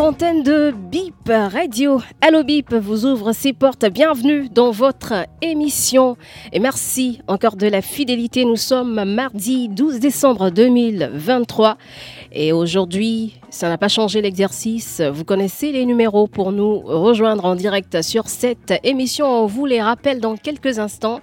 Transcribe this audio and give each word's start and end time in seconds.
La 0.00 0.06
libre 0.06 0.16
antenne 0.16 0.42
de 0.42 0.72
Bip 0.90 1.28
Radio. 1.28 2.00
Allo 2.22 2.42
Bip 2.42 2.72
vous 2.72 3.04
ouvre 3.04 3.34
ses 3.34 3.52
portes. 3.52 3.84
Bienvenue 3.84 4.48
dans 4.48 4.70
votre 4.70 5.26
émission. 5.42 6.16
Et 6.54 6.58
merci 6.58 7.20
encore 7.26 7.54
de 7.56 7.66
la 7.66 7.82
fidélité. 7.82 8.46
Nous 8.46 8.56
sommes 8.56 9.04
mardi 9.04 9.68
12 9.68 10.00
décembre 10.00 10.48
2023. 10.48 11.76
Et 12.32 12.50
aujourd'hui, 12.54 13.38
ça 13.50 13.68
n'a 13.68 13.76
pas 13.76 13.88
changé 13.88 14.22
l'exercice. 14.22 15.02
Vous 15.02 15.24
connaissez 15.24 15.70
les 15.70 15.84
numéros 15.84 16.26
pour 16.26 16.50
nous 16.50 16.78
rejoindre 16.78 17.44
en 17.44 17.54
direct 17.54 18.00
sur 18.00 18.30
cette 18.30 18.72
émission. 18.82 19.26
On 19.26 19.44
vous 19.44 19.66
les 19.66 19.82
rappelle 19.82 20.20
dans 20.20 20.38
quelques 20.38 20.78
instants. 20.78 21.20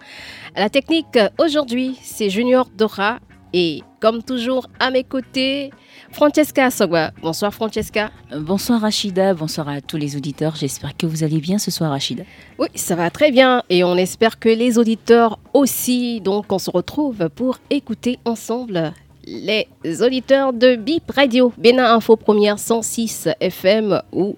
La 0.55 0.69
technique 0.69 1.17
aujourd'hui, 1.39 1.97
c'est 2.03 2.29
Junior 2.29 2.69
Dora. 2.77 3.17
Et 3.53 3.81
comme 3.99 4.21
toujours, 4.21 4.67
à 4.79 4.91
mes 4.91 5.03
côtés, 5.03 5.71
Francesca 6.17 6.71
Sogwa. 6.71 7.11
Bonsoir 7.21 7.53
Francesca. 7.53 8.09
Bonsoir 8.35 8.81
Rachida, 8.81 9.35
bonsoir 9.35 9.69
à 9.69 9.81
tous 9.81 9.97
les 9.97 10.15
auditeurs. 10.15 10.55
J'espère 10.55 10.97
que 10.97 11.05
vous 11.05 11.23
allez 11.23 11.39
bien 11.39 11.59
ce 11.59 11.69
soir 11.69 11.91
Rachida. 11.91 12.23
Oui, 12.57 12.69
ça 12.73 12.95
va 12.95 13.11
très 13.11 13.31
bien 13.31 13.61
et 13.69 13.83
on 13.83 13.95
espère 13.97 14.39
que 14.39 14.49
les 14.49 14.79
auditeurs 14.79 15.37
aussi. 15.53 16.19
Donc 16.21 16.51
on 16.51 16.57
se 16.57 16.71
retrouve 16.71 17.29
pour 17.35 17.59
écouter 17.69 18.17
ensemble 18.25 18.93
les 19.27 19.67
auditeurs 20.01 20.53
de 20.53 20.75
BIP 20.75 21.03
Radio, 21.11 21.53
Bénin 21.55 21.93
Info 21.93 22.15
Première 22.15 22.57
106 22.57 23.29
FM 23.39 24.01
ou 24.11 24.35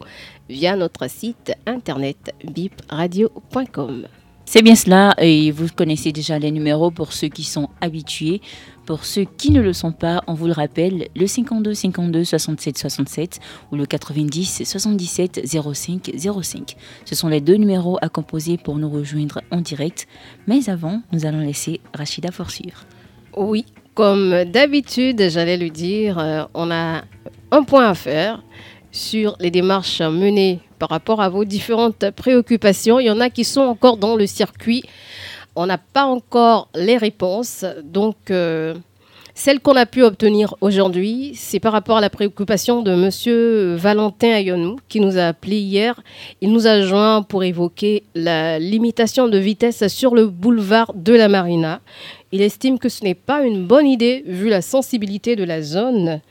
via 0.50 0.76
notre 0.76 1.10
site 1.10 1.54
internet 1.66 2.36
bipradio.com. 2.44 4.06
C'est 4.52 4.64
bien 4.64 4.74
cela, 4.74 5.14
et 5.20 5.52
vous 5.52 5.68
connaissez 5.76 6.12
déjà 6.12 6.40
les 6.40 6.50
numéros 6.50 6.90
pour 6.90 7.14
ceux 7.14 7.28
qui 7.28 7.44
sont 7.44 7.70
habitués. 7.82 8.42
Pour 8.90 9.06
ceux 9.06 9.26
qui 9.26 9.52
ne 9.52 9.62
le 9.62 9.72
sont 9.72 9.92
pas, 9.92 10.24
on 10.26 10.34
vous 10.34 10.48
le 10.48 10.52
rappelle, 10.52 11.10
le 11.16 11.28
52 11.28 11.76
52 11.76 12.24
67 12.24 12.76
67 12.76 13.40
ou 13.72 13.76
le 13.76 13.86
90 13.86 14.64
77 14.66 15.42
05 15.46 16.12
05. 16.44 16.76
Ce 17.06 17.14
sont 17.14 17.28
les 17.28 17.40
deux 17.40 17.54
numéros 17.54 18.00
à 18.02 18.10
composer 18.10 18.58
pour 18.58 18.78
nous 18.78 18.90
rejoindre 18.90 19.42
en 19.52 19.62
direct. 19.62 20.08
Mais 20.48 20.72
avant, 20.72 21.04
nous 21.12 21.28
allons 21.28 21.42
laisser 21.42 21.82
Rachida 21.94 22.32
poursuivre. 22.32 22.84
Oui, 23.38 23.68
comme 23.94 24.46
d'habitude, 24.46 25.30
j'allais 25.30 25.58
lui 25.58 25.70
dire, 25.70 26.18
euh, 26.18 26.46
on 26.56 26.72
a 26.72 27.04
un 27.52 27.62
point 27.62 27.90
à 27.90 27.94
faire 27.94 28.42
sur 28.92 29.36
les 29.40 29.52
démarches 29.52 30.02
menées 30.02 30.62
par 30.80 30.90
rapport 30.90 31.22
à 31.22 31.30
vos 31.30 31.46
différentes 31.46 32.10
préoccupations. 32.10 33.00
Il 33.00 33.06
y 33.06 33.12
en 33.12 33.20
a 33.20 33.30
qui 33.30 33.44
sont 33.44 33.62
encore 33.62 33.98
dans 33.98 34.16
le 34.16 34.26
circuit. 34.26 34.84
On 35.62 35.66
n'a 35.66 35.78
pas 35.78 36.06
encore 36.06 36.70
les 36.74 36.96
réponses. 36.96 37.66
Donc, 37.84 38.32
euh, 38.32 38.76
celle 39.34 39.60
qu'on 39.60 39.76
a 39.76 39.86
pu 39.86 40.04
obtenir 40.04 40.56
aujourd'hui, 40.62 41.34
c'est 41.36 41.60
par 41.60 41.74
rapport 41.74 41.98
à 41.98 42.02
la 42.02 42.10
préoccupation 42.10 42.82
de 42.82 42.92
M. 42.94 43.76
Valentin 43.76 44.30
Ayonou, 44.30 44.78
qui 44.88 45.02
nous 45.02 45.18
a 45.18 45.24
appelé 45.24 45.58
hier. 45.58 46.02
Il 46.40 46.54
nous 46.54 46.66
a 46.66 46.80
joint 46.80 47.24
pour 47.24 47.44
évoquer 47.44 48.04
la 48.16 48.58
limitation 48.58 49.28
de 49.28 49.38
vitesse 49.38 49.86
sur 49.90 50.16
le 50.16 50.28
boulevard 50.28 50.94
de 50.96 51.12
la 51.12 51.28
Marina. 51.28 51.82
Il 52.32 52.42
estime 52.42 52.80
que 52.80 52.88
ce 52.88 53.04
n'est 53.04 53.14
pas 53.14 53.44
une 53.44 53.68
bonne 53.68 53.88
idée 53.88 54.24
vu 54.28 54.48
la 54.48 54.62
sensibilité 54.62 55.36
de 55.36 55.44
la 55.44 55.62
zone. 55.62 56.22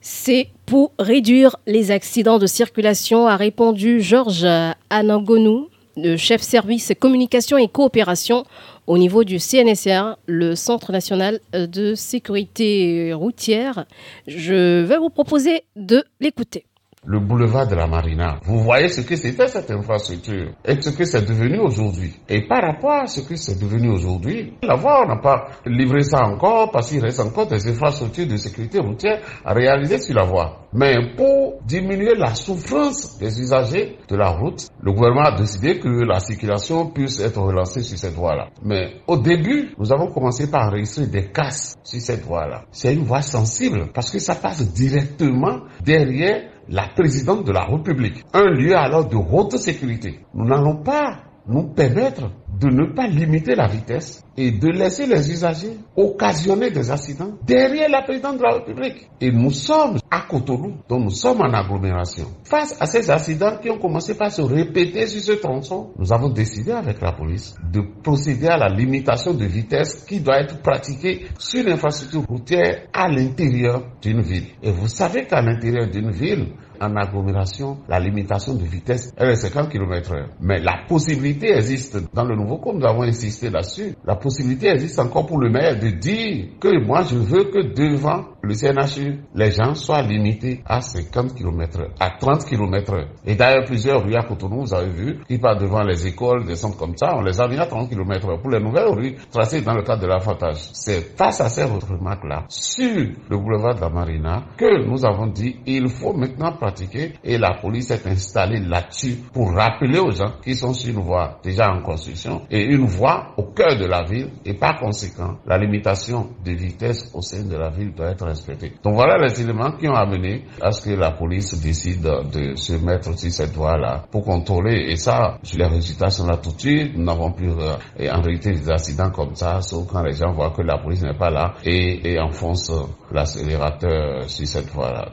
C'est 0.00 0.48
pour 0.64 0.92
réduire 0.98 1.56
les 1.66 1.90
accidents 1.90 2.38
de 2.38 2.46
circulation, 2.46 3.26
a 3.26 3.36
répondu 3.36 4.00
Georges 4.00 4.46
Anangonou, 4.88 5.68
le 5.96 6.16
chef 6.16 6.42
service 6.42 6.92
communication 6.98 7.56
et 7.58 7.68
coopération 7.68 8.44
au 8.86 8.98
niveau 8.98 9.24
du 9.24 9.38
CNSR, 9.38 10.16
le 10.26 10.54
Centre 10.54 10.92
national 10.92 11.40
de 11.52 11.94
sécurité 11.94 13.12
routière. 13.14 13.86
Je 14.26 14.82
vais 14.82 14.98
vous 14.98 15.10
proposer 15.10 15.64
de 15.76 16.04
l'écouter 16.20 16.66
le 17.06 17.20
boulevard 17.20 17.66
de 17.68 17.74
la 17.74 17.86
Marina. 17.86 18.38
Vous 18.44 18.60
voyez 18.60 18.88
ce 18.88 19.02
que 19.02 19.16
c'était 19.16 19.46
cette 19.48 19.70
infrastructure 19.70 20.52
et 20.64 20.80
ce 20.80 20.90
que 20.90 21.04
c'est 21.04 21.26
devenu 21.26 21.58
aujourd'hui. 21.58 22.14
Et 22.28 22.46
par 22.46 22.62
rapport 22.62 23.02
à 23.02 23.06
ce 23.06 23.20
que 23.20 23.36
c'est 23.36 23.60
devenu 23.60 23.90
aujourd'hui, 23.90 24.54
la 24.62 24.74
voie, 24.76 25.02
on 25.04 25.08
n'a 25.08 25.20
pas 25.20 25.48
livré 25.66 26.02
ça 26.02 26.24
encore 26.24 26.70
parce 26.70 26.90
qu'il 26.90 27.00
reste 27.00 27.20
encore 27.20 27.46
des 27.46 27.68
infrastructures 27.68 28.26
de 28.26 28.36
sécurité 28.36 28.78
routière 28.78 29.20
à 29.44 29.52
réaliser 29.52 29.98
sur 29.98 30.14
la 30.14 30.24
voie. 30.24 30.60
Mais 30.72 31.14
pour 31.16 31.60
diminuer 31.64 32.14
la 32.16 32.34
souffrance 32.34 33.18
des 33.18 33.40
usagers 33.40 33.98
de 34.08 34.16
la 34.16 34.30
route, 34.30 34.66
le 34.82 34.92
gouvernement 34.92 35.26
a 35.28 35.36
décidé 35.36 35.78
que 35.78 35.88
la 35.88 36.18
circulation 36.18 36.86
puisse 36.90 37.20
être 37.20 37.40
relancée 37.40 37.82
sur 37.82 37.96
cette 37.98 38.14
voie-là. 38.14 38.48
Mais 38.62 38.94
au 39.06 39.16
début, 39.16 39.72
nous 39.78 39.92
avons 39.92 40.08
commencé 40.08 40.50
par 40.50 40.66
enregistrer 40.68 41.06
des 41.06 41.26
casses 41.30 41.74
sur 41.84 42.00
cette 42.00 42.22
voie-là. 42.22 42.64
C'est 42.72 42.92
une 42.94 43.04
voie 43.04 43.22
sensible 43.22 43.88
parce 43.94 44.10
que 44.10 44.18
ça 44.18 44.34
passe 44.34 44.72
directement 44.72 45.60
derrière 45.84 46.42
la 46.68 46.88
présidente 46.88 47.44
de 47.44 47.52
la 47.52 47.64
République. 47.64 48.24
Un 48.32 48.50
lieu 48.50 48.76
alors 48.76 49.08
de 49.08 49.16
haute 49.16 49.56
sécurité. 49.56 50.20
Nous 50.34 50.46
n'allons 50.46 50.82
pas 50.82 51.18
nous 51.46 51.64
permettre 51.74 52.30
de 52.60 52.68
ne 52.68 52.92
pas 52.94 53.06
limiter 53.06 53.54
la 53.54 53.66
vitesse 53.66 54.24
et 54.36 54.50
de 54.50 54.68
laisser 54.68 55.06
les 55.06 55.30
usagers 55.30 55.76
occasionner 55.96 56.70
des 56.70 56.90
accidents 56.90 57.32
derrière 57.46 57.88
la 57.88 58.02
présidente 58.02 58.38
de 58.38 58.42
la 58.42 58.54
République. 58.54 59.08
Et 59.20 59.30
nous 59.30 59.50
sommes 59.50 59.98
à 60.10 60.22
Cotonou, 60.22 60.74
donc 60.88 61.04
nous 61.04 61.10
sommes 61.10 61.40
en 61.40 61.52
agglomération. 61.52 62.26
Face 62.44 62.76
à 62.80 62.86
ces 62.86 63.10
accidents 63.10 63.56
qui 63.62 63.70
ont 63.70 63.78
commencé 63.78 64.16
par 64.16 64.30
se 64.30 64.42
répéter 64.42 65.06
sur 65.06 65.20
ce 65.20 65.32
tronçon, 65.40 65.90
nous 65.98 66.12
avons 66.12 66.28
décidé 66.30 66.72
avec 66.72 67.00
la 67.00 67.12
police 67.12 67.54
de 67.72 67.80
procéder 68.02 68.48
à 68.48 68.56
la 68.56 68.68
limitation 68.68 69.34
de 69.34 69.44
vitesse 69.44 70.04
qui 70.06 70.20
doit 70.20 70.40
être 70.40 70.60
pratiquée 70.62 71.26
sur 71.38 71.64
l'infrastructure 71.64 72.22
routière 72.28 72.86
à 72.92 73.08
l'intérieur 73.08 73.82
d'une 74.02 74.20
ville. 74.20 74.46
Et 74.62 74.70
vous 74.70 74.88
savez 74.88 75.26
qu'à 75.26 75.40
l'intérieur 75.42 75.88
d'une 75.88 76.10
ville, 76.10 76.52
en 76.80 76.96
agglomération, 76.96 77.78
la 77.88 78.00
limitation 78.00 78.54
de 78.54 78.64
vitesse 78.64 79.12
est 79.16 79.28
de 79.28 79.34
50 79.34 79.70
km 79.70 80.12
h 80.12 80.26
Mais 80.40 80.60
la 80.60 80.84
possibilité 80.88 81.52
existe 81.52 81.98
dans 82.12 82.24
le 82.24 82.36
code, 82.46 82.76
nous 82.76 82.86
avons 82.86 83.02
insisté 83.02 83.50
là-dessus. 83.50 83.94
La 84.04 84.16
possibilité 84.16 84.68
existe 84.68 84.98
encore 84.98 85.26
pour 85.26 85.38
le 85.38 85.50
maire 85.50 85.78
de 85.78 85.88
dire 85.90 86.46
que 86.60 86.84
moi 86.84 87.02
je 87.02 87.16
veux 87.16 87.44
que 87.44 87.74
devant 87.74 88.24
le 88.42 88.54
CNHU, 88.54 89.20
les 89.34 89.50
gens 89.50 89.74
soient 89.74 90.02
limités 90.02 90.60
à 90.66 90.80
50 90.80 91.34
km 91.34 91.80
à 91.98 92.10
30 92.18 92.44
km 92.44 92.94
Et 93.26 93.34
d'ailleurs, 93.34 93.64
plusieurs 93.64 94.04
rues 94.04 94.14
à 94.16 94.22
Cotonou, 94.22 94.60
vous 94.62 94.74
avez 94.74 94.90
vu, 94.90 95.18
qui 95.26 95.38
partent 95.38 95.60
devant 95.60 95.82
les 95.82 96.06
écoles, 96.06 96.44
des 96.44 96.56
centres 96.56 96.76
comme 96.76 96.96
ça, 96.96 97.14
on 97.16 97.22
les 97.22 97.40
a 97.40 97.48
mis 97.48 97.58
à 97.58 97.66
30 97.66 97.88
km 97.88 98.38
pour 98.40 98.50
les 98.50 98.60
nouvelles 98.60 98.88
rues 98.88 99.14
tracées 99.30 99.62
dans 99.62 99.74
le 99.74 99.82
cadre 99.82 100.02
de 100.02 100.06
l'affrontage. 100.08 100.58
C'est 100.72 101.16
face 101.16 101.40
à 101.40 101.48
ces 101.48 101.64
remarques-là, 101.64 102.44
sur 102.48 103.06
le 103.28 103.38
boulevard 103.38 103.74
de 103.76 103.80
la 103.80 103.88
Marina, 103.88 104.44
que 104.56 104.86
nous 104.86 105.04
avons 105.04 105.26
dit, 105.28 105.56
il 105.66 105.88
faut 105.88 106.12
maintenant 106.12 106.52
pratiquer 106.52 107.12
et 107.24 107.38
la 107.38 107.54
police 107.60 107.90
est 107.90 108.06
installée 108.06 108.60
là-dessus 108.60 109.16
pour 109.32 109.52
rappeler 109.52 109.98
aux 109.98 110.10
gens 110.10 110.32
qui 110.42 110.54
sont 110.54 110.74
sur 110.74 110.94
une 110.94 111.02
voie 111.02 111.38
déjà 111.42 111.70
en 111.70 111.82
construction 111.82 112.33
et 112.50 112.62
une 112.64 112.86
voie 112.86 113.32
au 113.36 113.44
cœur 113.44 113.76
de 113.78 113.86
la 113.86 114.02
ville 114.04 114.30
et 114.44 114.54
par 114.54 114.78
conséquent, 114.78 115.36
la 115.46 115.58
limitation 115.58 116.30
de 116.44 116.52
vitesse 116.52 117.10
au 117.14 117.20
sein 117.20 117.44
de 117.44 117.56
la 117.56 117.70
ville 117.70 117.94
doit 117.94 118.10
être 118.10 118.26
respectée. 118.26 118.72
Donc 118.82 118.94
voilà 118.94 119.16
les 119.18 119.40
éléments 119.40 119.72
qui 119.72 119.88
ont 119.88 119.94
amené 119.94 120.44
à 120.60 120.70
ce 120.70 120.88
que 120.90 120.94
la 120.94 121.12
police 121.12 121.60
décide 121.60 122.02
de 122.02 122.54
se 122.54 122.74
mettre 122.74 123.16
sur 123.18 123.30
cette 123.30 123.54
voie-là 123.54 124.04
pour 124.10 124.24
contrôler 124.24 124.86
et 124.90 124.96
ça, 124.96 125.38
les 125.56 125.66
résultats 125.66 126.10
sont 126.10 126.26
là 126.26 126.36
tout 126.36 126.52
de 126.52 126.60
suite. 126.60 126.96
Nous 126.96 127.04
n'avons 127.04 127.32
plus 127.32 127.50
euh, 127.50 127.76
en 128.10 128.20
réalité 128.20 128.52
des 128.52 128.70
accidents 128.70 129.10
comme 129.10 129.34
ça, 129.34 129.60
sauf 129.60 129.86
quand 129.90 130.02
les 130.02 130.12
gens 130.14 130.32
voient 130.32 130.50
que 130.50 130.62
la 130.62 130.78
police 130.78 131.02
n'est 131.02 131.16
pas 131.18 131.30
là 131.30 131.54
et, 131.64 132.12
et 132.12 132.20
enfonce 132.20 132.70
l'accélérateur 133.12 134.28
sur 134.28 134.46
cette 134.46 134.70
voie-là. 134.70 135.10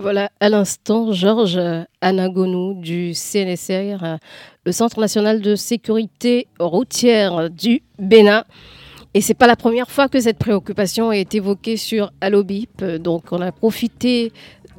Voilà, 0.00 0.30
à 0.40 0.48
l'instant, 0.48 1.12
Georges 1.12 1.60
Anagonou 2.00 2.72
du 2.72 3.12
CNSR, 3.12 4.16
le 4.64 4.72
Centre 4.72 4.98
national 4.98 5.42
de 5.42 5.54
sécurité 5.56 6.48
routière 6.58 7.50
du 7.50 7.82
Bénin. 7.98 8.44
Et 9.12 9.20
c'est 9.20 9.34
pas 9.34 9.46
la 9.46 9.56
première 9.56 9.90
fois 9.90 10.08
que 10.08 10.18
cette 10.18 10.38
préoccupation 10.38 11.12
est 11.12 11.34
évoquée 11.34 11.76
sur 11.76 12.12
Allobip. 12.22 12.82
Donc, 12.82 13.24
on 13.30 13.42
a 13.42 13.52
profité 13.52 14.32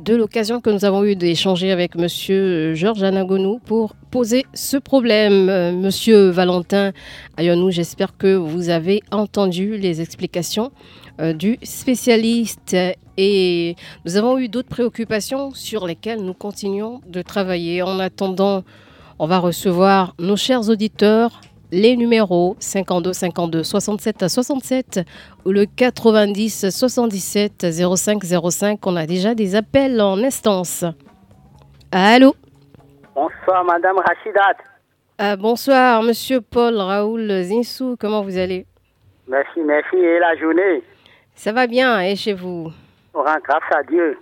de 0.04 0.16
l'occasion 0.16 0.60
que 0.60 0.72
nous 0.72 0.86
avons 0.86 1.04
eue 1.04 1.16
d'échanger 1.16 1.72
avec 1.72 1.94
Monsieur 1.94 2.74
Georges 2.74 3.04
Anagonou 3.04 3.60
pour 3.64 3.94
poser 4.10 4.48
ce 4.56 4.78
problème. 4.78 5.46
Monsieur 5.80 6.30
Valentin 6.30 6.94
Ayonou, 7.38 7.70
j'espère 7.70 8.18
que 8.18 8.34
vous 8.34 8.70
avez 8.70 9.04
entendu 9.12 9.78
les 9.78 10.02
explications 10.02 10.72
euh, 11.20 11.34
du 11.34 11.60
spécialiste. 11.62 12.76
Et 13.24 13.76
nous 14.04 14.18
avons 14.18 14.40
eu 14.40 14.50
d'autres 14.50 14.68
préoccupations 14.68 15.52
sur 15.52 15.86
lesquelles 15.86 16.24
nous 16.24 16.34
continuons 16.34 17.02
de 17.06 17.22
travailler. 17.22 17.84
En 17.84 18.00
attendant, 18.00 18.64
on 19.20 19.28
va 19.28 19.38
recevoir 19.38 20.16
nos 20.18 20.36
chers 20.36 20.68
auditeurs 20.72 21.40
les 21.72 21.96
numéros 21.96 22.56
52 22.58 23.14
52 23.14 23.62
67 23.62 24.28
67 24.28 25.02
ou 25.46 25.52
le 25.52 25.68
90 25.68 26.72
77 26.72 27.68
05 27.96 28.24
05. 28.24 28.88
On 28.88 28.96
a 28.96 29.06
déjà 29.06 29.36
des 29.36 29.56
appels 29.56 30.02
en 30.02 30.18
instance. 30.18 30.84
Allô? 31.92 32.36
Bonsoir, 33.14 33.64
Madame 33.66 33.98
Rachidat. 33.98 34.58
Ah, 35.20 35.36
bonsoir, 35.36 36.02
Monsieur 36.02 36.42
Paul 36.42 36.76
Raoul 36.78 37.44
Zinsou. 37.44 37.98
Comment 38.00 38.24
vous 38.24 38.36
allez? 38.36 38.66
Merci, 39.28 39.60
merci. 39.64 39.96
Et 39.98 40.18
la 40.18 40.36
journée? 40.38 40.82
Ça 41.36 41.52
va 41.52 41.68
bien, 41.68 42.02
et 42.02 42.16
chez 42.16 42.34
vous? 42.34 42.72
On 43.14 43.24
rend 43.24 43.40
grâce 43.44 43.64
à 43.76 43.84
Dieu. 43.84 44.18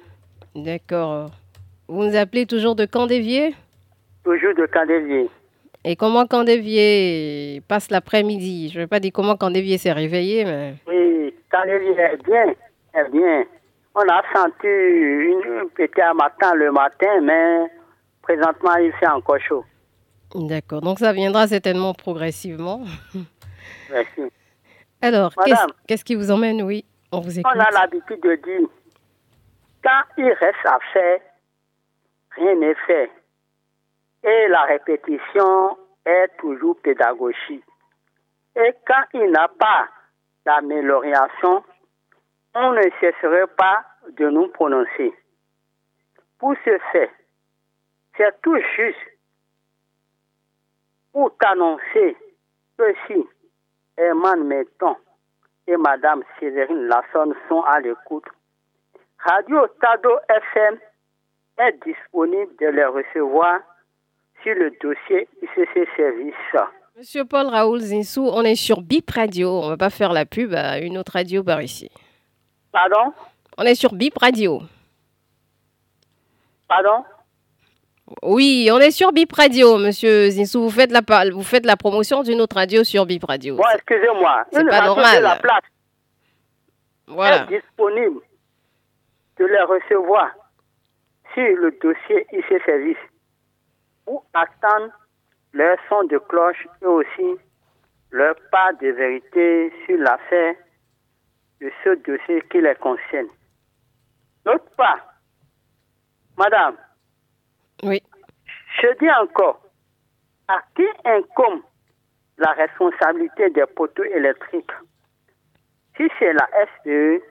D'accord. 0.55 1.29
Vous 1.87 2.03
nous 2.03 2.15
appelez 2.15 2.45
toujours 2.45 2.75
de 2.75 2.85
Candévier 2.85 3.55
Toujours 4.23 4.55
de 4.55 4.65
Candévier. 4.65 5.29
Et 5.83 5.95
comment 5.95 6.25
Candévier 6.25 7.61
passe 7.67 7.89
l'après-midi? 7.89 8.69
Je 8.69 8.79
ne 8.79 8.83
vais 8.83 8.87
pas 8.87 8.99
dire 8.99 9.11
comment 9.13 9.37
Candévier 9.37 9.77
s'est 9.77 9.91
réveillé, 9.91 10.43
mais... 10.43 10.75
Oui, 10.87 11.33
Candévier 11.51 11.91
est 11.97 12.23
bien, 12.23 12.53
est 12.93 13.09
bien. 13.11 13.45
On 13.95 14.01
a 14.01 14.21
senti 14.33 14.67
une 14.67 15.69
petite 15.75 15.97
matin 16.15 16.53
le 16.55 16.71
matin, 16.71 17.21
mais 17.21 17.71
présentement, 18.21 18.75
il 18.75 18.91
fait 18.99 19.07
encore 19.07 19.39
chaud. 19.39 19.63
D'accord, 20.35 20.81
donc 20.81 20.99
ça 20.99 21.11
viendra 21.11 21.47
certainement 21.47 21.93
progressivement. 21.93 22.81
Merci. 23.91 24.21
Alors, 25.01 25.33
qu'est-ce 25.87 26.03
qui 26.03 26.15
vous 26.15 26.29
emmène? 26.29 26.61
Oui, 26.61 26.85
on 27.11 27.19
vous 27.19 27.39
écoute. 27.39 27.51
On 27.55 27.59
a 27.59 27.71
l'habitude 27.71 28.21
de 28.21 28.35
dire, 28.35 28.67
quand 29.83 30.03
il 30.17 30.31
reste 30.31 30.65
à 30.65 30.79
faire, 30.93 31.19
rien 32.31 32.55
n'est 32.55 32.75
fait. 32.75 33.11
Et 34.23 34.47
la 34.49 34.63
répétition 34.63 35.77
est 36.05 36.27
toujours 36.37 36.79
pédagogique. 36.81 37.63
Et 38.55 38.73
quand 38.85 39.03
il 39.13 39.31
n'a 39.31 39.47
pas 39.47 39.87
d'amélioration, 40.45 41.63
on 42.55 42.71
ne 42.73 42.83
cesserait 42.99 43.47
pas 43.55 43.85
de 44.09 44.29
nous 44.29 44.47
prononcer. 44.49 45.13
Pour 46.39 46.55
ce 46.65 46.77
fait, 46.91 47.11
c'est 48.17 48.41
tout 48.41 48.57
juste 48.75 48.97
pour 51.13 51.35
t'annoncer 51.37 52.17
que 52.77 52.93
si 53.07 53.25
Herman 53.97 54.43
Metton 54.45 54.95
et 55.67 55.77
Madame 55.77 56.23
Séverine 56.39 56.87
Lasson 56.87 57.33
sont 57.47 57.61
à 57.61 57.79
l'écoute, 57.79 58.25
Radio 59.23 59.67
Tado 59.81 60.11
FM 60.29 60.77
est 61.59 61.75
disponible 61.85 62.51
de 62.59 62.67
les 62.67 62.85
recevoir 62.85 63.59
sur 64.43 64.53
le 64.55 64.71
dossier 64.81 65.27
ICC 65.41 65.87
Service. 65.97 66.33
Monsieur 66.97 67.25
Paul 67.25 67.47
Raoul 67.47 67.79
Zinsou, 67.79 68.25
on 68.31 68.43
est 68.43 68.55
sur 68.55 68.81
Bip 68.81 69.09
Radio. 69.11 69.49
On 69.61 69.69
va 69.69 69.77
pas 69.77 69.89
faire 69.89 70.13
la 70.13 70.25
pub 70.25 70.53
à 70.53 70.79
une 70.79 70.97
autre 70.97 71.13
radio 71.13 71.43
par 71.43 71.61
ici. 71.61 71.89
Pardon? 72.71 73.13
On 73.57 73.63
est 73.63 73.75
sur 73.75 73.93
Bip 73.93 74.17
Radio. 74.17 74.61
Pardon? 76.67 77.03
Oui, 78.23 78.69
on 78.71 78.79
est 78.79 78.91
sur 78.91 79.11
Bip 79.11 79.31
Radio, 79.33 79.77
monsieur 79.77 80.29
Zinsou. 80.29 80.61
Vous 80.63 80.69
faites 80.71 80.91
la, 80.91 81.01
vous 81.31 81.43
faites 81.43 81.65
la 81.65 81.75
promotion 81.77 82.23
d'une 82.23 82.41
autre 82.41 82.55
radio 82.55 82.83
sur 82.83 83.05
Bip 83.05 83.23
Radio. 83.25 83.55
Bon, 83.57 83.63
excusez-moi. 83.75 84.45
C'est 84.51 84.65
pas 84.67 84.85
normal. 84.85 85.21
la 85.23 85.35
place 85.35 85.61
Voilà. 87.07 87.43
est 87.43 87.59
disponible 87.59 88.21
de 89.39 89.45
les 89.45 89.61
recevoir 89.63 90.31
sur 91.33 91.55
le 91.57 91.71
dossier 91.81 92.27
IC 92.33 92.61
Service 92.65 92.97
ou 94.05 94.21
attendre 94.33 94.91
leur 95.53 95.77
son 95.87 96.03
de 96.03 96.17
cloche 96.17 96.67
et 96.81 96.85
aussi 96.85 97.35
leur 98.11 98.35
part 98.51 98.73
de 98.81 98.89
vérité 98.89 99.71
sur 99.85 99.97
l'affaire 99.97 100.55
de 101.61 101.71
ce 101.83 101.95
dossier 101.95 102.41
qui 102.51 102.61
les 102.61 102.75
concerne. 102.75 103.29
D'autre 104.45 104.69
part, 104.75 105.05
Madame, 106.37 106.75
Oui. 107.83 108.01
je 108.81 108.87
dis 108.99 109.11
encore, 109.11 109.61
à 110.47 110.61
qui 110.75 110.85
incombe 111.05 111.61
la 112.37 112.51
responsabilité 112.53 113.49
des 113.51 113.65
poteaux 113.75 114.03
électriques? 114.03 114.71
Si 115.97 116.07
c'est 116.17 116.33
la 116.33 116.47
SPE, 116.77 117.21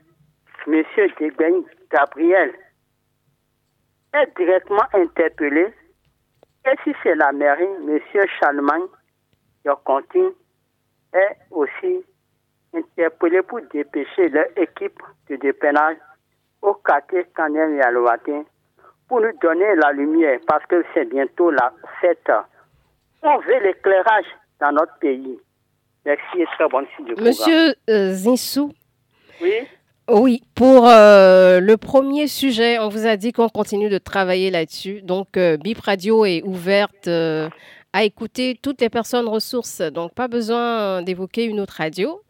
M. 0.67 0.85
Degben 1.19 1.65
Gabriel 1.91 2.53
est 4.15 4.37
directement 4.37 4.85
interpellé. 4.93 5.73
Et 6.67 6.77
si 6.85 6.95
c'est 7.03 7.15
la 7.15 7.33
mairie, 7.33 7.65
M. 7.87 7.99
Charlemagne 8.41 8.87
Yocontin 9.65 10.31
est 11.13 11.37
aussi 11.51 12.05
interpellé 12.75 13.43
pour 13.43 13.61
dépêcher 13.73 14.29
leur 14.29 14.47
équipe 14.57 15.01
de 15.31 15.37
dépannage 15.37 15.97
au 16.63 16.75
quartier 16.75 17.27
Canem 17.35 17.79
et 17.79 17.83
Alouatin 17.83 18.45
pour 19.09 19.21
nous 19.21 19.33
donner 19.41 19.75
la 19.77 19.93
lumière 19.93 20.39
parce 20.47 20.65
que 20.67 20.85
c'est 20.93 21.07
bientôt 21.07 21.51
la 21.51 21.73
fête. 22.01 22.31
On 23.23 23.39
veut 23.39 23.63
l'éclairage 23.63 24.27
dans 24.61 24.73
notre 24.73 24.99
pays. 24.99 25.39
Merci 26.05 26.41
et 26.41 26.47
très 26.57 26.69
bonne 26.69 26.87
suite 26.95 27.07
de 27.09 27.15
programme. 27.15 27.29
Monsieur 27.29 27.75
euh, 27.91 28.13
Zinsou, 28.13 28.73
Oui, 29.43 29.67
oui, 30.11 30.43
pour 30.55 30.89
euh, 30.89 31.61
le 31.61 31.77
premier 31.77 32.29
sujet, 32.29 32.79
on 32.79 32.89
vous 32.89 33.07
a 33.07 33.17
dit 33.17 33.33
qu'on 33.33 33.51
continue 33.51 33.91
de 33.91 33.99
travailler 33.99 34.51
là-dessus. 34.51 35.03
Donc, 35.03 35.37
euh, 35.37 35.59
Bip 35.59 35.81
Radio 35.81 36.25
est 36.25 36.43
ouverte 36.45 37.09
euh, 37.09 37.51
à 37.93 38.05
écouter 38.05 38.59
toutes 38.61 38.81
les 38.81 38.89
personnes 38.89 39.29
ressources. 39.29 39.83
Donc, 39.83 40.15
pas 40.15 40.27
besoin 40.27 41.03
d'évoquer 41.03 41.45
une 41.45 41.61
autre 41.61 41.75
radio. 41.77 42.23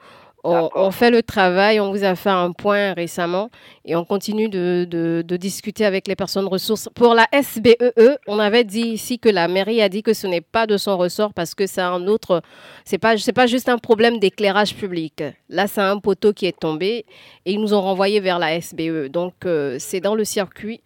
On, 0.45 0.91
fait 0.93 1.11
le 1.11 1.23
travail, 1.23 1.81
on 1.81 1.91
vous 1.91 2.05
a 2.05 2.15
fait 2.15 2.31
un 2.31 2.53
point 2.53 2.93
récemment 2.95 3.51
et 3.85 3.97
on 3.97 4.05
continue 4.05 4.49
de, 4.49 4.87
de- 4.89 5.23
de 5.27 5.37
discuter 5.37 5.85
avec 5.85 6.07
les 6.07 6.15
personnes 6.17 6.47
ressources. 6.47 6.89
Pour 6.95 7.15
la 7.15 7.27
SBEE, 7.33 7.77
E, 7.99 8.17
on 8.27 8.39
avait 8.39 8.65
dit 8.65 8.89
ici 8.89 9.19
que 9.19 9.29
la 9.29 9.49
mairie 9.49 9.83
a 9.83 9.89
dit 9.89 10.03
que 10.03 10.15
ce 10.15 10.27
n'est 10.27 10.41
pas 10.41 10.67
de 10.67 10.77
son 10.77 10.97
ressort 10.97 11.35
parce 11.35 11.55
que 11.55 11.67
c'est 11.67 11.81
un 11.83 12.07
autre, 12.07 12.41
c'est 12.85 12.99
pas, 12.99 13.17
c'est 13.19 13.33
pas 13.33 13.47
juste 13.47 13.69
un 13.69 13.79
problème 13.79 14.19
d'éclairage 14.19 14.75
public. 14.77 15.23
Là, 15.49 15.67
c'est 15.67 15.81
un 15.81 15.99
poteau 15.99 16.33
qui 16.33 16.47
est 16.47 16.59
tombé 16.59 17.05
et 17.45 17.53
ils 17.53 17.61
nous 17.61 17.75
ont 17.75 17.81
renvoyé 17.83 18.21
vers 18.21 18.39
la 18.39 18.55
SBE. 18.61 19.09
Donc, 19.09 19.35
euh, 19.45 19.77
c'est 19.79 20.01
dans 20.01 20.15
le 20.15 20.25
circuit. 20.25 20.81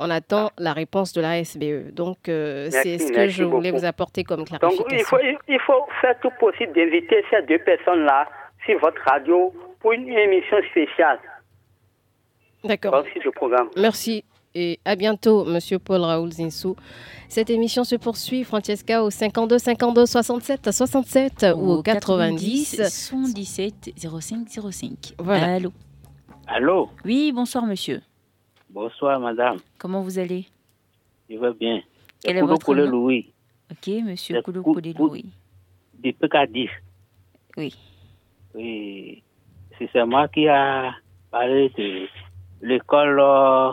On 0.00 0.10
attend 0.10 0.50
la 0.58 0.72
réponse 0.74 1.12
de 1.12 1.20
la 1.20 1.38
SBE. 1.42 1.92
Donc, 1.92 2.28
euh, 2.28 2.68
c'est 2.70 2.98
ce 2.98 3.10
que 3.10 3.26
je 3.28 3.42
voulais 3.42 3.70
beaucoup. 3.72 3.80
vous 3.82 3.86
apporter 3.88 4.22
comme 4.22 4.44
donc 4.44 4.50
il 4.52 4.58
clarification. 4.58 5.04
faut, 5.06 5.18
il- 5.20 5.38
il 5.48 5.58
faut 5.66 5.84
faire 6.00 6.14
tout 6.20 6.30
possible 6.38 6.72
d'inviter 6.72 7.24
ces 7.30 7.42
deux 7.46 7.58
personnes-là 7.58 8.28
sur 8.64 8.78
votre 8.80 9.00
radio 9.04 9.52
pour 9.80 9.92
une 9.92 10.08
émission 10.08 10.56
spéciale. 10.70 11.18
D'accord. 12.64 13.02
Merci 13.04 13.28
programme. 13.34 13.68
Merci 13.76 14.24
et 14.54 14.80
à 14.84 14.96
bientôt, 14.96 15.44
Monsieur 15.44 15.78
Paul 15.78 16.00
Raoul 16.00 16.32
Zinsou. 16.32 16.74
Cette 17.28 17.50
émission 17.50 17.84
se 17.84 17.94
poursuit, 17.96 18.42
Francesca, 18.44 19.04
au 19.04 19.10
52 19.10 19.58
52 19.58 20.06
67 20.06 20.72
67 20.72 21.46
ou 21.56 21.70
au 21.72 21.82
90. 21.82 22.76
77 22.88 23.92
05 23.96 24.48
05. 24.72 25.14
Voilà. 25.18 25.54
Allô 25.54 25.72
Allô, 26.46 26.88
Oui, 27.04 27.30
bonsoir 27.32 27.64
monsieur. 27.66 28.00
bonsoir 28.70 29.20
madame, 29.20 29.58
Comment 29.78 30.00
vous 30.00 30.18
allez? 30.18 30.46
Je 31.28 31.36
vais 31.36 31.52
bien. 31.52 31.82
Quel 32.24 32.38
est 32.38 32.42
votre 32.42 32.74
nom? 32.74 32.86
Louis, 32.90 33.32
Ok, 33.70 33.86
monsieur 34.02 34.36
C'est 34.36 34.42
Koulou 34.42 34.62
Kou- 34.62 34.72
Koulé 34.74 34.94
Kou- 34.94 35.08
Louis. 35.08 35.26
du 35.98 36.10
PK10. 36.12 36.70
Oui. 37.58 37.76
Oui, 38.58 39.22
c'est 39.78 40.04
moi 40.04 40.26
qui 40.26 40.48
a 40.48 40.92
parlé 41.30 41.68
de 41.78 42.08
l'école 42.60 43.20
euh, 43.20 43.70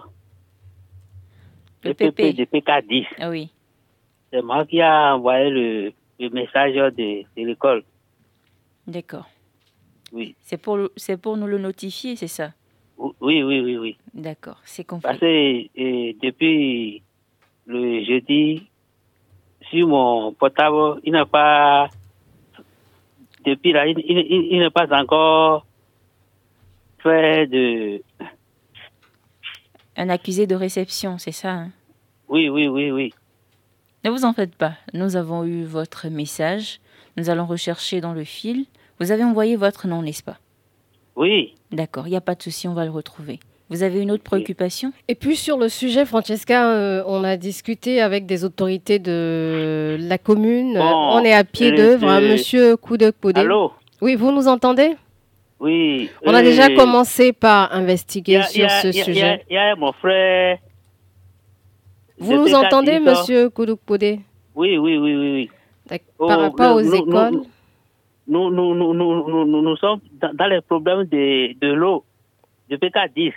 Le 1.84 1.89
le 1.89 1.94
PP 1.96 2.15
PP. 2.15 2.36
de 2.38 2.46
PK10. 2.46 3.06
Ah 3.20 3.30
oui, 3.32 3.50
C'est 4.32 4.44
moi 4.44 4.63
qui 4.68 4.80
a 4.82 5.15
envoyé 5.15 5.50
le, 5.50 5.94
le 6.20 6.30
message 6.30 6.75
de, 6.75 7.24
de 7.24 7.48
l'école. 7.48 7.84
d'accord. 8.86 9.25
Oui. 10.13 10.36
C'est 10.42 10.58
pour, 10.62 10.77
c'est 10.96 11.18
pour 11.20 11.36
nous 11.36 11.48
le 11.48 11.58
notifier, 11.58 12.15
c'est 12.15 12.27
ça? 12.27 12.51
Oui, 12.98 13.42
oui, 13.44 13.60
oui, 13.62 13.77
oui. 13.77 13.98
D'accord, 14.13 14.62
c'est 14.63 14.84
Parce 14.86 15.01
compris. 15.01 15.72
que 15.75 15.82
euh, 15.82 16.13
depuis 16.22 17.01
le 17.65 18.04
jeudi, 18.04 18.70
sur 19.72 19.88
mon 19.88 20.32
portable, 20.34 21.01
il 21.04 21.12
n'a 21.13 21.25
pas. 21.25 21.89
Depuis 23.46 23.72
là, 23.74 23.86
il, 23.88 24.00
il, 24.00 24.18
il- 24.18 24.48
il 24.54 24.60
n'a 24.60 24.72
pas 24.72 24.88
encore 24.92 25.66
fait 27.00 27.48
de. 27.48 28.02
Un 29.98 30.10
accusé 30.10 30.48
de 30.48 30.56
réception, 30.56 31.18
c'est 31.18 31.32
ça 31.32 31.52
hein? 31.52 31.72
Oui, 32.28 32.50
oui, 32.50 32.68
oui, 32.68 32.92
oui. 32.92 33.14
Ne 34.04 34.10
vous 34.10 34.25
en 34.25 34.34
faites 34.34 34.56
pas. 34.56 34.74
Nous 34.94 35.16
avons 35.16 35.46
eu 35.46 35.64
votre 35.64 36.08
message. 36.10 36.80
Nous 37.18 37.30
allons 37.30 37.46
rechercher 37.46 38.02
dans 38.02 38.14
le 38.14 38.24
fil. 38.24 38.66
Vous 39.00 39.12
avez 39.12 39.24
envoyé 39.24 39.56
votre 39.56 39.88
nom, 39.88 40.02
n'est-ce 40.02 40.24
pas? 40.24 40.38
Oui, 41.16 41.56
D'accord, 41.72 42.08
il 42.08 42.12
n'y 42.12 42.16
a 42.18 42.22
pas 42.22 42.36
de 42.36 42.42
souci, 42.44 42.68
on 42.68 42.74
va 42.74 42.84
le 42.86 42.92
retrouver. 42.92 43.40
Vous 43.70 43.82
avez 43.82 44.02
une 44.02 44.12
autre 44.12 44.24
préoccupation? 44.24 44.92
Et 45.08 45.16
puis 45.16 45.36
sur 45.36 45.58
le 45.58 45.70
sujet, 45.70 46.06
Francesca, 46.06 46.70
euh, 46.72 47.04
on 47.08 47.24
a 47.24 47.36
discuté 47.36 48.00
avec 48.00 48.26
des 48.28 48.44
autorités 48.44 49.00
de 49.00 49.98
la 50.00 50.18
commune. 50.20 50.76
Bon, 50.76 51.10
on 51.14 51.20
est 51.24 51.34
à 51.34 51.44
pied 51.44 51.72
d'œuvre, 51.72 52.08
hein, 52.08 52.22
monsieur 52.22 52.78
Koudek 52.78 53.16
Podé. 53.16 53.42
Allô? 53.42 53.72
Oui, 54.02 54.16
vous 54.16 54.32
nous 54.32 54.48
entendez? 54.48 54.96
Oui. 55.60 56.10
On 56.24 56.34
a 56.34 56.44
déjà 56.44 56.70
commencé 56.76 57.34
par 57.34 57.74
investiguer 57.74 58.38
a- 58.38 58.44
sur 58.44 58.66
a- 58.66 58.70
ce 58.82 58.88
y 58.96 59.02
a- 59.02 59.04
sujet. 59.04 59.46
Il 59.50 59.54
y 59.56 59.58
a 59.58 59.76
mon 59.76 59.94
frère. 59.94 60.60
Vous 62.20 62.34
nous 62.36 62.54
entendez, 62.54 63.00
monsieur 63.00 63.50
Koudek 63.50 63.80
Podé 63.86 64.20
Oui, 64.54 64.78
oui, 64.78 64.98
oui, 64.98 65.16
oui. 65.16 65.32
oui. 65.34 65.50
D'ac- 65.90 66.04
Oh, 66.20 66.28
Par 66.28 66.40
rapport 66.40 66.76
nous- 66.76 66.82
aux 66.82 66.84
nous- 66.84 66.96
écoles 66.96 67.42
Nous, 68.28 68.50
nous, 68.52 68.74
nous, 68.76 68.94
nous, 68.94 69.28
nous, 69.30 69.46
nous, 69.46 69.62
nous 69.62 69.78
sommes 69.78 70.00
dans, 70.22 70.34
dans 70.34 70.48
les 70.48 70.62
problèmes 70.62 71.04
de, 71.06 71.54
de 71.60 71.74
l'eau. 71.74 72.04
De 72.70 72.76
PK10. 72.78 73.34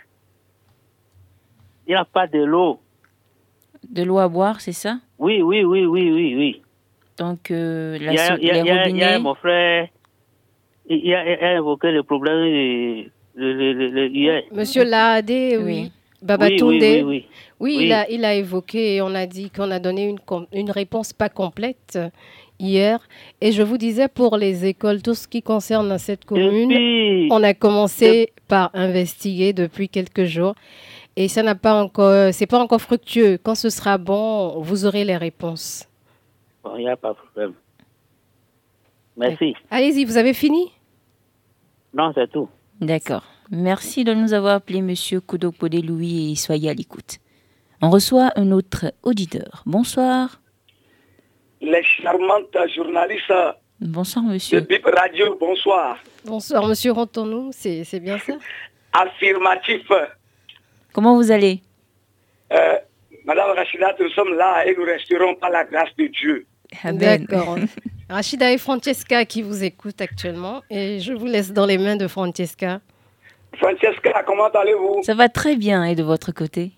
Il 1.88 1.92
n'y 1.92 1.96
a 1.96 2.04
pas 2.04 2.26
de 2.26 2.38
l'eau. 2.44 2.80
De 3.88 4.02
l'eau 4.02 4.18
à 4.18 4.28
boire, 4.28 4.60
c'est 4.60 4.72
ça? 4.72 4.98
Oui, 5.18 5.40
oui, 5.40 5.64
oui, 5.64 5.86
oui, 5.86 6.10
oui, 6.10 6.34
oui. 6.36 6.62
Donc, 7.18 7.50
euh, 7.50 7.98
la 7.98 8.12
Il 8.12 8.14
y 8.14 8.18
a, 8.18 8.26
so- 8.28 8.34
il 8.42 8.46
y 8.46 8.50
a- 8.50 8.88
il 8.88 8.96
y 9.18 9.22
mon 9.22 9.34
frère. 9.34 9.88
Il 10.90 11.14
a, 11.14 11.32
il 11.32 11.44
a 11.44 11.54
évoqué 11.56 11.90
le 11.90 12.02
problème 12.02 13.06
de-. 13.36 14.54
Monsieur 14.54 14.84
Laade, 14.84 15.30
oui. 15.30 15.56
Oui. 15.62 15.92
Babatunde. 16.20 16.70
Oui, 16.72 16.78
oui, 16.80 17.02
oui, 17.02 17.02
oui. 17.02 17.26
Oui, 17.60 17.74
Oui. 17.78 17.84
Il, 17.86 17.92
a, 17.92 18.10
il 18.10 18.24
a 18.24 18.34
évoqué 18.34 18.96
et 18.96 19.02
on 19.02 19.14
a 19.14 19.24
dit 19.26 19.50
qu'on 19.50 19.70
a 19.70 19.78
donné 19.78 20.06
une, 20.08 20.20
com- 20.20 20.46
une 20.52 20.70
réponse 20.70 21.12
pas 21.12 21.28
complète 21.28 21.98
hier. 22.58 22.98
Et 23.40 23.52
je 23.52 23.62
vous 23.62 23.78
disais 23.78 24.08
pour 24.08 24.36
les 24.36 24.66
écoles, 24.66 25.00
tout 25.00 25.14
ce 25.14 25.26
qui 25.28 25.42
concerne 25.42 25.96
cette 25.98 26.24
commune, 26.24 26.68
Depuis, 26.68 27.28
on 27.30 27.42
a 27.42 27.54
commencé 27.54 28.32
par 28.48 28.70
investiguer 28.74 29.52
depuis 29.52 29.88
quelques 29.88 30.24
jours. 30.24 30.54
Et 31.20 31.26
ça 31.26 31.42
n'a 31.42 31.56
pas 31.56 31.74
encore, 31.82 32.32
c'est 32.32 32.46
pas 32.46 32.60
encore 32.60 32.80
fructueux. 32.80 33.38
Quand 33.42 33.56
ce 33.56 33.70
sera 33.70 33.98
bon, 33.98 34.60
vous 34.60 34.86
aurez 34.86 35.04
les 35.04 35.16
réponses. 35.16 35.88
Bon, 36.62 36.76
il 36.76 36.84
n'y 36.84 36.88
a 36.88 36.96
pas 36.96 37.08
de 37.08 37.14
problème. 37.14 37.54
Merci. 39.16 39.56
Allez-y, 39.68 40.04
vous 40.04 40.16
avez 40.16 40.32
fini? 40.32 40.70
Non, 41.92 42.12
c'est 42.14 42.30
tout. 42.30 42.48
D'accord. 42.80 43.24
Merci 43.50 44.04
de 44.04 44.14
nous 44.14 44.32
avoir 44.32 44.54
appelé 44.54 44.80
Monsieur 44.80 45.20
Kodokpodé 45.20 45.82
Louis 45.82 46.30
et 46.30 46.36
soyez 46.36 46.70
à 46.70 46.74
l'écoute. 46.74 47.18
On 47.82 47.90
reçoit 47.90 48.30
un 48.36 48.52
autre 48.52 48.92
auditeur. 49.02 49.64
Bonsoir. 49.66 50.40
les 51.60 51.82
charmantes 51.82 52.56
journalistes 52.76 53.34
Bonsoir, 53.80 54.24
de 54.24 54.34
monsieur. 54.34 54.60
BIP 54.60 54.86
Radio, 54.86 55.36
bonsoir. 55.40 55.98
Bonsoir, 56.24 56.68
monsieur 56.68 56.92
c'est 57.50 57.82
c'est 57.82 57.98
bien 57.98 58.18
ça? 58.18 58.34
Affirmatif. 58.92 59.90
Comment 60.92 61.16
vous 61.16 61.30
allez? 61.30 61.60
Euh, 62.52 62.74
Madame 63.24 63.50
Rachida, 63.56 63.94
nous 64.00 64.08
sommes 64.10 64.34
là 64.34 64.64
et 64.66 64.74
nous 64.76 64.84
resterons 64.84 65.34
par 65.36 65.50
la 65.50 65.64
grâce 65.64 65.94
de 65.98 66.06
Dieu. 66.06 66.46
D'accord. 66.84 67.58
Rachida 68.10 68.50
et 68.52 68.58
Francesca 68.58 69.24
qui 69.24 69.42
vous 69.42 69.62
écoutent 69.64 70.00
actuellement. 70.00 70.62
Et 70.70 70.98
je 71.00 71.12
vous 71.12 71.26
laisse 71.26 71.52
dans 71.52 71.66
les 71.66 71.76
mains 71.78 71.96
de 71.96 72.06
Francesca. 72.08 72.80
Francesca, 73.56 74.22
comment 74.26 74.48
allez-vous? 74.48 75.02
Ça 75.02 75.14
va 75.14 75.28
très 75.28 75.56
bien 75.56 75.84
et 75.84 75.94
de 75.94 76.02
votre 76.02 76.32
côté? 76.32 76.72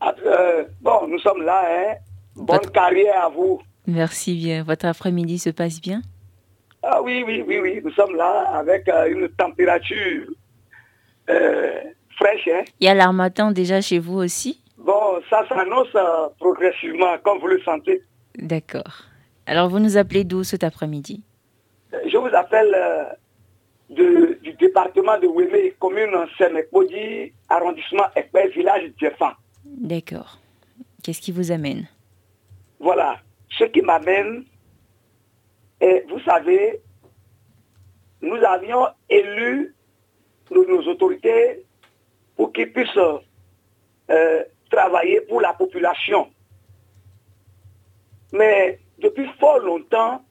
Ah, 0.00 0.14
euh, 0.24 0.64
Bon, 0.80 1.06
nous 1.08 1.18
sommes 1.18 1.42
là, 1.42 1.62
hein. 1.68 1.94
Bonne 2.34 2.56
Votre- 2.56 2.72
carrière 2.72 3.24
à 3.24 3.28
vous. 3.28 3.60
Merci 3.86 4.34
bien. 4.36 4.62
Votre 4.62 4.86
après-midi 4.86 5.38
se 5.38 5.50
passe 5.50 5.80
bien? 5.80 6.00
Ah 6.82 7.00
oui, 7.02 7.22
oui, 7.26 7.44
oui, 7.46 7.58
oui, 7.60 7.80
nous 7.84 7.92
sommes 7.92 8.16
là 8.16 8.40
avec 8.54 8.88
euh, 8.88 9.06
une 9.10 9.28
température 9.28 10.26
euh, 11.30 11.80
fraîche, 12.22 12.48
hein. 12.48 12.64
Il 12.80 12.86
y 12.86 12.88
a 12.88 12.94
l'armatan 12.94 13.50
déjà 13.52 13.80
chez 13.80 13.98
vous 13.98 14.16
aussi? 14.18 14.62
Bon, 14.78 15.20
ça 15.30 15.46
s'annonce 15.48 15.94
euh, 15.94 16.28
progressivement, 16.38 17.16
comme 17.22 17.38
vous 17.38 17.46
le 17.48 17.60
sentez. 17.62 18.02
D'accord. 18.36 19.04
Alors 19.46 19.68
vous 19.68 19.78
nous 19.78 19.96
appelez 19.96 20.24
d'où 20.24 20.44
cet 20.44 20.64
après-midi? 20.64 21.22
Je 22.06 22.16
vous 22.16 22.34
appelle 22.34 22.74
euh, 22.74 23.04
de- 23.90 24.38
du 24.42 24.52
département 24.54 25.18
de 25.18 25.26
Wémé, 25.26 25.74
commune 25.78 26.14
Sémekpodi, 26.38 27.32
arrondissement 27.48 28.06
Ekpé, 28.16 28.48
village 28.48 28.90
Djefa. 28.98 29.36
D'accord. 29.64 30.38
Qu'est-ce 31.02 31.20
qui 31.20 31.32
vous 31.32 31.50
amène? 31.52 31.86
Voilà. 32.80 33.18
Ce 33.58 33.64
qui 33.64 33.82
m'amène, 33.82 34.44
et 35.80 36.04
vous 36.08 36.20
savez, 36.20 36.80
nous 38.22 38.36
avions 38.36 38.86
élu 39.10 39.74
nos 40.50 40.82
autorités 40.88 41.64
pour 42.42 42.52
qu'ils 42.52 42.72
puissent 42.72 42.98
euh, 44.10 44.44
travailler 44.68 45.20
pour 45.20 45.40
la 45.40 45.52
population. 45.52 46.28
Mais 48.32 48.80
depuis 48.98 49.28
fort 49.38 49.60
longtemps, 49.60 50.24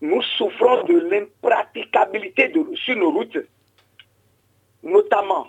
nous 0.00 0.22
souffrons 0.22 0.84
de 0.84 0.96
l'impraticabilité 1.10 2.52
sur 2.76 2.94
nos 2.94 3.10
routes. 3.10 3.38
Notamment, 4.84 5.48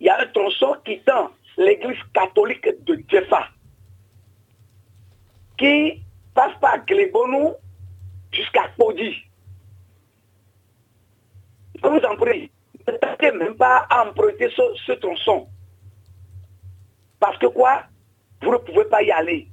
il 0.00 0.06
y 0.06 0.10
a 0.10 0.20
un 0.20 0.26
tronçon 0.26 0.76
quittant 0.84 1.30
l'église 1.56 1.96
catholique 2.12 2.84
de 2.84 3.02
Djefa 3.08 3.48
qui 5.56 6.02
passe 6.34 6.52
par 6.60 6.84
Glebonou 6.84 7.54
jusqu'à 8.32 8.68
Podi. 8.76 9.16
Je 11.82 11.88
vous 11.88 12.04
en 12.04 12.16
prie, 12.16 12.50
ne 12.88 12.96
tentez 12.98 13.32
même 13.32 13.56
pas 13.56 13.86
à 13.90 14.06
emprunter 14.06 14.50
ce, 14.54 14.62
ce 14.86 14.92
tronçon. 14.92 15.48
Parce 17.20 17.38
que 17.38 17.46
quoi? 17.46 17.84
Vous 18.42 18.52
ne 18.52 18.58
pouvez 18.58 18.84
pas 18.86 19.02
y 19.02 19.10
aller. 19.10 19.48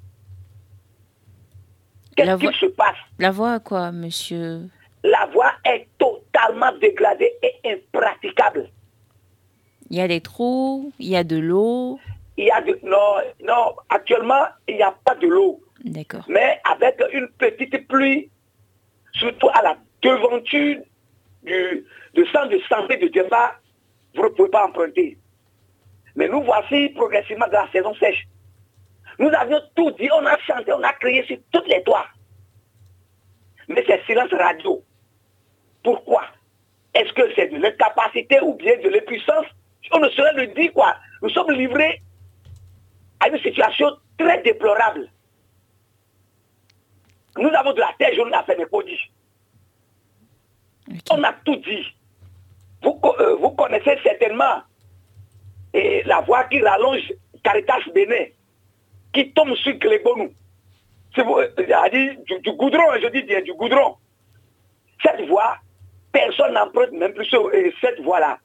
Qu'est-ce 2.15 2.31
voie- 2.31 2.51
qu'il 2.51 2.59
se 2.59 2.65
passe? 2.75 2.97
La 3.19 3.31
voix 3.31 3.59
quoi, 3.59 3.91
monsieur? 3.91 4.69
La 5.03 5.25
voie 5.27 5.53
est 5.65 5.87
totalement 5.97 6.71
dégradée 6.79 7.31
et 7.41 7.71
impraticable. 7.71 8.69
Il 9.89 9.97
y 9.97 10.01
a 10.01 10.07
des 10.07 10.21
trous, 10.21 10.91
il 10.99 11.07
y 11.09 11.15
a 11.15 11.23
de 11.23 11.37
l'eau. 11.37 11.99
Il 12.37 12.45
y 12.45 12.51
a 12.51 12.61
de, 12.61 12.79
non, 12.83 13.15
non, 13.43 13.75
actuellement, 13.89 14.45
il 14.67 14.75
n'y 14.75 14.83
a 14.83 14.95
pas 15.03 15.15
de 15.15 15.27
l'eau. 15.27 15.61
D'accord. 15.83 16.23
mais 16.27 16.59
avec 16.63 17.01
une 17.11 17.27
petite 17.39 17.87
pluie, 17.87 18.29
surtout 19.13 19.49
à 19.51 19.63
la 19.63 19.77
devanture 20.03 20.77
du, 21.43 21.85
du 22.13 22.23
de 22.23 22.61
santé 22.69 22.97
de 22.97 23.13
Djemba, 23.13 23.55
vous 24.15 24.23
ne 24.23 24.29
pouvez 24.29 24.49
pas 24.49 24.65
emprunter. 24.65 25.17
Mais 26.15 26.27
nous 26.27 26.43
voici 26.43 26.89
progressivement 26.89 27.47
dans 27.47 27.63
la 27.63 27.71
saison 27.71 27.93
sèche. 27.95 28.27
Nous 29.19 29.29
avions 29.29 29.61
tout 29.75 29.91
dit, 29.91 30.09
on 30.11 30.25
a 30.25 30.37
chanté, 30.39 30.73
on 30.73 30.83
a 30.83 30.93
crié 30.93 31.23
sur 31.25 31.37
toutes 31.51 31.67
les 31.67 31.83
toits. 31.83 32.07
Mais 33.67 33.83
c'est 33.87 34.03
silence 34.05 34.31
radio. 34.31 34.83
Pourquoi? 35.83 36.23
Est-ce 36.93 37.13
que 37.13 37.33
c'est 37.35 37.47
de 37.47 37.57
l'incapacité 37.57 38.39
ou 38.41 38.55
bien 38.55 38.77
de 38.77 38.89
l'impuissance? 38.89 39.45
On 39.91 39.99
ne 39.99 40.09
saurait 40.09 40.33
le 40.33 40.47
dire 40.47 40.73
quoi. 40.73 40.95
Nous 41.21 41.29
sommes 41.29 41.51
livrés 41.51 42.01
à 43.19 43.29
une 43.29 43.39
situation 43.39 43.87
très 44.17 44.41
déplorable. 44.41 45.09
Nous 47.37 47.49
avons 47.49 47.73
de 47.73 47.79
la 47.79 47.93
terre 47.97 48.13
jaune 48.13 48.33
à 48.33 48.43
faire 48.43 48.57
des 48.57 48.65
produits. 48.65 49.11
On 51.11 51.23
a 51.23 51.33
tout 51.45 51.55
dit. 51.57 51.85
Vous, 52.83 52.99
euh, 53.19 53.35
vous 53.35 53.51
connaissez 53.51 53.97
certainement 54.03 54.61
et 55.73 56.03
la 56.03 56.21
voie 56.21 56.43
qui 56.45 56.61
rallonge 56.61 57.13
Caritas 57.43 57.79
Bénin, 57.93 58.25
qui 59.13 59.31
tombe 59.33 59.55
sur 59.55 59.77
Clébonou. 59.79 60.31
Vous, 61.15 61.37
euh, 61.37 61.89
du, 61.89 62.39
du 62.39 62.51
goudron, 62.53 62.83
je 63.01 63.07
dis 63.07 63.23
bien 63.23 63.41
du 63.41 63.53
goudron. 63.53 63.95
Cette 65.03 65.27
voie, 65.27 65.57
personne 66.11 66.53
n'emprunte 66.53 66.91
même 66.91 67.13
plus 67.13 67.25
ce- 67.25 67.35
euh, 67.37 67.71
cette 67.81 67.99
voie-là. 68.01 68.37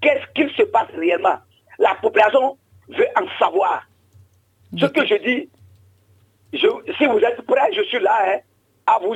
Qu'est-ce 0.00 0.26
qu'il 0.34 0.50
se 0.54 0.62
passe 0.64 0.88
réellement? 0.96 1.38
La 1.78 1.94
population 1.96 2.58
veut 2.88 3.08
en 3.16 3.26
savoir. 3.38 3.86
Ce 4.78 4.86
que 4.86 5.06
je 5.06 5.14
dis, 5.16 5.48
je- 6.52 6.92
si 6.98 7.06
vous 7.06 7.18
êtes 7.18 7.40
prêts, 7.42 7.72
je 7.74 7.82
suis 7.84 8.00
là 8.00 8.16
hein, 8.34 8.38
à, 8.86 8.98
vous, 8.98 9.14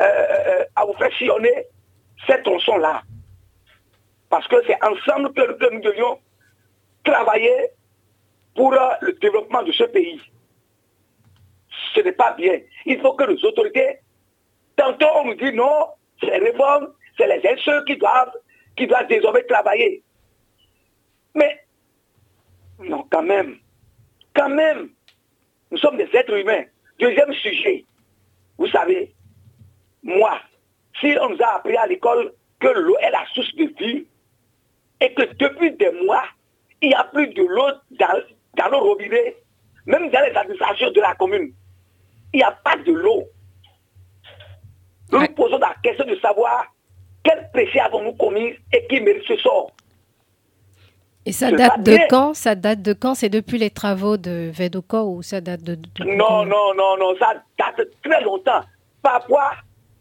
euh, 0.00 0.04
euh, 0.04 0.64
à 0.74 0.84
vous 0.84 0.94
faire 0.94 1.12
sillonner 1.16 1.66
cette 2.26 2.42
tronçon-là. 2.42 3.02
Parce 4.28 4.48
que 4.48 4.56
c'est 4.66 4.82
ensemble 4.84 5.32
que, 5.32 5.72
nous 5.72 5.80
devions 5.80 6.18
travailler 7.04 7.68
pour 8.56 8.72
euh, 8.72 8.88
le 9.02 9.12
développement 9.12 9.62
de 9.62 9.70
ce 9.70 9.84
pays. 9.84 10.20
Ce 11.94 12.00
n'est 12.00 12.12
pas 12.12 12.32
bien. 12.32 12.58
Il 12.86 13.00
faut 13.00 13.14
que 13.14 13.24
les 13.24 13.44
autorités, 13.44 14.00
tantôt 14.76 15.06
on 15.14 15.26
nous 15.26 15.34
dit 15.34 15.52
non, 15.52 15.90
c'est 16.20 16.26
les 16.26 16.50
réformes, 16.50 16.88
c'est 17.16 17.28
les 17.28 17.56
ceux 17.64 17.84
qui 17.84 17.96
doivent, 17.96 18.34
qui 18.76 18.88
doivent 18.88 19.06
désormais 19.06 19.44
travailler. 19.44 20.02
Mais, 21.36 21.60
non, 22.80 23.06
quand 23.10 23.22
même, 23.22 23.58
quand 24.34 24.48
même, 24.48 24.90
nous 25.70 25.78
sommes 25.78 25.98
des 25.98 26.08
êtres 26.14 26.34
humains. 26.34 26.64
Deuxième 26.98 27.32
sujet, 27.34 27.84
vous 28.58 28.68
savez, 28.68 29.13
moi, 30.04 30.38
si 31.00 31.16
on 31.20 31.30
nous 31.30 31.42
a 31.42 31.56
appris 31.56 31.76
à 31.76 31.86
l'école 31.86 32.32
que 32.60 32.68
l'eau 32.68 32.96
est 33.00 33.10
la 33.10 33.24
source 33.34 33.52
de 33.56 33.64
vie, 33.78 34.06
et 35.00 35.12
que 35.12 35.22
depuis 35.34 35.72
des 35.72 35.90
mois, 36.04 36.22
il 36.80 36.88
n'y 36.90 36.94
a 36.94 37.04
plus 37.04 37.28
de 37.28 37.42
l'eau 37.42 37.70
dans, 37.98 38.20
dans 38.56 38.70
nos 38.70 38.80
robinets, 38.80 39.36
même 39.86 40.10
dans 40.10 40.20
les 40.20 40.36
administrations 40.36 40.90
de 40.92 41.00
la 41.00 41.14
commune. 41.14 41.52
Il 42.32 42.36
n'y 42.38 42.42
a 42.42 42.52
pas 42.52 42.76
de 42.76 42.92
l'eau. 42.92 43.24
Nous 45.10 45.20
nous 45.20 45.28
posons 45.34 45.58
la 45.58 45.74
question 45.82 46.04
de 46.06 46.16
savoir 46.16 46.66
quel 47.22 47.48
péché 47.52 47.80
avons-nous 47.80 48.14
commis 48.14 48.54
et 48.72 48.86
qui 48.88 49.00
mérite 49.00 49.24
ce 49.26 49.36
sort. 49.38 49.70
Et 51.26 51.32
ça 51.32 51.50
date 51.50 51.82
de 51.82 51.98
quand? 52.08 52.34
Ça 52.34 52.54
date 52.54 52.82
de 52.82 52.92
quand? 52.92 53.14
C'est 53.14 53.30
depuis 53.30 53.58
les 53.58 53.70
travaux 53.70 54.16
de 54.16 54.50
Vedoko 54.52 55.14
ou 55.16 55.22
ça 55.22 55.40
date 55.40 55.62
de... 55.62 55.74
de- 55.74 56.04
Non, 56.04 56.44
non, 56.44 56.74
non, 56.74 56.96
non, 56.98 57.16
ça 57.18 57.34
date 57.58 57.80
très 58.02 58.20
longtemps. 58.22 58.60
Parfois, 59.02 59.52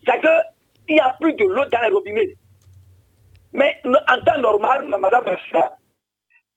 c'est 0.06 0.20
qu'il 0.22 0.96
n'y 0.96 1.00
a 1.00 1.16
plus 1.20 1.34
de 1.34 1.44
l'eau 1.46 1.66
dans 1.66 1.82
les 1.82 1.94
robinets. 1.94 2.36
Mais 3.54 3.80
en 3.86 4.22
temps 4.24 4.40
normal, 4.40 4.88
ma- 4.88 4.98
madame, 4.98 5.24
Bachira, 5.26 5.78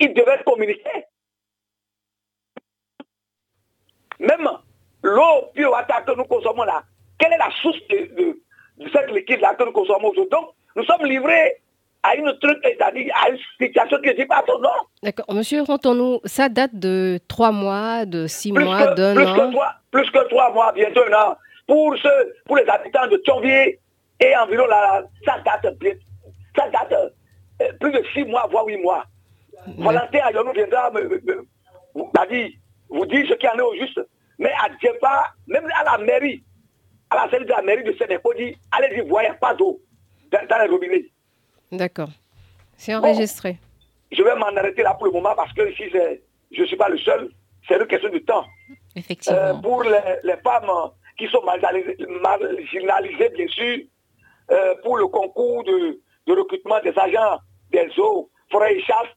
il 0.00 0.14
devait 0.14 0.42
communiquer. 0.44 1.04
Même 4.18 4.48
l'eau 5.02 5.50
pure 5.54 5.76
que 6.06 6.16
nous 6.16 6.24
consommons 6.24 6.64
là, 6.64 6.82
quelle 7.18 7.32
est 7.32 7.38
la 7.38 7.50
source 7.62 7.78
de, 7.90 7.96
de, 8.16 8.40
de 8.84 8.90
cette 8.90 9.10
liquide 9.10 9.40
là 9.40 9.54
que 9.54 9.64
nous 9.64 9.72
consommons 9.72 10.08
aujourd'hui? 10.08 10.30
Donc, 10.30 10.50
nous 10.74 10.84
sommes 10.84 11.04
livrés 11.04 11.62
à 12.02 12.14
une 12.14 12.32
truc, 12.38 12.58
c'est-à-dire 12.62 13.12
à 13.22 13.30
une 13.30 13.38
situation 13.60 13.98
qui 14.00 14.08
ne 14.08 14.12
dit 14.14 14.26
pas 14.26 14.42
son 14.46 14.58
nom. 14.60 14.70
D'accord. 15.02 15.26
Monsieur 15.34 15.62
Rantonou, 15.62 16.20
ça 16.24 16.48
date 16.48 16.74
de 16.74 17.18
trois 17.28 17.50
mois, 17.52 18.06
de 18.06 18.26
six 18.26 18.52
plus 18.52 18.64
mois, 18.64 18.94
d'un 18.94 19.14
plus 19.14 19.26
an? 19.26 19.34
que 19.34 19.50
trois, 19.52 19.72
plus 19.90 20.10
que 20.10 20.28
trois 20.28 20.52
mois, 20.52 20.72
bientôt 20.72 21.02
un 21.10 21.12
an. 21.12 21.36
Pour 21.66 21.96
ceux, 21.99 22.35
pour 22.44 22.56
les 22.56 22.66
habitants 22.68 23.06
de 23.08 23.16
Thionvier 23.18 23.80
et 24.20 24.37
environ 24.37 24.66
là, 24.66 25.02
ça 25.25 25.38
date, 25.44 25.78
bien- 25.78 25.94
ça 26.56 26.68
date 26.70 26.92
euh, 27.62 27.73
plus 27.80 27.92
de 27.92 28.02
six 28.12 28.25
mois, 28.25 28.46
voire 28.50 28.66
huit 28.66 28.78
mois. 28.82 29.04
Valentin 29.78 30.20
Ayonou 30.26 30.52
viendra 30.52 30.90
me, 30.92 31.02
me- 31.02 31.20
me- 31.20 31.46
vous, 31.94 33.06
dire 33.06 33.26
ce 33.28 33.35
qui 33.35 33.49
en 33.49 33.56
est 33.58 33.62
au 33.62 33.75
juste. 33.75 34.00
Mais 34.38 34.52
à 34.52 34.68
Djepa, 34.80 35.32
même 35.49 35.66
à 35.80 35.85
la 35.99 36.04
mairie, 36.04 36.44
à 37.11 37.16
la 37.25 37.30
cellule 37.30 37.46
de 37.46 37.52
la 37.52 37.62
mairie 37.62 37.82
de 37.82 37.92
Sénéco, 37.94 38.32
dit, 38.35 38.56
allez-y, 38.70 39.00
voyez 39.08 39.30
pas 39.40 39.54
d'eau 39.54 39.80
dans, 40.30 40.46
dans 40.46 40.58
les 40.62 40.68
robinets. 40.68 41.06
D'accord. 41.73 42.11
C'est 42.76 42.92
Bon. 42.92 42.99
enregistré. 42.99 43.58
Je 44.12 44.23
vais 44.23 44.37
m'en 44.37 44.46
arrêter 44.56 44.82
là 44.82 44.94
pour 44.94 45.06
le 45.06 45.12
moment 45.12 45.35
parce 45.35 45.52
que 45.52 45.68
ici, 45.73 45.85
je 46.52 46.61
ne 46.61 46.66
suis 46.66 46.76
pas 46.76 46.88
le 46.90 46.99
seul. 46.99 47.30
C'est 47.66 47.76
une 47.76 47.87
question 47.87 48.11
de 48.11 48.18
temps. 48.18 48.44
Effectivement. 48.94 49.38
Euh, 49.38 49.54
pour 49.54 49.82
les, 49.82 49.99
les 50.23 50.37
femmes 50.44 50.70
qui 51.18 51.26
sont 51.28 51.42
marginalisées, 51.42 53.28
bien 53.30 53.49
sûr, 53.49 53.78
euh, 54.50 54.75
pour 54.82 54.96
le 54.99 55.06
concours 55.08 55.64
de, 55.64 56.00
recrutement 56.28 56.80
des 56.80 56.92
agents 56.99 57.38
des 57.70 57.88
eaux, 57.99 58.30
forêts 58.50 58.76
et 58.76 58.82
chasse. 58.82 59.08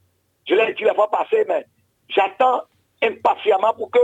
Je 0.47 0.55
l'ai 0.55 0.73
dit 0.73 0.83
la 0.83 0.93
fois 0.95 1.09
passée, 1.11 1.45
mais 1.47 1.65
j'attends 2.07 2.63
impatiemment 3.03 3.73
pour 3.73 3.91
que 3.91 3.99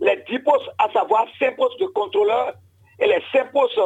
les 0.00 0.16
10 0.28 0.38
postes, 0.40 0.68
à 0.78 0.90
savoir 0.92 1.26
5 1.38 1.56
postes 1.56 1.80
de 1.80 1.86
contrôleurs 1.86 2.52
et 2.98 3.06
les 3.06 3.22
5 3.32 3.52
postes 3.52 3.78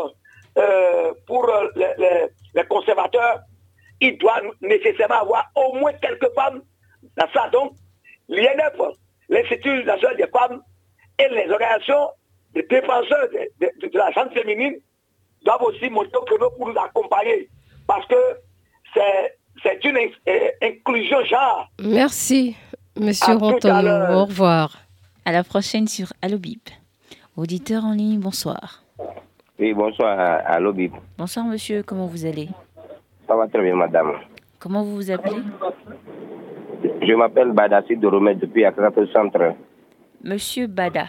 euh, 0.59 1.13
pour 1.27 1.49
euh, 1.49 1.69
les, 1.77 2.29
les- 2.55 2.65
conservateurs, 2.65 3.41
il 4.01 4.19
doit 4.19 4.41
nécessairement 4.61 5.21
avoir 5.21 5.47
au 5.55 5.75
moins 5.75 5.93
quelques 5.95 6.33
femmes 6.35 6.63
dans 7.17 7.31
ça. 7.33 7.49
Donc, 7.51 7.73
l'INF, 8.29 8.75
l'Institut 9.29 9.85
national 9.85 10.17
des 10.17 10.27
femmes 10.27 10.61
et 11.19 11.29
les 11.29 11.49
organisations 11.51 12.11
de 12.55 12.61
défenseurs 12.69 13.29
de, 13.33 13.67
de- 13.67 13.89
de 13.89 13.99
la 13.99 14.11
gente 14.13 14.33
féminine 14.33 14.75
doivent 15.45 15.63
aussi 15.63 15.89
monter 15.91 16.17
au 16.17 16.23
créneau 16.25 16.51
pour 16.57 16.69
nous 16.69 16.79
accompagner. 16.79 17.49
Parce 17.87 18.07
que 18.07 18.15
c'est 18.95 19.37
c'est 19.63 19.85
une 19.85 19.97
euh, 19.97 20.49
inclusion 20.63 21.23
genre. 21.25 21.71
Merci, 21.83 22.57
Monsieur 22.99 23.35
l'heure. 23.39 24.11
Au 24.17 24.25
revoir. 24.25 24.77
À 25.25 25.33
la 25.33 25.45
prochaine 25.45 25.87
sur 25.87 26.13
Allo 26.23 26.39
Bip. 26.39 26.71
Auditeur 27.37 27.85
en 27.85 27.93
ligne, 27.93 28.19
bonsoir. 28.19 28.83
Oui, 29.59 29.75
bonsoir, 29.75 30.19
allô 30.47 30.73
Bip. 30.73 30.93
Bonsoir 31.19 31.45
monsieur, 31.45 31.83
comment 31.83 32.07
vous 32.07 32.25
allez? 32.25 32.49
Ça 33.27 33.37
va 33.37 33.47
très 33.49 33.63
bien, 33.63 33.77
madame. 33.77 34.13
Comment 34.59 34.83
vous 34.83 34.97
vous 34.97 35.11
appelez? 35.11 35.43
Je 37.03 37.13
m'appelle 37.15 37.53
Badassi 37.53 37.97
de 37.97 38.07
Romet 38.07 38.35
depuis 38.35 38.65
Akrato 38.65 39.07
Centre. 39.09 39.55
Monsieur 40.25 40.67
Bada. 40.67 41.07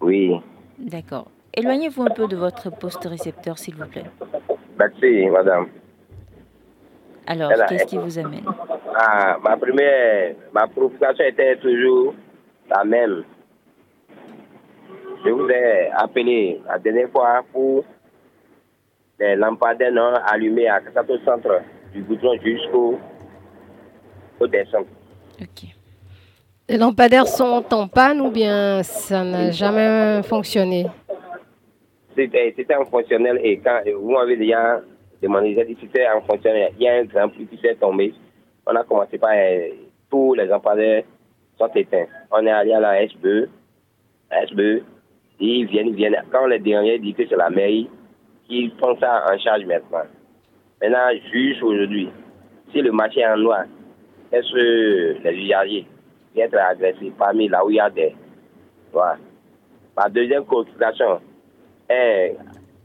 Oui, 0.00 0.32
D'accord. 0.78 1.30
Éloignez-vous 1.56 2.02
un 2.02 2.10
peu 2.10 2.26
de 2.26 2.36
votre 2.36 2.70
poste 2.70 3.04
récepteur, 3.04 3.58
s'il 3.58 3.76
vous 3.76 3.86
plaît. 3.86 4.04
merci, 4.78 5.26
madame. 5.30 5.68
Alors, 7.26 7.52
qu'est-ce 7.68 7.86
qui 7.86 7.96
vous 7.96 8.18
amène 8.18 8.44
Ah, 8.94 9.38
ma 9.42 9.56
première, 9.56 10.34
ma 10.52 10.66
préoccupation 10.66 11.24
était 11.24 11.56
toujours 11.56 12.14
la 12.68 12.84
même. 12.84 13.24
Je 15.24 15.30
vous 15.30 15.48
ai 15.48 15.90
appelé 15.94 16.60
la 16.66 16.78
dernière 16.78 17.08
fois 17.10 17.42
pour 17.52 17.84
les 19.18 19.36
lampadaires 19.36 19.92
non 19.92 20.12
allumés 20.26 20.68
à 20.68 20.74
Akrato 20.76 21.16
Centre, 21.24 21.62
du 21.92 22.02
goudron 22.02 22.36
jusqu'au 22.44 22.98
au 24.40 24.46
descente. 24.46 24.86
Ok. 25.40 25.73
Les 26.66 26.78
lampadaires 26.78 27.26
sont 27.26 27.62
en 27.72 27.88
panne 27.88 28.22
ou 28.22 28.30
bien 28.30 28.82
ça 28.82 29.22
n'a 29.22 29.50
jamais 29.50 30.22
fonctionné? 30.22 30.86
C'était 32.16 32.74
en 32.74 32.86
fonctionnel 32.86 33.38
et 33.42 33.58
quand 33.58 33.80
vous 34.00 34.12
m'avez 34.12 34.38
déjà 34.38 34.80
demandé, 35.22 35.54
j'ai 35.54 35.64
dit 35.66 35.76
c'était 35.78 36.06
en 36.08 36.22
fonctionnel, 36.22 36.72
il 36.78 36.84
y 36.84 36.88
a 36.88 36.94
un 36.94 37.04
grand 37.04 37.28
pluie 37.28 37.46
qui 37.46 37.58
s'est 37.58 37.74
tombé. 37.74 38.14
On 38.66 38.74
a 38.74 38.82
commencé 38.82 39.18
par 39.18 39.32
euh, 39.34 39.68
tous 40.10 40.32
les 40.32 40.46
lampadaires 40.46 41.02
sont 41.58 41.68
éteints. 41.74 42.06
On 42.30 42.46
est 42.46 42.50
allé 42.50 42.72
à 42.72 42.80
la 42.80 43.06
SBE, 43.08 43.50
la 44.30 44.46
SBE, 44.46 44.82
ils 45.40 45.66
viennent, 45.66 45.88
ils 45.88 45.94
viennent. 45.94 46.16
Quand 46.32 46.46
les 46.46 46.60
derniers 46.60 46.98
disent 46.98 47.14
que 47.14 47.28
c'est 47.28 47.36
la 47.36 47.50
mairie 47.50 47.90
qui 48.48 48.72
prend 48.78 48.98
ça 48.98 49.22
en 49.30 49.38
charge 49.38 49.66
maintenant. 49.66 50.04
Maintenant, 50.80 51.10
juste 51.30 51.62
aujourd'hui, 51.62 52.08
si 52.72 52.80
le 52.80 52.90
marché 52.90 53.20
est 53.20 53.26
en 53.26 53.36
noir, 53.36 53.64
est-ce 54.32 54.50
que 54.50 55.16
les 55.24 55.36
usagers 55.36 55.86
être 56.40 56.56
agressés 56.56 57.12
parmi 57.16 57.48
là 57.48 57.64
où 57.64 57.70
il 57.70 57.76
y 57.76 57.80
a 57.80 57.90
des. 57.90 58.14
Voilà. 58.92 59.18
Ma 59.96 60.08
deuxième 60.08 60.44
préoccupation 60.44 61.20
est 61.88 62.36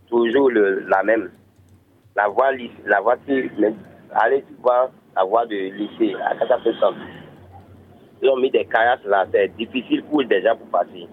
toujours 0.07 0.51
la 0.51 1.03
même. 1.03 1.31
La 2.15 2.27
voie, 2.27 2.51
la 2.85 2.99
voiture, 2.99 3.49
allez 4.11 4.43
voir 4.61 4.89
la 5.15 5.23
voie 5.23 5.45
de 5.45 5.55
lycée 5.55 6.15
à 6.21 6.35
4%. 6.35 6.93
Ils 8.21 8.29
ont 8.29 8.37
mis 8.37 8.51
des 8.51 8.65
caillasses 8.65 9.03
là, 9.05 9.25
c'est 9.31 9.55
difficile 9.55 10.03
pour 10.03 10.21
gens 10.21 10.55
pour 10.57 10.67
passer. 10.67 11.07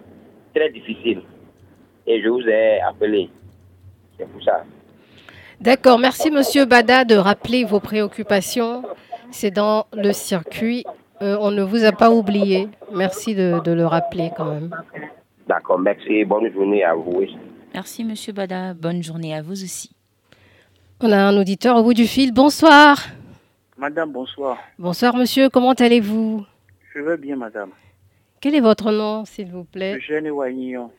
Très 0.55 0.71
difficile. 0.71 1.23
Et 2.07 2.23
je 2.23 2.29
vous 2.29 2.41
ai 2.49 2.81
appelé. 2.81 3.31
C'est 4.19 4.29
pour 4.29 4.43
ça. 4.43 4.65
D'accord, 5.61 5.99
merci 5.99 6.31
Monsieur 6.31 6.65
Bada 6.65 7.05
de 7.05 7.15
rappeler 7.15 7.65
vos 7.65 7.81
préoccupations. 7.81 8.83
C'est 9.31 9.51
dans 9.51 9.87
le 9.93 10.13
circuit. 10.13 10.85
Euh, 11.23 11.37
on 11.41 11.51
ne 11.51 11.63
vous 11.63 11.85
a 11.85 11.93
pas 11.93 12.11
oublié. 12.11 12.69
Merci 12.93 13.35
de, 13.35 13.61
de 13.65 13.73
le 13.73 13.87
rappeler 13.87 14.31
quand 14.37 14.47
même. 14.47 14.71
D'accord, 15.47 15.79
merci. 15.79 16.25
Bonne 16.25 16.53
journée 16.53 16.85
à 16.85 16.95
vous. 16.95 17.23
Merci 17.73 18.05
monsieur 18.05 18.33
Bada. 18.33 18.75
Bonne 18.75 19.03
journée 19.03 19.35
à 19.35 19.43
vous 19.43 19.63
aussi. 19.65 19.91
On 21.01 21.11
a 21.13 21.19
un 21.19 21.37
auditeur 21.37 21.77
au 21.77 21.83
bout 21.83 21.95
du 21.95 22.07
fil. 22.07 22.33
Bonsoir. 22.33 22.99
Madame, 23.77 24.13
bonsoir. 24.13 24.57
Bonsoir 24.79 25.15
Monsieur, 25.17 25.51
comment 25.51 25.73
allez-vous? 25.75 26.45
Je 26.95 27.01
vais 27.01 27.17
bien, 27.19 27.37
madame. 27.37 27.71
Quel 28.41 28.55
est 28.55 28.61
votre 28.61 28.91
nom, 28.91 29.25
s'il 29.27 29.51
vous 29.51 29.65
plaît? 29.65 29.97
Eugène 29.97 30.31
Wagnon. 30.31 30.91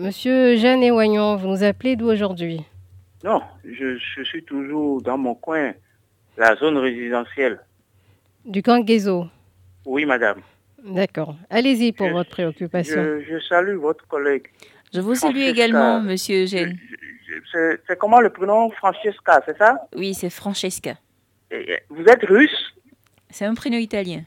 Monsieur 0.00 0.56
Jeanne 0.56 0.82
Éoignon, 0.82 1.36
vous 1.36 1.46
nous 1.48 1.62
appelez 1.62 1.94
d'où 1.94 2.06
aujourd'hui? 2.10 2.64
Non, 3.22 3.40
je, 3.64 3.96
je 3.98 4.22
suis 4.24 4.42
toujours 4.42 5.02
dans 5.02 5.18
mon 5.18 5.34
coin, 5.34 5.72
la 6.38 6.56
zone 6.56 6.78
résidentielle. 6.78 7.60
Du 8.44 8.62
Canguezo. 8.62 9.26
Oui, 9.86 10.04
madame. 10.04 10.40
D'accord. 10.84 11.36
Allez-y 11.50 11.92
pour 11.92 12.08
Je- 12.08 12.12
votre 12.12 12.30
préoccupation. 12.30 13.02
Je, 13.02 13.22
je 13.22 13.38
salue 13.40 13.76
votre 13.76 14.06
collègue. 14.06 14.46
Je 14.92 15.00
vous 15.00 15.14
salue 15.14 15.38
également, 15.38 16.00
monsieur 16.00 16.42
Eugène. 16.44 16.76
C'est 17.52 17.98
comment 17.98 18.20
le 18.20 18.30
prénom 18.30 18.70
Francesca, 18.70 19.40
c'est 19.46 19.56
ça? 19.56 19.76
Oui, 19.94 20.14
c'est 20.14 20.30
Francesca. 20.30 20.94
Et- 21.50 21.78
Vous 21.88 22.04
êtes 22.04 22.24
russe? 22.24 22.74
C'est 23.28 23.44
un 23.44 23.54
prénom 23.54 23.76
italien. 23.78 24.22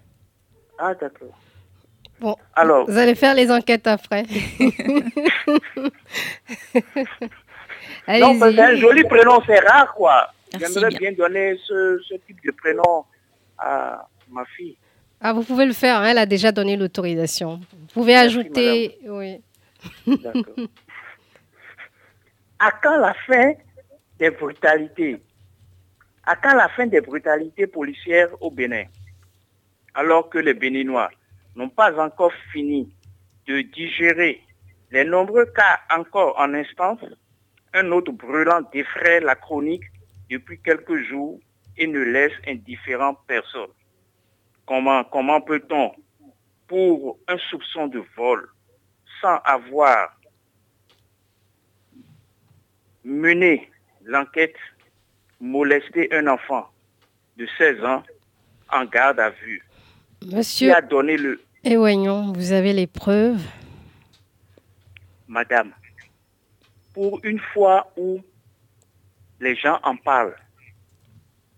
Ah, 0.80 0.94
d'accord. 0.96 1.38
Bon, 2.20 2.36
Alors, 2.56 2.86
vous 2.90 2.98
allez 2.98 3.16
faire 3.16 3.34
les 3.36 3.52
enquêtes 3.52 3.88
après. 3.88 4.24
non, 8.08 8.40
c'est 8.40 8.60
un 8.60 8.76
joli 8.76 9.04
prénom, 9.04 9.42
c'est 9.46 9.60
rare, 9.60 9.94
quoi. 9.94 10.28
J'aimerais 10.58 10.90
bien. 10.90 11.00
bien 11.00 11.12
donner 11.14 11.58
ce, 11.66 12.00
ce 12.08 12.14
type 12.26 12.38
de 12.46 12.52
prénom 12.52 13.04
à 13.58 14.08
ma 14.30 14.46
fille. 14.46 14.78
Ah, 15.26 15.32
vous 15.32 15.44
pouvez 15.44 15.66
le 15.66 15.72
faire, 15.72 16.00
hein, 16.00 16.08
elle 16.08 16.18
a 16.18 16.26
déjà 16.26 16.52
donné 16.52 16.76
l'autorisation. 16.76 17.62
Vous 17.72 17.88
pouvez 17.94 18.12
Merci, 18.12 18.40
ajouter. 18.40 18.98
Oui. 19.06 19.42
D'accord. 20.06 20.56
à 22.60 22.72
quand 22.72 22.98
la 22.98 23.14
fin 23.26 23.54
des 24.20 24.32
brutalités? 24.32 25.22
À 26.26 26.36
quand 26.36 26.54
la 26.54 26.68
fin 26.68 26.88
des 26.88 27.00
brutalités 27.00 27.68
policières 27.68 28.30
au 28.42 28.52
Bénin? 28.52 28.84
Alors 29.94 30.30
que 30.30 30.40
les 30.40 30.54
Béninois 30.54 31.10
n'ont 31.56 31.70
pas 31.70 31.98
encore 32.06 32.34
fini 32.52 32.94
de 33.48 33.62
digérer 33.62 34.42
les 34.92 35.06
nombreux 35.06 35.46
cas 35.46 35.80
encore 35.90 36.38
en 36.38 36.54
instance, 36.54 37.00
un 37.74 37.92
autre 37.94 38.12
brûlant 38.12 38.62
défraie 38.74 39.22
la 39.22 39.36
chronique 39.36 39.86
depuis 40.30 40.60
quelques 40.60 41.02
jours 41.04 41.40
et 41.78 41.88
ne 41.88 42.00
laisse 42.00 42.34
indifférent 42.46 43.16
personne. 43.26 43.72
Comment, 44.66 45.04
comment 45.04 45.42
peut-on, 45.42 45.92
pour 46.68 47.20
un 47.28 47.38
soupçon 47.50 47.88
de 47.88 48.04
vol, 48.16 48.48
sans 49.22 49.38
avoir 49.44 50.18
mené 53.04 53.70
l'enquête, 54.04 54.56
molester 55.40 56.14
un 56.14 56.28
enfant 56.28 56.70
de 57.38 57.48
16 57.58 57.84
ans 57.84 58.04
en 58.72 58.86
garde 58.86 59.20
à 59.20 59.32
vue? 59.32 59.62
Monsieur 60.26 60.70
Qui 60.70 60.74
a 60.74 60.82
donné 60.82 61.18
le... 61.18 61.42
Éloignons, 61.64 62.32
vous 62.32 62.54
avez 62.54 62.72
les 62.72 62.88
preuves? 62.88 63.46
Madame, 65.28 65.74
pour 66.94 67.20
une 67.24 67.40
fois 67.40 67.92
où 67.98 68.22
les 69.40 69.56
gens 69.56 69.80
en 69.84 69.98
parlent, 69.98 70.36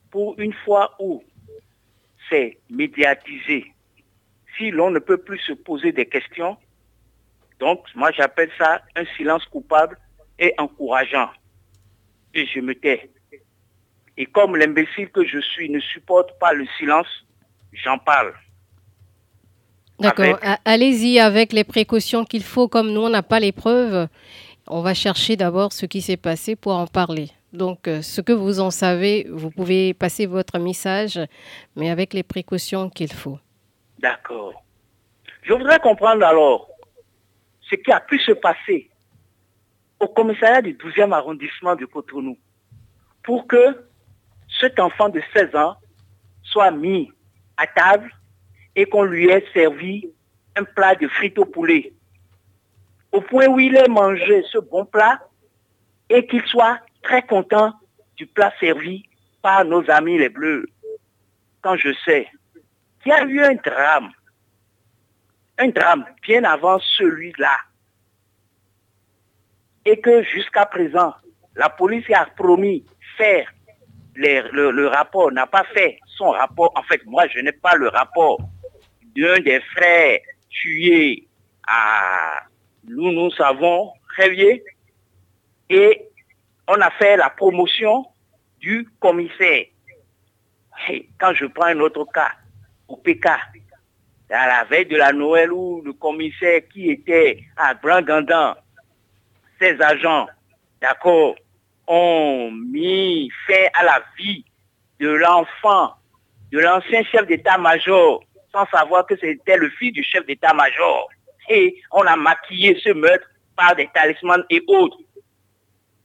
pour 0.10 0.40
une 0.40 0.54
fois 0.54 0.96
où 1.00 1.24
c'est 2.30 2.58
médiatisé, 2.70 3.72
si 4.58 4.72
l'on 4.72 4.90
ne 4.92 5.00
peut 5.00 5.18
plus 5.18 5.40
se 5.40 5.54
poser 5.54 5.92
des 5.92 6.06
questions, 6.06 6.58
donc 7.60 7.86
moi 7.96 8.12
j'appelle 8.12 8.50
ça 8.58 8.82
un 8.96 9.06
silence 9.18 9.46
coupable 9.46 9.98
et 10.40 10.54
encourageant. 10.58 11.30
Et 12.34 12.46
je 12.48 12.60
me 12.60 12.74
tais. 12.76 13.10
Et 14.18 14.26
comme 14.26 14.56
l'imbécile 14.56 15.10
que 15.10 15.26
je 15.26 15.40
suis 15.40 15.70
ne 15.70 15.80
supporte 15.80 16.38
pas 16.40 16.54
le 16.54 16.66
silence, 16.78 17.08
j'en 17.74 17.98
parle. 17.98 18.34
D'accord. 20.00 20.40
Avec- 20.42 20.60
Allez-y 20.66 21.20
avec 21.20 21.54
les 21.54 21.64
précautions 21.64 22.26
qu'il 22.26 22.44
faut. 22.44 22.68
Comme 22.68 22.92
nous, 22.92 23.02
on 23.02 23.10
n'a 23.10 23.24
pas 23.24 23.40
les 23.40 23.52
preuves, 23.54 24.08
on 24.68 24.82
va 24.82 24.94
chercher 24.94 25.38
d'abord 25.38 25.72
ce 25.72 25.86
qui 25.86 26.02
s'est 26.02 26.18
passé 26.18 26.56
pour 26.58 26.74
en 26.74 26.88
parler. 26.88 27.30
Donc, 27.56 27.88
euh, 27.88 28.02
ce 28.02 28.22
que 28.22 28.34
vous 28.34 28.60
en 28.60 28.70
savez, 28.70 29.28
vous 29.30 29.50
pouvez 29.50 29.94
passer 29.94 30.26
votre 30.26 30.60
message, 30.60 31.20
mais 31.76 31.90
avec 31.90 32.14
les 32.14 32.24
précautions 32.24 32.90
qu'il 32.90 33.12
faut. 33.12 33.40
D'accord. 34.00 34.64
Je 35.44 35.54
voudrais 35.54 35.80
comprendre 35.80 36.26
alors 36.26 36.68
ce 37.62 37.76
qui 37.76 37.92
a 37.92 38.00
pu 38.00 38.20
se 38.20 38.34
passer 38.34 38.90
au 40.00 40.08
commissariat 40.08 40.62
du 40.62 40.74
12e 40.74 41.14
arrondissement 41.14 41.76
de 41.76 41.86
Cotonou 41.86 42.38
pour 43.24 43.48
que 43.48 43.88
cet 44.60 44.80
enfant 44.80 45.10
de 45.10 45.22
16 45.34 45.56
ans 45.56 45.76
soit 46.44 46.72
mis 46.72 47.12
à 47.58 47.68
table 47.68 48.12
et 48.76 48.86
qu'on 48.86 49.04
lui 49.04 49.30
ait 49.30 49.46
servi 49.54 50.10
un 50.56 50.64
plat 50.64 50.96
de 50.96 51.08
frites 51.08 51.40
au 51.40 51.46
poulet. 51.46 51.94
Au 53.12 53.22
point 53.22 53.48
où 53.48 53.60
il 53.60 53.76
ait 53.76 53.88
mangé 53.88 54.44
ce 54.52 54.58
bon 54.58 54.86
plat 54.86 55.20
et 56.10 56.28
qu'il 56.28 56.44
soit 56.46 56.80
très 57.06 57.22
content 57.22 57.74
du 58.18 58.26
plat 58.26 58.52
servi 58.60 59.04
par 59.42 59.64
nos 59.64 59.90
amis 59.90 60.18
les 60.18 60.30
bleus. 60.30 60.66
Quand 61.62 61.78
je 61.78 61.94
sais 62.04 62.28
qu'il 63.02 63.12
y 63.12 63.16
a 63.16 63.24
eu 63.24 63.42
un 63.42 63.56
drame, 63.56 64.12
un 65.60 65.70
drame 65.70 66.06
bien 66.24 66.44
avant 66.44 66.80
celui-là, 66.98 67.58
et 69.86 70.00
que 70.02 70.24
jusqu'à 70.24 70.66
présent, 70.66 71.14
la 71.56 71.70
police 71.70 72.10
a 72.12 72.26
promis 72.26 72.84
faire 73.18 73.48
le, 74.16 74.72
le 74.72 74.88
rapport, 74.88 75.32
n'a 75.32 75.46
pas 75.46 75.64
fait 75.76 76.00
son 76.18 76.32
rapport. 76.32 76.72
En 76.76 76.84
fait, 76.84 77.06
moi, 77.06 77.28
je 77.28 77.40
n'ai 77.40 77.52
pas 77.52 77.76
le 77.76 77.90
rapport 77.90 78.40
d'un 79.16 79.40
des 79.40 79.62
frères 79.76 80.20
tués 80.50 81.28
à, 81.68 82.44
nous, 82.88 83.12
nous 83.12 83.32
savons, 83.32 83.92
Révier, 84.18 84.64
et 85.70 86.08
on 86.68 86.82
a 86.82 86.92
fait 86.92 87.18
la 87.18 87.30
promotion 87.30 88.06
du 88.60 88.88
commissaire. 89.00 89.66
Quand 91.20 91.34
je 91.34 91.46
prends 91.46 91.68
un 91.68 91.80
autre 91.80 92.06
cas, 92.14 92.32
au 92.88 92.98
PK, 92.98 93.28
à 93.28 94.48
la 94.48 94.64
veille 94.66 94.86
de 94.86 94.98
la 94.98 95.14
Noël 95.14 95.52
où 95.52 95.82
le 95.84 95.94
commissaire 95.94 96.62
qui 96.72 96.90
était 96.90 97.44
à 97.56 97.74
Brangandan, 97.74 98.56
ses 99.60 99.80
agents, 99.82 100.28
d'accord, 100.82 101.36
ont 101.88 102.52
mis 102.52 103.32
fin 103.48 103.66
à 103.74 103.84
la 103.84 104.04
vie 104.18 104.44
de 105.00 105.10
l'enfant, 105.10 105.94
de 106.52 106.60
l'ancien 106.60 107.04
chef 107.04 107.28
d'état-major, 107.28 108.24
sans 108.52 108.66
savoir 108.68 109.06
que 109.06 109.16
c'était 109.18 109.58
le 109.58 109.70
fils 109.70 109.94
du 109.94 110.04
chef 110.04 110.26
d'état-major. 110.26 111.10
Et 111.50 111.80
on 111.92 112.02
a 112.02 112.16
maquillé 112.16 112.80
ce 112.84 112.90
meurtre 112.90 113.28
par 113.56 113.76
des 113.76 113.88
talismans 113.94 114.44
et 114.50 114.64
autres. 114.68 114.98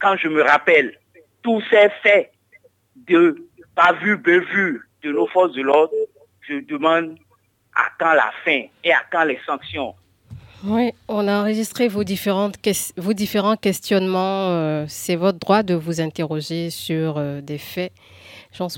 Quand 0.00 0.16
je 0.16 0.28
me 0.28 0.42
rappelle 0.42 0.96
tous 1.42 1.62
ces 1.70 1.88
faits 2.02 2.32
de 3.08 3.36
pas 3.74 3.92
vu, 3.92 4.16
bévu 4.16 4.80
de 5.02 5.12
nos 5.12 5.26
forces 5.26 5.52
de 5.52 5.62
l'ordre, 5.62 5.92
je 6.40 6.54
demande 6.66 7.16
à 7.74 7.84
quand 7.98 8.12
la 8.12 8.30
fin 8.44 8.62
et 8.84 8.92
à 8.92 9.02
quand 9.10 9.24
les 9.24 9.38
sanctions. 9.46 9.94
Oui, 10.64 10.92
on 11.08 11.26
a 11.26 11.40
enregistré 11.40 11.88
vos, 11.88 12.02
vos 12.96 13.12
différents 13.14 13.56
questionnements. 13.56 14.50
euh, 14.50 14.84
C'est 14.88 15.16
votre 15.16 15.38
droit 15.38 15.62
de 15.62 15.74
vous 15.74 16.02
interroger 16.02 16.68
sur 16.68 17.16
euh, 17.16 17.40
des 17.40 17.56
faits. 17.56 17.92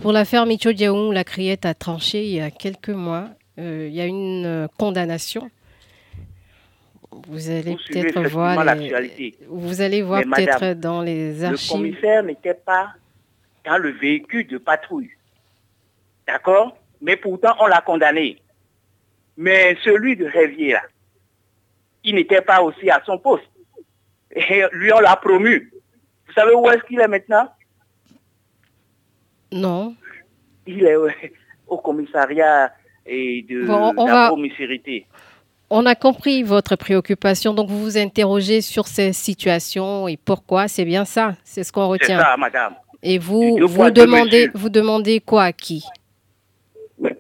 Pour 0.01 0.13
l'affaire 0.13 0.47
Micho 0.47 0.73
Diaoum, 0.73 1.13
la 1.13 1.25
criette 1.25 1.65
a 1.65 1.75
tranché 1.75 2.25
il 2.25 2.35
y 2.35 2.41
a 2.41 2.51
quelques 2.51 2.91
mois. 2.91 3.29
Euh, 3.59 3.89
il 3.89 3.95
y 3.95 4.01
a 4.01 4.07
une 4.07 4.69
condamnation. 4.79 5.51
Vous 7.29 7.51
allez 7.51 7.77
peut-être 7.89 8.29
voir, 8.31 8.57
les- 8.75 9.35
vous 9.49 9.81
allez 9.81 10.03
voir 10.03 10.23
peut-être 10.23 10.81
dans 10.81 11.03
les 11.03 11.35
Le 11.39 11.45
archives. 11.45 11.71
commissaire 11.71 12.23
n'était 12.23 12.55
pas 12.55 12.93
dans 13.65 13.77
le 13.79 13.91
véhicule 13.91 14.47
de 14.47 14.59
patrouille. 14.59 15.11
D'accord? 16.27 16.77
Mais 17.01 17.17
pourtant, 17.17 17.55
on 17.61 17.67
l'a 17.67 17.81
condamné. 17.81 18.39
Mais 19.37 19.77
celui 19.85 20.17
de 20.17 20.25
Révier, 20.27 20.73
là, 20.73 20.83
il 22.05 22.15
n'était 22.15 22.41
pas 22.43 22.63
aussi 22.63 22.91
à 22.91 23.03
son 23.05 23.19
poste. 23.19 23.45
Et 24.35 24.63
lui, 24.73 24.93
on 24.93 25.01
l'a 25.01 25.17
promu. 25.17 25.71
Vous 26.27 26.33
savez 26.33 26.55
où 26.55 26.67
est-ce 26.71 26.83
qu'il 26.85 27.01
est 27.01 27.09
maintenant? 27.09 27.49
Non. 29.53 29.95
Il 30.67 30.85
est 30.85 30.97
au 31.67 31.79
commissariat 31.79 32.73
et 33.05 33.43
de 33.49 33.65
Bon, 33.67 33.93
la 33.93 34.05
va-. 34.13 34.31
On 35.75 35.87
a 35.87 35.95
compris 35.95 36.43
votre 36.43 36.77
préoccupation, 36.77 37.55
donc 37.55 37.69
vous 37.71 37.81
vous 37.81 37.97
interrogez 37.97 38.61
sur 38.61 38.87
ces 38.87 39.13
situations 39.15 40.07
et 40.07 40.19
pourquoi. 40.19 40.69
C'est 40.69 40.85
bien 40.85 41.05
ça, 41.07 41.35
c'est 41.45 41.65
ce 41.65 41.73
qu'on 41.73 41.87
C'est 41.97 42.03
retient. 42.05 42.21
ça, 42.21 42.37
madame. 42.37 42.75
Et 43.03 43.19
vous, 43.19 43.59
vous 43.67 43.91
demandez, 43.91 44.51
vous 44.55 44.69
demandez 44.69 45.21
quoi 45.21 45.45
à 45.45 45.53
qui? 45.53 45.83
Non, 47.01 47.11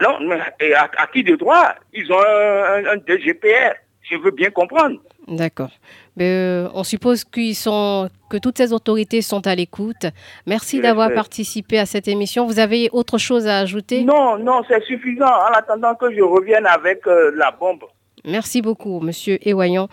Non, 0.00 0.20
mais 0.26 0.38
et 0.60 0.74
à, 0.74 0.88
à 0.96 1.06
qui 1.08 1.22
de 1.22 1.36
droit? 1.36 1.74
Ils 1.92 2.10
ont 2.12 2.18
un, 2.18 2.84
un- 2.86 2.86
un 2.94 2.96
DGPR. 3.06 3.74
Je 4.10 4.16
veux 4.16 4.30
bien 4.30 4.50
comprendre. 4.50 4.96
D'accord. 5.28 5.70
Mais, 6.16 6.28
euh, 6.28 6.68
on 6.74 6.84
suppose 6.84 7.24
qu'ils 7.24 7.54
sont, 7.56 8.08
que 8.28 8.36
toutes 8.36 8.58
ces 8.58 8.72
autorités 8.72 9.22
sont 9.22 9.46
à 9.46 9.54
l'écoute. 9.54 10.06
Merci 10.46 10.80
d'avoir 10.80 11.12
participé 11.14 11.78
à 11.78 11.86
cette 11.86 12.06
émission. 12.08 12.46
Vous 12.46 12.58
avez 12.58 12.90
autre 12.92 13.16
chose 13.18 13.46
à 13.46 13.58
ajouter? 13.58 14.04
Non, 14.04 14.36
non, 14.38 14.62
c'est 14.68 14.82
suffisant 14.84 15.24
en 15.26 15.52
attendant 15.54 15.94
que 15.94 16.14
je 16.14 16.20
revienne 16.22 16.66
avec 16.66 17.06
euh, 17.06 17.32
la 17.36 17.50
bombe. 17.50 17.84
Merci 18.24 18.62
beaucoup, 18.62 19.00
Monsieur 19.00 19.38
Ewayan. 19.48 19.88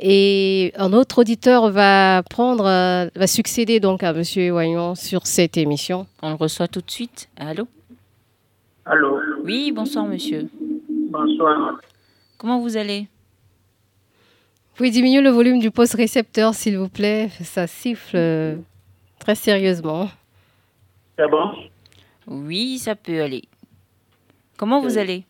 Et 0.00 0.72
un 0.76 0.92
autre 0.94 1.18
auditeur 1.20 1.70
va 1.70 2.22
prendre, 2.30 2.64
euh, 2.66 3.08
va 3.14 3.26
succéder 3.26 3.78
donc 3.78 4.02
à 4.02 4.12
Monsieur 4.14 4.42
Ewayan 4.44 4.94
sur 4.94 5.26
cette 5.26 5.56
émission. 5.58 6.06
On 6.22 6.30
le 6.30 6.36
reçoit 6.36 6.68
tout 6.68 6.80
de 6.80 6.90
suite. 6.90 7.28
Allô? 7.36 7.66
Allô, 8.86 9.18
Oui, 9.44 9.72
bonsoir 9.72 10.06
monsieur. 10.06 10.46
bonsoir. 11.10 11.78
Comment 12.38 12.60
vous 12.60 12.76
allez? 12.76 13.06
Pouvez 14.74 14.90
diminuer 14.90 15.20
le 15.20 15.30
volume 15.30 15.58
du 15.60 15.70
poste 15.70 15.94
récepteur, 15.94 16.54
s'il 16.54 16.78
vous 16.78 16.88
plaît. 16.88 17.28
Ça 17.42 17.66
siffle 17.66 18.16
euh, 18.16 18.56
très 19.18 19.34
sérieusement. 19.34 20.08
C'est 21.18 21.28
bon 21.28 21.52
Oui, 22.26 22.78
ça 22.78 22.94
peut 22.94 23.22
aller. 23.22 23.44
Comment 24.56 24.80
vous 24.80 24.94
Oui. 24.94 24.98
allez? 24.98 25.24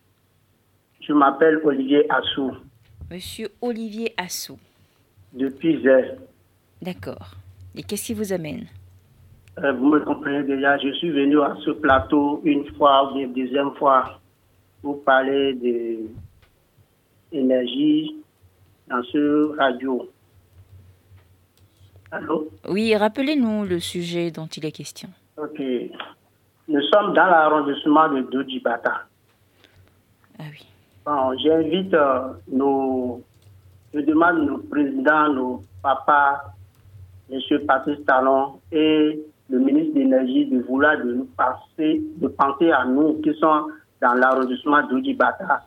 Je 1.01 1.13
m'appelle 1.13 1.59
Olivier 1.63 2.05
Assou, 2.11 2.51
Monsieur 3.11 3.49
Olivier 3.61 4.13
Assou. 4.17 4.57
depuis 5.33 5.79
Zé. 5.83 6.11
D'accord. 6.81 7.35
Et 7.75 7.83
qu'est-ce 7.83 8.07
qui 8.07 8.13
vous 8.15 8.33
amène? 8.33 8.65
Euh, 9.59 9.71
vous 9.73 9.85
me 9.87 9.99
comprenez 9.99 10.43
déjà, 10.43 10.77
je 10.79 10.91
suis 10.93 11.11
venu 11.11 11.39
à 11.41 11.55
ce 11.63 11.69
plateau 11.71 12.41
une 12.43 12.65
fois 12.75 13.13
ou 13.13 13.19
une 13.19 13.33
deuxième 13.33 13.71
fois 13.75 14.19
pour 14.81 15.03
parler 15.03 15.53
de 15.53 15.99
énergie 17.31 18.15
dans 18.87 19.03
ce 19.03 19.57
radio. 19.57 20.09
Allô? 22.11 22.49
Oui, 22.69 22.95
rappelez-nous 22.95 23.65
le 23.65 23.79
sujet 23.79 24.31
dont 24.31 24.47
il 24.47 24.65
est 24.65 24.71
question. 24.71 25.09
Ok. 25.37 25.59
nous 26.67 26.81
sommes 26.93 27.13
dans 27.13 27.25
l'arrondissement 27.25 28.09
de 28.09 28.21
Dodjibata. 28.21 29.03
Ah 30.39 30.43
oui. 30.49 30.65
Bon, 31.05 31.37
j'invite 31.37 31.93
euh, 31.93 32.29
nos, 32.51 33.21
je 33.93 33.99
demande 33.99 34.45
nos 34.45 34.57
présidents, 34.59 35.29
nos 35.33 35.61
papas, 35.83 36.41
M. 37.31 37.39
Patrice 37.67 38.03
Talon 38.05 38.59
et 38.71 39.19
le 39.49 39.59
ministre 39.59 39.93
de 39.93 39.99
l'Énergie 39.99 40.45
de 40.45 40.61
vouloir 40.61 40.97
de 40.97 41.13
nous 41.13 41.29
penser, 41.37 42.01
de 42.17 42.27
penser 42.27 42.71
à 42.71 42.85
nous 42.85 43.21
qui 43.21 43.33
sommes 43.35 43.71
dans 44.01 44.13
l'arrondissement 44.13 44.85
d'Oudibata. 44.87 45.63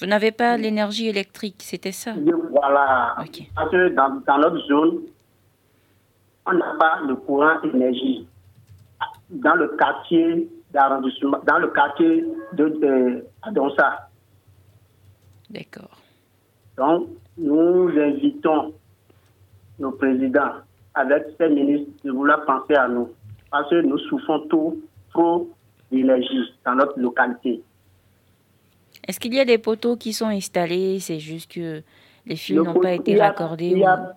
Vous 0.00 0.06
n'avez 0.06 0.30
pas 0.30 0.56
l'énergie 0.56 1.08
électrique, 1.08 1.56
c'était 1.58 1.92
ça 1.92 2.12
Voilà. 2.50 3.16
Parce 3.54 3.70
que 3.70 3.88
dans, 3.88 4.22
dans, 4.26 4.38
notre 4.38 4.64
zone, 4.66 5.00
on 6.46 6.52
n'a 6.52 6.74
pas 6.78 7.00
le 7.06 7.16
courant 7.16 7.60
énergie. 7.62 8.26
Dans 9.30 9.54
le 9.54 9.68
quartier 9.76 10.48
d'arrondissement, 10.72 11.40
dans 11.44 11.58
le 11.58 11.68
quartier 11.68 12.24
de, 12.52 12.68
de 12.68 13.24
Adonsa. 13.42 14.08
D'accord. 15.50 15.98
Donc, 16.76 17.08
nous 17.36 17.88
invitons 17.98 18.72
nos 19.78 19.92
présidents 19.92 20.52
avec 20.94 21.24
ces 21.38 21.48
ministres 21.48 21.90
de 22.04 22.12
vouloir 22.12 22.44
penser 22.44 22.74
à 22.74 22.88
nous. 22.88 23.08
Parce 23.50 23.68
que 23.70 23.82
nous 23.82 23.98
souffrons 23.98 24.40
tout, 24.48 24.80
trop 25.10 25.48
d'énergie 25.90 26.54
dans 26.64 26.74
notre 26.74 26.98
localité. 26.98 27.62
Est-ce 29.08 29.18
qu'il 29.18 29.32
y 29.32 29.40
a 29.40 29.46
des 29.46 29.56
poteaux 29.56 29.96
qui 29.96 30.12
sont 30.12 30.26
installés? 30.26 31.00
C'est 31.00 31.18
juste 31.18 31.50
que 31.50 31.80
les 32.26 32.36
fils 32.36 32.56
n'ont 32.56 32.74
pas 32.74 32.92
été 32.92 33.18
raccordés 33.18 33.70
il 33.70 33.78
y 33.78 33.84
a, 33.84 34.12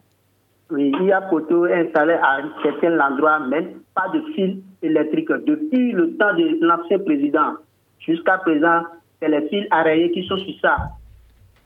Oui, 0.69 0.91
il 0.99 1.05
y 1.05 1.11
a 1.13 1.21
poteaux 1.21 1.63
installés 1.63 2.19
à 2.21 2.41
certains 2.61 2.99
endroits, 2.99 3.39
mais 3.39 3.73
pas 3.95 4.09
de 4.13 4.21
fils 4.33 4.57
électriques. 4.81 5.31
Depuis 5.47 5.93
le 5.93 6.17
temps 6.17 6.33
de 6.33 6.59
l'ancien 6.65 6.99
président 6.99 7.53
jusqu'à 7.99 8.39
présent, 8.39 8.81
c'est 9.21 9.29
les 9.29 9.47
fils 9.47 9.65
arrayés 9.71 10.11
qui 10.11 10.27
sont 10.27 10.37
sur 10.37 10.59
ça. 10.61 10.75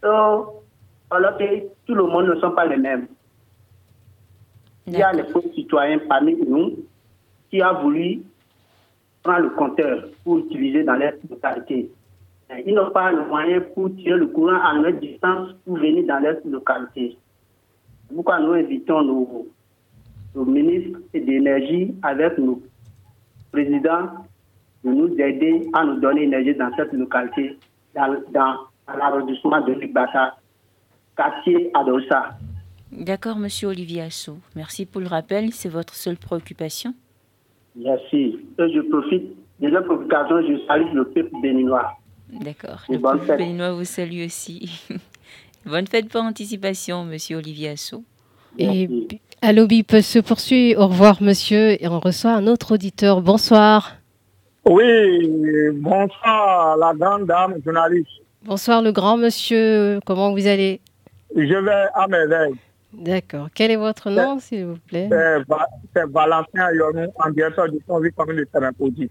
Donc, 0.03 0.49
alors 1.09 1.35
que 1.39 1.61
tout 1.88 1.95
le 1.95 2.03
monde 2.03 2.27
ne 2.27 2.35
sont 2.35 2.51
pas 2.51 2.67
les 2.67 2.77
mêmes. 2.77 3.07
Il 4.85 4.99
y 4.99 5.01
a 5.01 5.11
les 5.13 5.23
pauvres 5.23 5.51
citoyens 5.55 5.97
parmi 6.07 6.35
nous 6.47 6.77
qui 7.49 7.63
ont 7.63 7.81
voulu 7.81 8.21
prendre 9.23 9.39
le 9.39 9.49
compteur 9.49 10.03
pour 10.23 10.38
utiliser 10.38 10.83
dans 10.83 10.93
leur 10.93 11.13
localité. 11.27 11.89
Ils 12.65 12.73
n'ont 12.75 12.91
pas 12.91 13.12
le 13.12 13.25
moyen 13.25 13.62
pour 13.73 13.95
tirer 13.95 14.17
le 14.17 14.27
courant 14.27 14.60
à 14.62 14.77
notre 14.77 14.99
distance 14.99 15.49
pour 15.65 15.77
venir 15.77 16.05
dans 16.05 16.19
leur 16.19 16.36
localité. 16.45 17.17
Pourquoi 18.13 18.39
nous 18.39 18.53
invitons 18.53 19.01
nos, 19.03 19.47
nos 20.36 20.45
ministres 20.45 20.99
d'énergie 21.13 21.93
avec 22.03 22.38
nos 22.38 22.62
présidents 23.51 24.10
de 24.84 24.89
nous 24.91 25.19
aider 25.19 25.67
à 25.73 25.84
nous 25.86 25.99
donner 25.99 26.23
énergie 26.23 26.53
dans 26.53 26.69
cette 26.75 26.93
localité, 26.93 27.58
dans, 27.95 28.15
dans 28.31 28.55
l'arrondissement 28.95 29.62
de 29.62 29.73
Libata, 29.73 30.38
quartier 31.17 31.71
Adossa. 31.73 32.38
D'accord, 32.91 33.38
monsieur 33.38 33.69
Olivier 33.69 34.03
Assou. 34.03 34.38
Merci 34.55 34.86
pour 34.86 35.01
le 35.01 35.08
rappel. 35.08 35.51
C'est 35.51 35.69
votre 35.69 35.95
seule 35.95 36.17
préoccupation 36.17 36.93
Merci. 37.75 38.39
Et 38.60 38.73
je 38.73 38.81
profite 38.81 39.36
de 39.60 39.69
cette 39.69 39.86
préoccupation, 39.86 40.41
je 40.43 40.65
salue 40.67 40.93
le 40.93 41.05
peuple 41.05 41.31
béninois. 41.41 41.91
D'accord. 42.31 42.83
Le 42.89 42.99
peuple 42.99 43.38
béninois 43.38 43.73
vous 43.73 43.85
salue 43.85 44.25
aussi. 44.25 44.81
bonne 45.65 45.88
fête 45.88 46.09
par 46.09 46.23
anticipation, 46.23 47.05
monsieur 47.05 47.38
Olivier 47.38 47.69
Assou. 47.69 48.03
Et 48.57 48.89
Allo 49.41 49.67
peut 49.88 50.01
se 50.01 50.19
poursuivre. 50.19 50.81
Au 50.81 50.88
revoir, 50.88 51.21
monsieur. 51.21 51.81
Et 51.83 51.88
on 51.88 51.99
reçoit 51.99 52.31
un 52.31 52.47
autre 52.47 52.73
auditeur. 52.73 53.21
Bonsoir. 53.21 53.95
Oui, 54.67 55.29
bonsoir, 55.73 56.77
la 56.77 56.93
grande 56.95 57.27
dame 57.27 57.55
journaliste. 57.63 58.09
Bonsoir, 58.43 58.81
le 58.81 58.91
grand 58.91 59.17
monsieur. 59.17 59.99
Comment 60.05 60.31
vous 60.31 60.47
allez? 60.47 60.81
Je 61.35 61.41
vais 61.41 61.85
à 61.93 62.07
merveille. 62.07 62.55
D'accord. 62.93 63.49
Quel 63.53 63.71
est 63.71 63.75
votre 63.75 64.09
nom, 64.09 64.39
s'il 64.39 64.65
vous 64.65 64.77
plaît? 64.88 65.09
C'est 65.93 66.05
Valentin 66.09 66.61
Ayonou, 66.61 67.11
en 67.23 67.29
directeur 67.29 67.69
du 67.69 67.79
commune 68.15 68.38
de 68.38 68.43
Terrain-Podi. 68.45 69.09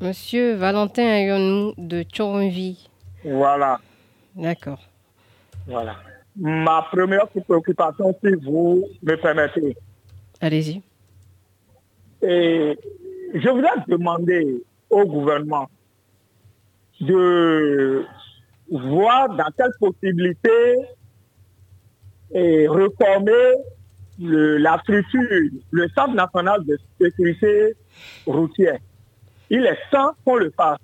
Monsieur 0.00 0.54
Valentin 0.56 1.04
Ayonou 1.04 1.72
de 1.78 2.02
Tchonvi. 2.02 2.86
Voilà. 3.24 3.80
D'accord. 4.34 4.82
Voilà. 5.66 5.96
Ma 6.38 6.86
première 6.92 7.26
préoccupation, 7.28 8.14
si 8.22 8.34
vous 8.44 8.86
me 9.02 9.16
permettez. 9.16 9.74
Allez-y. 10.40 10.82
Et 12.20 12.78
je 13.32 13.48
voudrais 13.48 13.70
demander 13.88 14.62
au 14.90 15.06
gouvernement 15.06 15.70
de 17.00 18.04
voir 18.70 19.30
dans 19.30 19.48
quelle 19.56 19.72
possibilité 19.80 20.76
et 22.32 22.68
reformer 22.68 23.54
le, 24.18 24.58
la 24.58 24.78
structure, 24.80 25.22
le 25.70 25.88
Centre 25.96 26.14
national 26.14 26.64
de 26.66 26.78
sécurité 27.00 27.74
routière. 28.26 28.78
Il 29.50 29.64
est 29.64 29.78
temps 29.90 30.12
qu'on 30.24 30.36
le 30.36 30.50
fasse. 30.56 30.78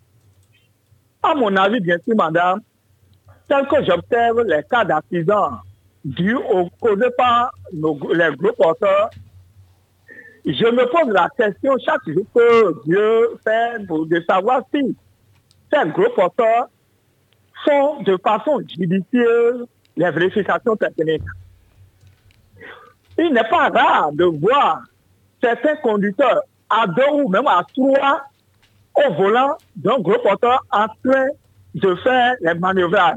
À 1.23 1.35
mon 1.35 1.55
avis, 1.57 1.81
bien 1.81 1.99
sûr, 2.05 2.17
madame, 2.17 2.61
tel 3.49 3.67
que 3.67 3.85
j'observe 3.85 4.43
les 4.43 4.63
cas 4.71 4.85
d'accident 4.85 5.59
dus 6.05 6.35
au, 6.37 6.69
causés 6.81 7.11
par 7.17 7.53
les 7.73 8.37
gros 8.37 8.53
porteurs, 8.53 9.11
je 10.45 10.67
me 10.67 10.85
pose 10.87 11.13
la 11.13 11.29
question 11.37 11.77
chaque 11.85 12.01
jour 12.07 12.25
que 12.35 12.85
Dieu 12.85 13.39
fait 13.45 13.79
de 13.87 14.25
savoir 14.29 14.63
si 14.75 14.97
ces 15.73 15.89
gros 15.91 16.11
porteurs 16.11 16.69
font 17.65 18.03
de 18.03 18.17
façon 18.17 18.61
judicieuse 18.69 19.67
les 19.97 20.11
vérifications 20.11 20.75
techniques. 20.75 21.23
Il 23.19 23.33
n'est 23.33 23.49
pas 23.49 23.69
rare 23.69 24.11
de 24.13 24.25
voir 24.25 24.83
certains 25.41 25.77
conducteurs 25.77 26.43
à 26.69 26.87
deux 26.87 27.11
ou 27.13 27.29
même 27.29 27.47
à 27.47 27.65
trois 27.77 28.23
au 28.95 29.13
volant 29.15 29.57
d'un 29.77 29.99
gros 29.99 30.19
porteur 30.19 30.61
en 30.71 30.87
train 31.05 31.27
de 31.75 31.95
faire 31.97 32.35
les 32.41 32.55
manœuvrages. 32.55 33.17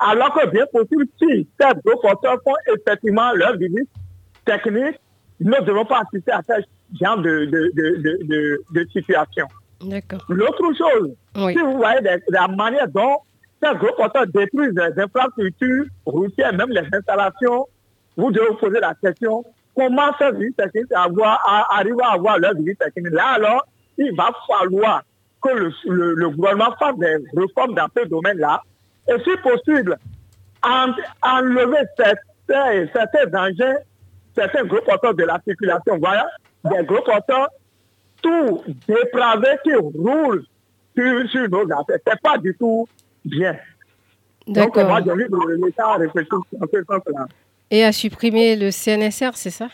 Alors 0.00 0.32
que 0.34 0.48
bien 0.48 0.64
possible, 0.72 1.06
si 1.18 1.46
ces 1.60 1.68
gros 1.84 2.00
porteurs 2.00 2.38
font 2.42 2.54
effectivement 2.74 3.32
leur 3.34 3.56
visite 3.56 3.88
technique, 4.44 4.98
nous 5.40 5.50
ne 5.50 5.60
devons 5.64 5.84
pas 5.84 6.02
assister 6.06 6.32
à 6.32 6.42
ce 6.48 6.62
genre 7.00 7.18
de, 7.18 7.44
de, 7.46 7.70
de, 7.74 8.18
de, 8.26 8.62
de 8.72 8.88
situation. 8.92 9.46
L'autre 10.28 10.72
chose, 10.76 11.14
si 11.34 11.58
vous 11.58 11.76
voyez 11.76 12.00
la 12.28 12.48
manière 12.48 12.88
dont 12.88 13.18
ces 13.62 13.74
gros 13.76 13.94
porteurs 13.96 14.26
détruisent 14.26 14.74
les 14.74 15.02
infrastructures 15.02 15.84
routières, 16.06 16.52
même 16.54 16.70
les 16.70 16.86
installations, 16.92 17.66
vous 18.16 18.30
devez 18.32 18.48
vous 18.48 18.56
poser 18.56 18.80
la 18.80 18.94
question, 18.94 19.44
comment 19.76 20.10
ces 20.18 20.32
visites 20.32 20.56
techniques 20.56 20.92
arrivent 20.92 22.00
à 22.02 22.12
avoir 22.14 22.38
leur 22.38 22.54
visite 22.54 22.78
technique? 22.78 23.12
Là, 23.12 23.28
alors, 23.34 23.66
il 24.00 24.14
va 24.16 24.30
falloir 24.46 25.02
que 25.42 25.50
le, 25.50 26.14
le, 26.14 26.30
gouvernement 26.30 26.74
fasse 26.78 26.96
des 26.98 27.16
réformes 27.36 27.74
dans 27.74 27.86
ce 27.96 28.06
domaine-là, 28.06 28.62
et 29.08 29.14
si 29.22 29.30
possible, 29.42 29.96
en, 30.62 30.92
enlever 31.22 31.86
certains, 31.96 32.86
certains 32.92 33.26
dangers, 33.26 33.78
certains 34.34 34.64
gros 34.64 34.80
porteurs 34.82 35.14
de 35.14 35.24
la 35.24 35.40
circulation. 35.46 35.98
Voilà, 35.98 36.26
des 36.64 36.84
gros 36.84 37.02
porteurs 37.02 37.48
tout 38.22 38.62
dépravés 38.86 39.58
qui 39.64 39.74
roulent 39.74 40.44
sur, 40.96 41.30
sur 41.30 41.48
nos 41.48 41.62
affaires. 41.72 41.98
Ce 42.06 42.10
n'est 42.10 42.16
pas 42.22 42.38
du 42.38 42.54
tout 42.58 42.86
bien. 43.24 43.56
Donc, 44.46 44.76
moi, 44.76 45.00
j'ai 45.04 45.12
envie 45.12 45.24
de 45.24 45.80
à 45.80 45.96
réfléchir 45.96 46.34
en 46.34 46.66
ce 46.72 46.84
sens-là. 46.84 47.26
Et 47.70 47.84
à 47.84 47.92
supprimer 47.92 48.56
le 48.56 48.70
CNSR, 48.70 49.36
c'est 49.36 49.50
ça? 49.50 49.68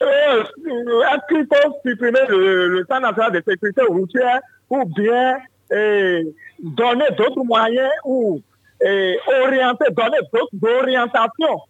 Est-ce 0.00 1.28
qu'il 1.28 1.46
faut 1.46 1.72
supprimer 1.84 2.20
le, 2.28 2.68
le 2.68 2.86
Centre 2.88 3.02
national 3.02 3.32
de 3.32 3.42
sécurité 3.46 3.82
routière 3.82 4.40
ou 4.70 4.84
bien 4.84 5.38
euh, 5.72 6.22
donner 6.60 7.06
d'autres 7.16 7.44
moyens 7.44 7.90
ou 8.04 8.40
euh, 8.84 9.14
orienter, 9.44 9.86
donner 9.92 10.18
d'autres 10.32 10.80
orientations 10.80 11.60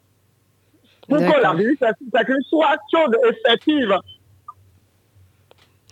pour 1.09 1.19
que 1.19 1.41
la 1.41 1.55
vie 1.55 1.77
soit 2.49 2.77
chose 2.93 3.17
effective 3.29 3.97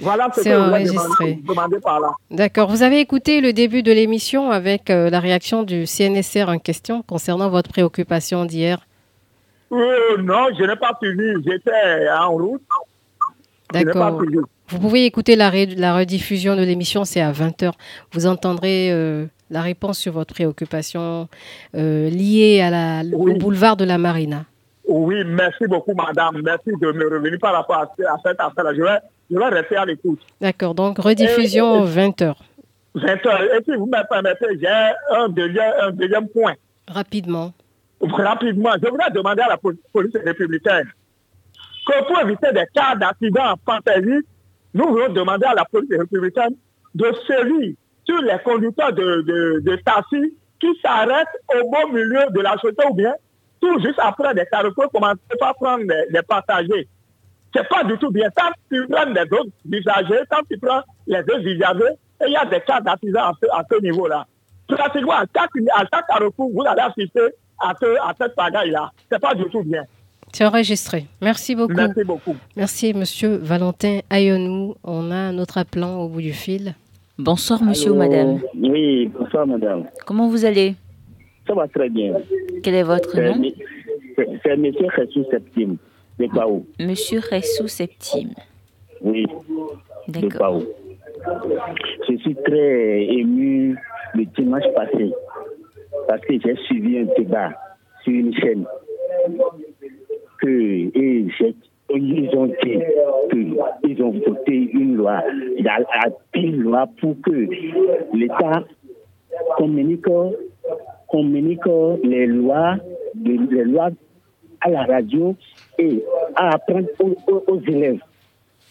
voilà 0.01 0.29
ce 0.35 0.43
que 0.43 0.57
enregistré. 0.57 1.39
demander 1.47 1.79
par 1.79 2.01
là. 2.01 2.13
D'accord. 2.31 2.69
Vous 2.69 2.83
avez 2.83 2.99
écouté 2.99 3.41
le 3.41 3.53
début 3.53 3.83
de 3.83 3.93
l'émission 3.93 4.51
avec 4.51 4.91
euh, 4.91 5.09
la 5.09 5.21
réaction 5.21 5.63
du 5.63 5.87
CNSR 5.87 6.49
en 6.49 6.59
question 6.59 7.03
concernant 7.03 7.49
votre 7.49 7.71
préoccupation 7.71 8.45
d'hier 8.45 8.85
euh, 9.75 10.17
Non, 10.23 10.47
je 10.59 10.65
n'ai 10.65 10.77
pas 10.77 10.97
suivi. 11.03 11.43
J'étais 11.47 12.09
en 12.11 12.33
route. 12.33 12.63
D'accord. 13.73 14.23
Vous 14.69 14.79
pouvez 14.79 15.05
écouter 15.05 15.37
la, 15.37 15.51
la 15.77 15.97
rediffusion 15.97 16.57
de 16.57 16.63
l'émission, 16.63 17.05
c'est 17.05 17.21
à 17.21 17.33
20h. 17.33 17.73
Vous 18.13 18.27
entendrez 18.27 18.91
euh, 18.91 19.27
la 19.51 19.61
réponse 19.61 19.99
sur 19.99 20.13
votre 20.13 20.33
préoccupation 20.33 21.29
liée 21.75 22.63
à 22.63 22.71
la, 22.71 23.03
au 23.17 23.35
boulevard 23.35 23.77
de 23.77 23.85
la 23.85 23.99
Marina. 23.99 24.45
Oui, 24.87 25.23
merci 25.27 25.67
beaucoup, 25.67 25.95
madame. 25.95 26.41
Merci 26.43 26.71
de 26.81 26.93
me 26.93 27.09
revenir 27.09 27.39
par 27.41 27.55
rapport 27.55 27.77
à, 27.77 27.89
cette 28.25 28.41
affaire-là. 28.41 28.75
Je 28.75 28.83
vais 28.83 28.99
je 29.31 29.39
vais 29.39 29.49
rester 29.49 29.77
à 29.77 29.85
l'écoute. 29.85 30.21
D'accord, 30.41 30.75
donc 30.75 30.99
rediffusion 30.99 31.85
20h. 31.87 32.35
20h. 32.95 33.59
Et 33.59 33.65
si 33.65 33.77
vous 33.77 33.87
me 33.87 34.09
permettez, 34.09 34.59
j'ai 34.61 35.17
un 35.17 35.29
deuxième, 35.29 35.73
un 35.81 35.91
deuxième 35.91 36.29
point. 36.29 36.55
Rapidement. 36.87 37.53
Rapidement, 38.13 38.73
je 38.83 38.89
voudrais 38.89 39.11
demander 39.11 39.43
à 39.43 39.49
la 39.49 39.57
pol- 39.57 39.77
police 39.93 40.15
républicaine 40.25 40.91
que 41.87 42.05
pour 42.07 42.21
éviter 42.21 42.53
des 42.53 42.67
cas 42.75 42.95
d'accident 42.97 43.53
en 43.53 43.57
fantaisie, 43.65 44.21
nous 44.75 44.89
voulons 44.89 45.13
demander 45.13 45.47
à 45.47 45.55
la 45.55 45.65
police 45.65 45.91
républicaine 45.99 46.55
de 46.95 47.13
sévir 47.27 47.75
sur 48.05 48.21
les 48.23 48.39
conducteurs 48.45 48.93
de, 48.93 49.61
de, 49.61 49.77
taxi 49.77 50.37
qui 50.61 50.69
s'arrêtent 50.83 51.27
au 51.55 51.71
beau 51.71 51.93
milieu 51.93 52.27
de 52.31 52.41
la 52.41 52.57
chaussée 52.59 52.87
ou 52.91 52.95
bien 52.95 53.13
tout 53.61 53.81
juste 53.81 53.99
après 53.99 54.35
des 54.35 54.45
carrefours 54.47 54.91
commencer 54.93 55.19
par 55.39 55.55
prendre 55.55 55.85
les 56.11 56.23
passagers. 56.23 56.89
C'est 57.55 57.69
pas 57.69 57.85
du 57.85 57.97
tout 57.99 58.11
bien. 58.11 58.29
Quand 58.37 58.51
tu 58.71 58.87
prends 58.89 59.05
les 59.05 59.23
autres 59.23 59.51
usagers, 59.71 60.23
quand 60.31 60.43
tu 60.51 60.59
prends 60.59 60.83
les 61.07 61.21
autres 61.21 61.47
usagers, 61.47 61.95
il 62.27 62.33
y 62.33 62.37
a 62.37 62.45
des 62.45 62.61
cas 62.61 62.81
d'accident 62.81 63.21
à 63.21 63.33
ce, 63.41 63.47
à 63.51 63.81
niveau-là. 63.81 64.27
Pratiquement, 64.69 65.13
à 65.13 65.23
à 65.23 65.85
chaque 65.93 66.07
carrefour, 66.09 66.51
vous 66.53 66.63
allez 66.67 66.81
assister 66.81 67.21
à, 67.61 67.73
ce, 67.81 67.87
à 68.01 68.15
cette 68.19 68.35
pagaille-là. 68.35 68.91
C'est 69.11 69.19
pas 69.21 69.35
du 69.35 69.45
tout 69.47 69.63
bien. 69.63 69.85
C'est 70.33 70.45
enregistré. 70.45 71.07
Merci 71.23 71.55
beaucoup. 71.55 71.75
Merci 71.75 72.05
beaucoup. 72.05 72.37
Merci, 72.57 72.93
monsieur 72.95 73.37
Valentin 73.37 74.01
Ayonou. 74.11 74.75
On 74.83 75.11
a 75.11 75.17
un 75.17 75.39
autre 75.39 75.59
appelant 75.59 76.01
au 76.03 76.09
bout 76.09 76.21
du 76.23 76.33
fil. 76.33 76.75
Bonsoir, 77.19 77.63
monsieur 77.63 77.93
ou 77.93 77.95
madame. 77.97 78.41
Oui, 78.57 79.07
bonsoir 79.17 79.47
madame. 79.47 79.85
Comment 80.05 80.29
vous 80.29 80.45
allez? 80.45 80.75
Ça 81.47 81.55
va 81.55 81.69
très 81.69 81.89
bien. 81.89 82.15
Quel 82.63 82.75
est 82.75 82.83
votre 82.83 83.17
nom? 83.21 83.41
c'est- 84.17 84.57
monsieur 84.57 84.89
Jesus 84.99 85.25
Septime, 85.31 85.77
de 86.19 86.27
Pau. 86.27 86.67
Monsieur 86.81 87.21
Ressou 87.21 87.69
Septime. 87.69 88.31
Oui, 89.01 89.27
de. 90.09 90.29
Je 92.09 92.17
suis 92.19 92.35
très 92.45 93.05
ému 93.05 93.77
le 94.15 94.25
dimanche 94.37 94.65
passé 94.75 95.13
parce 96.09 96.21
que 96.23 96.35
j'ai 96.41 96.57
suivi 96.67 96.99
un 96.99 97.07
débat 97.17 97.51
sur 98.03 98.13
une 98.13 98.35
chaîne 98.35 98.65
que 100.41 100.49
et 100.51 101.27
ils 101.91 102.37
ont 102.37 102.47
dit 102.47 102.55
qu'ils 103.31 104.03
ont 104.03 104.11
voté 104.11 104.71
une 104.73 104.97
loi, 104.97 105.23
il 105.59 105.65
y 105.65 105.69
a 105.69 105.75
a 105.77 106.09
une 106.39 106.63
loi 106.63 106.87
pour 107.01 107.15
que 107.23 107.47
l'État 108.17 108.65
communique, 109.57 110.07
communique 111.11 111.61
les 112.03 112.27
lois, 112.27 112.77
les, 113.23 113.37
lois 113.65 113.91
à 114.61 114.71
la 114.71 114.85
radio 114.85 115.37
et 115.79 116.03
à 116.37 116.55
apprendre 116.55 116.89
aux- 117.01 117.45
aux 117.47 117.61
élèves. 117.61 118.01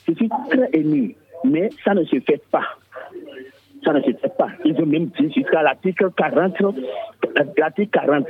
Je 0.08 0.13
suis 0.15 0.30
très 0.50 0.69
ému, 0.74 1.15
mais 1.43 1.69
ça 1.84 1.93
ne 1.93 2.04
se 2.04 2.19
fait 2.19 2.41
pas. 2.52 2.65
Ça 3.86 3.93
ne 3.93 4.02
se 4.02 4.12
fait 4.13 4.38
pas. 4.38 4.50
Ils 4.65 4.76
ont 4.82 4.86
même 4.86 5.08
dit 5.19 5.32
jusqu'à 5.34 5.62
l'article 5.62 6.10
40, 6.15 6.56
l'article 7.58 7.89
40. 7.91 8.28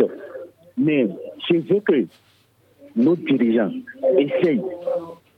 Mais 0.78 1.08
je 1.50 1.56
veux 1.58 1.80
que 1.82 2.08
nos 2.96 3.16
dirigeants 3.16 3.72
essayent 4.18 4.62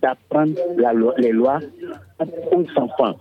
d'apprendre 0.01 0.53
les 1.17 1.31
lois 1.31 1.59
aux 2.51 2.65
enfants, 2.79 3.15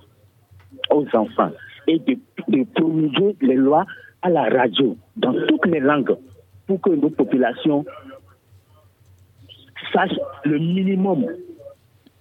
aux 0.91 1.07
enfants, 1.15 1.51
et 1.89 1.99
de, 1.99 2.17
de 2.49 3.35
les 3.41 3.55
lois 3.57 3.85
à 4.23 4.31
la 4.31 4.45
radio 4.45 4.97
dans 5.17 5.33
toutes 5.49 5.67
les 5.67 5.81
langues 5.81 6.17
pour 6.67 6.81
que 6.81 6.91
nos 6.91 7.11
populations 7.11 7.85
sachent 9.93 10.19
le 10.45 10.59
minimum, 10.59 11.27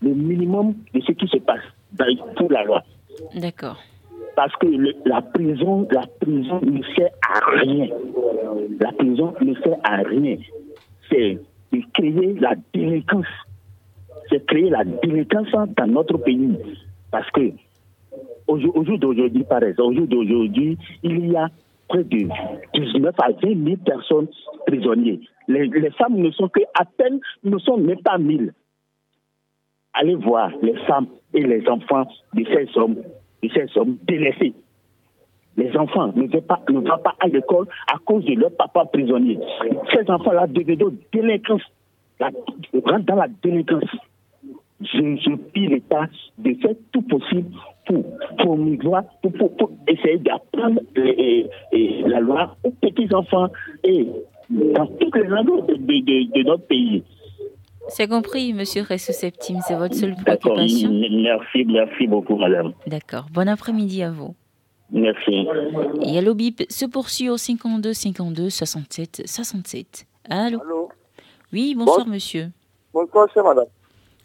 le 0.01 0.09
minimum 0.13 0.75
de 0.93 0.99
ce 1.01 1.11
qui 1.13 1.27
se 1.27 1.37
passe 1.37 1.61
dans- 1.93 2.33
pour 2.35 2.51
la 2.51 2.63
loi. 2.63 2.83
D'accord. 3.35 3.77
Parce 4.35 4.55
que 4.57 4.67
la 5.05 5.21
prison, 5.21 5.87
la 5.91 6.05
prison 6.19 6.59
ne 6.61 6.81
sert 6.95 7.11
à 7.29 7.51
rien. 7.59 7.87
La 8.79 8.91
prison 8.91 9.33
ne 9.41 9.53
sert 9.55 9.77
à 9.83 9.97
rien. 9.97 10.37
C'est 11.09 11.37
de 11.71 11.81
créer 11.93 12.33
la 12.39 12.55
délinquance. 12.73 13.25
C'est 14.29 14.45
créer 14.45 14.69
la 14.69 14.83
délinquance 14.83 15.51
dans 15.51 15.87
notre 15.87 16.17
pays. 16.17 16.57
Parce 17.11 17.29
que 17.31 17.51
au 18.47 18.59
jour, 18.59 18.75
au 18.75 18.83
jour 18.83 18.97
d'aujourd'hui, 18.97 19.43
par 19.43 19.63
exemple, 19.63 19.95
il 21.03 21.31
y 21.31 21.35
a 21.35 21.47
près 21.87 22.03
de 22.03 22.27
19 22.73 23.15
à 23.19 23.31
20 23.31 23.63
000 23.63 23.77
personnes 23.85 24.27
prisonnières. 24.65 25.17
Les, 25.47 25.91
femmes 25.91 26.17
ne 26.17 26.31
sont 26.31 26.47
que 26.47 26.61
à 26.73 26.85
peine, 26.85 27.19
ne 27.43 27.57
sont 27.59 27.77
même 27.77 28.01
pas 28.01 28.17
1000 28.17 28.53
allez 29.93 30.15
voir 30.15 30.51
les 30.61 30.75
femmes 30.85 31.07
et 31.33 31.43
les 31.43 31.67
enfants 31.67 32.05
de 32.33 32.43
ces 32.45 32.77
hommes, 32.77 32.97
ces 33.49 33.77
hommes 33.77 33.97
délaissés. 34.07 34.53
Les 35.55 35.75
enfants 35.77 36.11
ne 36.15 36.27
vont 36.27 36.41
pas, 36.41 36.61
ne 36.69 36.81
pas 36.81 37.15
à 37.19 37.27
l'école 37.27 37.67
à 37.87 37.97
cause 38.05 38.25
de 38.25 38.33
leur 38.33 38.51
papa 38.55 38.85
prisonnier. 38.85 39.39
Ces 39.93 40.09
enfants-là 40.09 40.47
deviennent 40.47 40.97
délinquants, 41.11 41.59
rentrent 42.19 43.05
dans 43.05 43.15
la 43.15 43.27
délinquance. 43.43 43.89
Je, 44.81 45.15
je 45.15 45.35
prie 45.51 45.67
l'État 45.67 46.07
de 46.39 46.53
faire 46.55 46.75
tout 46.91 47.03
possible 47.03 47.51
pour 47.85 48.03
promouvoir, 48.37 49.03
pour, 49.21 49.55
pour, 49.55 49.71
essayer 49.87 50.17
d'apprendre 50.17 50.81
la 50.95 52.19
loi 52.19 52.55
aux 52.63 52.71
petits-enfants 52.71 53.49
et 53.83 54.07
dans 54.49 54.87
toutes 54.87 55.15
les 55.15 55.27
langues 55.27 55.67
de 55.67 56.43
notre 56.43 56.67
pays. 56.67 57.03
C'est 57.89 58.07
compris, 58.07 58.53
monsieur 58.53 58.83
Ressou 58.83 59.11
Septime. 59.13 59.59
C'est 59.67 59.75
votre 59.75 59.95
seule 59.95 60.15
préoccupation 60.15 60.89
Merci, 60.91 61.65
merci 61.65 62.07
beaucoup, 62.07 62.35
madame. 62.37 62.73
D'accord. 62.87 63.25
Bon 63.31 63.47
après-midi 63.47 64.03
à 64.03 64.11
vous. 64.11 64.35
Merci. 64.91 65.47
Yellow 66.01 66.33
Bip 66.35 66.63
se 66.69 66.85
poursuit 66.85 67.29
au 67.29 67.37
52 67.37 67.93
52 67.93 68.49
67 68.49 69.23
67. 69.25 70.05
Allô 70.29 70.61
Allô 70.61 70.89
Oui, 71.51 71.75
bonsoir 71.75 72.05
Bon- 72.05 72.11
monsieur. 72.11 72.51
Bonsoir, 72.93 73.27
chère 73.33 73.43
madame. 73.43 73.65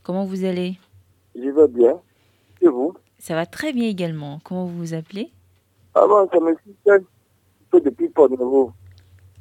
Comment 0.02 0.24
vous 0.24 0.44
allez? 0.44 0.78
Je 1.34 1.48
vais 1.48 1.68
bien. 1.68 1.98
Et 2.62 2.68
vous? 2.68 2.94
Ça 3.18 3.34
va 3.34 3.46
très 3.46 3.72
bien 3.72 3.88
également. 3.88 4.40
Comment 4.44 4.66
vous 4.66 4.78
vous 4.78 4.94
appelez? 4.94 5.30
Avant, 5.94 6.28
ça 6.30 6.38
me 6.38 6.54
suffit 6.56 7.04
peu 7.70 7.80
depuis 7.80 8.08
Port 8.08 8.30
Nouveau. 8.30 8.72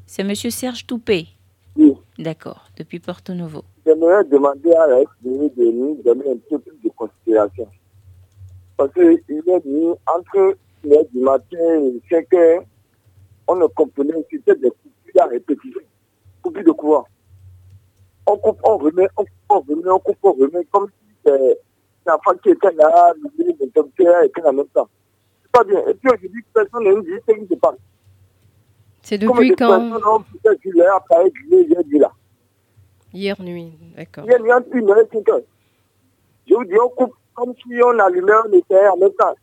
C'est 0.05 0.23
monsieur 0.23 0.49
Serge 0.49 0.85
Toupé? 0.85 1.27
Oui. 1.75 1.93
D'accord, 2.17 2.65
depuis 2.77 2.99
Porto 2.99 3.33
Novo. 3.33 3.63
J'aimerais 3.87 4.25
demander 4.25 4.73
à 4.73 4.85
la 4.85 4.97
FDI 4.97 5.49
de 5.55 5.71
nous 5.71 6.01
donner 6.03 6.31
un 6.31 6.37
peu 6.49 6.59
plus 6.59 6.77
de 6.83 6.89
considération. 6.89 7.69
Parce 8.75 8.91
qu'il 8.91 9.03
est 9.03 9.63
venu 9.63 9.91
entre 10.13 10.57
l'heure 10.83 11.05
du 11.13 11.21
matin 11.21 11.79
et 11.79 12.01
5 12.09 12.33
heures, 12.33 12.63
on 13.47 13.55
ne 13.55 13.65
comprenait 13.67 14.11
que 14.23 14.27
c'était 14.31 14.55
des 14.55 14.71
coupures 14.71 15.21
à 15.21 15.27
répétition. 15.27 15.79
Coupures 16.41 16.65
de 16.65 16.71
courant. 16.71 17.05
On 18.25 18.37
coupe, 18.37 18.59
on 18.65 18.77
remet, 18.77 19.07
on 19.15 19.23
coupe, 19.23 19.31
on 19.47 19.59
remet, 19.61 19.89
on 19.89 19.99
coupe, 19.99 20.17
on 20.23 20.33
remet, 20.33 20.65
comme 20.65 20.87
si 20.89 21.15
c'est 21.25 21.57
l'enfant 22.05 22.37
qui 22.43 22.49
était 22.49 22.73
là, 22.73 23.13
le 23.15 23.55
l'interrupteur 23.57 24.23
était 24.23 24.43
en 24.43 24.51
même 24.51 24.67
temps. 24.67 24.89
C'est 25.43 25.51
pas 25.53 25.63
bien. 25.63 25.79
Et 25.87 25.93
puis 25.93 26.09
aujourd'hui, 26.09 26.43
personne 26.53 26.83
ne 26.83 26.91
nous 26.91 27.03
dit 27.03 27.11
ce 27.25 27.33
qui 27.35 27.47
se 27.47 27.55
passe. 27.55 27.77
C'est 29.01 29.17
depuis 29.17 29.55
quand 29.55 29.79
peut-être 30.43 30.59
vu 30.61 31.83
dit 31.85 31.99
là. 31.99 32.11
Hier 33.17 33.35
nuit, 33.41 33.73
d'accord. 33.97 34.25
Il 34.27 34.31
y 34.31 34.35
a 34.35 34.37
une 34.37 34.89
heure, 34.91 34.97
cinq 35.11 35.27
heures. 35.29 35.41
Je 36.47 36.53
vous 36.53 36.65
dis, 36.65 36.75
on 36.79 36.89
coupe 36.89 37.13
comme 37.33 37.53
si 37.55 37.73
on 37.83 37.97
allumait 37.97 38.31
un 38.31 38.51
éclair 38.51 38.93
en 38.93 38.97
même 38.97 39.11
temps. 39.17 39.33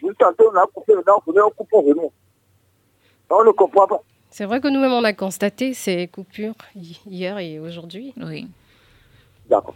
Vous 0.00 0.12
sentez, 0.20 0.44
on 0.50 0.56
a 0.56 0.66
coupé, 0.74 0.94
on 0.96 1.20
remet, 1.30 1.40
on 1.42 1.50
coupe, 1.50 1.68
on 1.72 1.82
remet. 1.82 2.10
On 3.30 3.44
ne 3.44 3.50
comprend 3.50 3.86
pas. 3.86 4.00
C'est 4.30 4.46
vrai 4.46 4.60
que 4.62 4.68
nous-mêmes, 4.68 4.92
on 4.92 5.04
a 5.04 5.12
constaté 5.12 5.74
ces 5.74 6.08
coupures 6.08 6.54
hi- 6.74 7.00
hier 7.06 7.38
et 7.38 7.58
aujourd'hui. 7.60 8.14
Oui. 8.16 8.48
D'accord. 9.50 9.74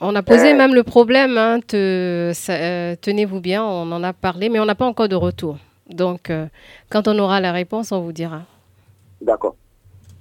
On 0.00 0.14
a 0.14 0.22
posé 0.22 0.52
Euh. 0.52 0.56
même 0.56 0.74
le 0.74 0.84
problème, 0.84 1.36
hein, 1.38 1.58
te- 1.60 2.30
ça, 2.34 2.52
euh, 2.54 2.96
tenez-vous 3.00 3.40
bien, 3.40 3.64
on 3.64 3.90
en 3.90 4.02
a 4.04 4.12
parlé, 4.12 4.48
mais 4.48 4.60
on 4.60 4.64
n'a 4.64 4.74
pas 4.76 4.86
encore 4.86 5.08
de 5.08 5.16
retour. 5.16 5.56
Donc, 5.88 6.30
euh, 6.30 6.46
quand 6.90 7.08
on 7.08 7.18
aura 7.18 7.40
la 7.40 7.50
réponse, 7.50 7.90
on 7.92 8.00
vous 8.00 8.12
dira. 8.12 8.42
D'accord. 9.20 9.56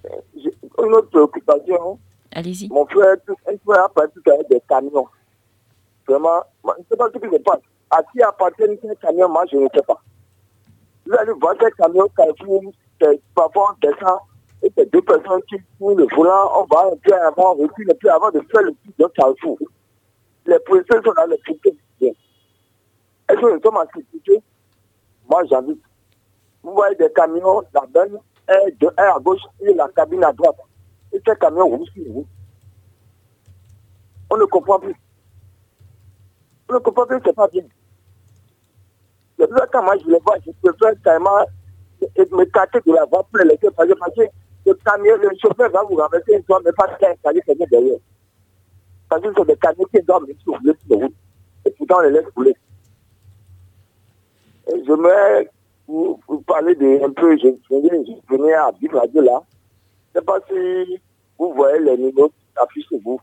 Euh, 0.05 0.09
j'ai 0.35 0.51
Une 0.83 0.93
autre 0.93 1.09
préoccupation. 1.09 1.99
Allez-y. 2.35 2.67
Mon 2.67 2.85
frère, 2.85 3.15
un 3.47 3.57
frère 3.65 3.85
a 3.85 3.89
parti 3.89 4.19
des 4.49 4.61
camions. 4.67 5.07
Vraiment, 6.05 6.43
je 6.65 6.71
ne 6.71 6.85
sais 6.89 6.97
pas 6.97 7.09
ce 7.13 7.17
qui 7.17 7.33
se 7.33 7.41
passe. 7.41 7.61
À 7.89 8.03
qui 8.03 8.21
appartiennent 8.21 8.77
ces 8.81 8.95
camions, 8.97 9.29
moi, 9.29 9.45
je 9.49 9.55
ne 9.55 9.67
sais 9.73 9.81
pas. 9.87 10.01
Vous 11.05 11.13
allez 11.17 11.31
voir 11.39 11.55
ces 11.61 11.71
camions, 11.71 12.09
Carrefour, 12.15 12.61
parfois 13.33 13.75
descend, 13.81 14.19
et 14.61 14.71
c'est 14.75 14.91
deux 14.91 15.01
personnes 15.01 15.41
qui 15.47 15.55
font 15.79 15.95
le 15.95 16.05
volant, 16.13 16.51
on 16.59 16.65
va 16.65 16.91
un 16.91 16.97
peu 16.97 17.13
avant, 17.13 17.53
recule, 17.53 17.89
avant 18.09 18.31
de 18.31 18.41
faire 18.51 18.63
le 18.63 18.71
tour 18.71 18.93
de 18.99 19.07
Carrefour. 19.15 19.57
Les 20.45 20.59
policiers 20.59 20.97
sont 21.05 21.13
dans 21.13 21.27
le 21.27 21.37
policiers. 21.37 21.79
Est-ce 23.29 23.39
que 23.39 23.53
nous 23.53 23.61
sommes 23.61 23.77
en 23.77 23.85
sécurité? 23.85 24.43
Moi, 25.29 25.43
j'invite. 25.45 25.81
Vous 26.63 26.73
voyez 26.73 26.95
des 26.95 27.11
camions, 27.13 27.63
la 27.73 27.85
benne 27.87 28.19
de, 28.49 28.87
est 28.87 28.99
à 28.99 29.19
gauche 29.19 29.41
et 29.61 29.73
la 29.73 29.87
cabine 29.89 30.23
à 30.23 30.33
droite. 30.33 30.55
Et 31.15 31.21
ces 31.25 31.35
camions 31.37 31.69
roulent 31.69 31.87
sur 31.93 32.03
vous. 32.11 32.27
On 34.29 34.35
ne 34.37 34.43
comprend 34.45 34.79
plus. 34.79 34.95
Vous 36.67 36.75
je 36.75 36.79
comprends 36.79 37.05
que 37.05 37.15
c'est 37.23 37.33
pas 37.33 37.47
bien. 37.47 37.63
Que 39.37 39.45
quand 39.71 39.83
moi 39.83 39.95
je 39.97 40.09
le 40.09 40.17
vois, 40.19 40.35
je 40.45 40.51
préfère 40.61 41.01
carrément 41.03 41.45
me 42.01 42.43
tâter 42.51 42.79
de 42.85 42.93
la 42.93 43.05
voie 43.05 43.23
pour 43.23 43.37
les 43.37 43.45
laisser 43.45 43.71
passer 43.71 43.93
parce 43.97 44.13
que 44.13 44.23
le 44.65 44.73
camion, 44.73 45.15
le 45.15 45.29
chauffeur 45.41 45.71
va 45.71 45.83
vous 45.83 45.95
renverser 45.95 46.33
une 46.33 46.43
fois, 46.43 46.59
mais 46.65 46.71
pas 46.73 46.87
qu'un 46.97 47.15
camion 47.23 47.41
qui 47.45 47.55
vient 47.55 47.67
derrière. 47.71 47.99
Parce 49.07 49.21
que 49.21 49.29
c'est 49.37 49.45
des 49.45 49.55
camions 49.55 49.85
qui 49.85 50.01
venir 50.01 50.35
sur 50.43 50.59
le 50.63 50.95
route. 50.95 51.15
Et 51.65 51.71
pourtant 51.71 51.99
on 51.99 52.01
les 52.01 52.11
laisse 52.11 52.27
rouler. 52.35 52.55
Je 54.67 54.91
me 54.91 55.47
vous, 55.87 56.19
parler 56.45 56.75
de 56.75 57.05
un 57.05 57.11
peu, 57.11 57.37
je, 57.37 57.47
je, 57.47 57.53
je 57.69 58.35
venais 58.35 58.53
à 58.53 58.65
Radio 58.65 59.21
là. 59.21 59.41
Je 60.15 60.21
ne 60.21 60.23
sais 60.23 60.25
pas 60.25 60.39
si 60.47 61.01
vous 61.37 61.53
voyez 61.53 61.79
les 61.79 61.97
numéros 61.97 62.29
qui 62.29 62.45
s'affichent 62.57 62.87
sur 62.87 62.99
vous. 63.03 63.19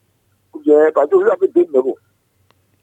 Ou 0.52 0.58
bien, 0.60 0.90
parce 0.94 1.08
que 1.08 1.16
vous 1.16 1.22
avez 1.22 1.48
deux 1.48 1.64
numéros. 1.64 1.96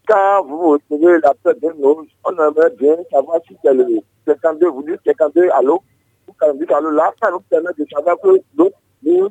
Quand 0.07 0.43
vous 0.45 0.72
recevez 0.72 1.20
la 1.22 1.34
tête 1.43 1.62
d'un 1.62 1.74
numéro, 1.74 2.03
on 2.26 2.32
aimerait 2.32 2.72
bien 2.72 2.95
savoir 3.12 3.39
si 3.47 3.55
c'est 3.64 3.72
le 3.72 4.01
52, 4.26 4.68
vous 4.68 4.84
dites 4.84 4.99
52, 5.05 5.49
allô, 5.51 5.84
ou 6.28 6.34
42, 6.39 6.66
allô, 6.74 6.89
là, 6.89 7.14
ça 7.22 7.30
nous 7.30 7.39
permet 7.41 7.70
de 7.78 7.86
savoir 7.93 8.18
que 8.20 8.30
l'autre 8.57 8.78
nous 9.03 9.30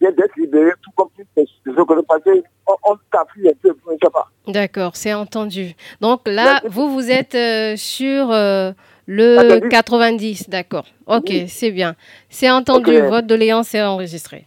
vient 0.00 0.10
d'être 0.10 0.36
libéré, 0.36 0.72
tout 0.82 0.90
comme 0.96 1.08
si 1.16 1.22
c'est 1.36 1.46
ce 1.64 1.70
que 1.70 1.94
nous 1.94 2.02
passons, 2.02 2.42
on, 2.66 2.96
s'affiche 3.14 3.46
un 3.46 3.54
peu, 3.62 3.76
je 3.86 3.92
ne 3.92 3.98
sais 4.02 4.10
pas. 4.12 4.28
D'accord, 4.48 4.96
c'est 4.96 5.14
entendu. 5.14 5.74
Donc 6.00 6.22
là, 6.26 6.60
vous, 6.64 6.90
vous 6.90 7.08
êtes 7.08 7.36
euh, 7.36 7.76
sur 7.76 8.32
euh, 8.32 8.72
le 9.06 9.68
90, 9.68 10.48
d'accord. 10.48 10.86
Ok, 11.06 11.24
Oui. 11.28 11.48
c'est 11.48 11.70
bien. 11.70 11.94
C'est 12.28 12.50
entendu, 12.50 12.96
Ok. 12.96 13.08
votre 13.08 13.26
doléance 13.26 13.74
est 13.74 13.82
enregistrée. 13.82 14.46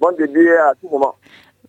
Bon 0.00 0.12
début 0.16 0.50
à 0.52 0.72
tout 0.80 0.88
moment. 0.88 1.14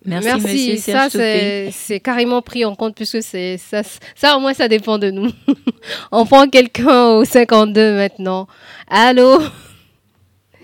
Merci, 0.06 0.30
monsieur 0.38 0.76
ça 0.78 1.10
c'est 1.10 1.70
c'est 1.72 2.00
carrément 2.00 2.42
pris 2.42 2.64
en 2.64 2.76
compte 2.76 2.96
puisque 2.96 3.22
c'est 3.22 3.58
ça, 3.58 3.82
ça 4.16 4.38
au 4.38 4.40
moins 4.40 4.54
ça 4.54 4.68
dépend 4.70 4.98
de 4.98 5.12
nous. 5.12 5.30
On 6.12 6.26
prend 6.26 6.48
quelqu'un 6.48 7.08
au 7.16 7.26
52 7.26 7.94
maintenant. 7.96 8.48
Allô? 8.90 9.40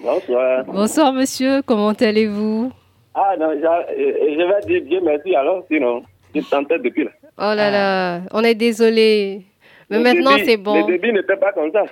Bonsoir. 0.01 0.65
Bonsoir 0.65 1.13
monsieur, 1.13 1.61
comment 1.65 1.91
allez-vous? 1.91 2.71
Ah 3.15 3.35
non, 3.39 3.51
je 3.53 4.65
vais 4.67 4.79
dire 4.79 4.81
bien 4.89 4.99
merci 5.03 5.35
alors, 5.35 5.63
sinon, 5.69 6.03
je 6.35 6.41
tentais 6.41 6.79
depuis 6.79 7.05
là. 7.05 7.11
Oh 7.37 7.53
là 7.55 7.69
là, 7.71 8.21
on 8.31 8.43
est 8.43 8.55
désolé. 8.55 9.43
Mais 9.99 10.13
Le 10.13 10.21
maintenant 10.21 10.37
c'est 10.43 10.57
bon. 10.57 10.85
Le 10.87 10.91
débit 10.93 11.13
n'était 11.13 11.37
pas 11.37 11.51
comme 11.53 11.71
ça. 11.71 11.85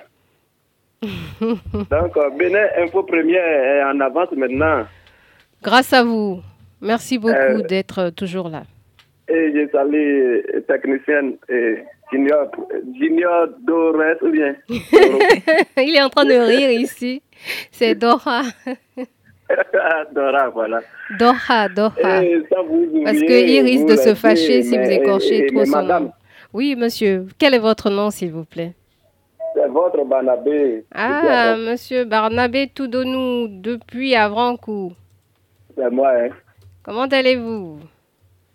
Donc, 1.40 2.16
euh, 2.16 2.30
Bénin 2.38 2.66
Info 2.78 3.02
Première 3.02 3.44
est 3.44 3.82
en 3.84 3.98
avance 4.00 4.30
maintenant. 4.32 4.84
Grâce 5.62 5.92
à 5.92 6.04
vous. 6.04 6.40
Merci 6.80 7.18
beaucoup 7.18 7.34
Euh, 7.34 7.62
d'être 7.62 8.10
toujours 8.10 8.48
là. 8.48 8.62
Et 9.28 9.52
je 9.54 9.68
salue 9.70 9.94
euh, 10.54 10.60
technicienne 10.68 11.36
euh, 11.50 11.76
Junior, 12.12 12.50
Junior 13.00 13.48
Dores 13.66 14.16
ou 14.22 14.30
bien. 14.30 14.54
Il 14.68 15.96
est 15.96 16.02
en 16.02 16.08
train 16.10 16.24
de 16.24 16.34
rire 16.34 16.70
ici. 16.70 17.22
C'est 17.70 17.94
Doha. 17.94 18.42
Dora, 20.14 20.48
voilà. 20.50 20.80
Et 21.10 22.42
sans 22.52 22.64
vous 22.64 23.02
Parce 23.04 23.18
qu'il 23.18 23.62
risque 23.62 23.86
de 23.86 23.96
se 23.96 24.14
fâcher 24.14 24.62
si 24.62 24.76
vous 24.78 24.90
écorchez 24.90 25.38
et- 25.44 25.46
trop 25.46 25.64
son 25.64 25.82
nom. 25.82 26.12
Oui, 26.52 26.76
monsieur. 26.76 27.26
Quel 27.38 27.54
est 27.54 27.58
votre 27.58 27.88
nom, 27.90 28.10
s'il 28.10 28.32
vous 28.32 28.44
plaît? 28.44 28.72
C'est 29.54 29.68
votre 29.68 30.04
Banabé. 30.04 30.84
Ah, 30.92 31.56
monsieur 31.56 32.04
Barnabé 32.04 32.68
Toudonou, 32.68 33.48
depuis 33.48 34.14
Avrancourt. 34.14 34.92
C'est 35.76 35.90
moi, 35.90 36.10
hein. 36.14 36.28
Comment 36.82 37.06
allez-vous? 37.06 37.78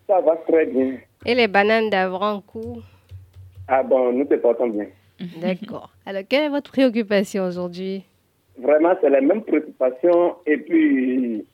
Ça 0.08 0.22
va 0.22 0.36
très 0.48 0.66
bien. 0.66 0.98
Et 1.26 1.34
les 1.36 1.48
bananes 1.48 1.90
d'Avrancourt? 1.90 2.82
Ah 3.68 3.84
bon, 3.84 4.14
nous 4.14 4.26
te 4.26 4.36
portons 4.36 4.68
bien. 4.68 4.86
D'accord. 5.42 5.92
Alors, 6.06 6.24
quelle 6.28 6.46
est 6.46 6.50
votre 6.50 6.72
préoccupation 6.72 7.46
aujourd'hui? 7.46 8.04
Vraiment, 8.62 8.94
c'est 9.02 9.10
la 9.10 9.22
même 9.22 9.44
préoccupation. 9.44 10.36
Et 10.46 10.58
puis, 10.58 11.46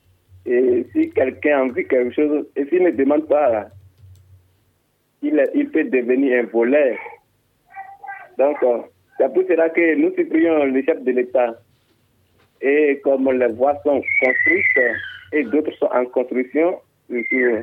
et 0.45 0.85
si 0.91 1.09
quelqu'un 1.11 1.59
a 1.59 1.63
envie 1.63 1.87
quelque 1.87 2.13
chose, 2.13 2.45
et 2.55 2.65
s'il 2.65 2.83
ne 2.83 2.91
demande 2.91 3.27
pas, 3.27 3.67
il, 5.23 5.69
peut 5.69 5.83
devenir 5.85 6.43
un 6.43 6.47
voleur. 6.47 6.97
Donc, 8.37 8.57
euh, 8.63 8.79
c'est 9.17 9.33
pour 9.33 9.43
cela 9.47 9.69
que 9.69 9.95
nous 9.95 10.13
supplions 10.15 10.65
le 10.65 10.83
chef 10.83 11.01
de 11.03 11.11
l'État. 11.11 11.55
Et 12.61 12.99
comme 13.03 13.31
les 13.31 13.47
voies 13.47 13.75
sont 13.83 14.01
construites 14.21 14.99
et 15.31 15.43
d'autres 15.43 15.73
sont 15.73 15.89
en 15.93 16.05
construction, 16.05 16.79
euh, 17.11 17.61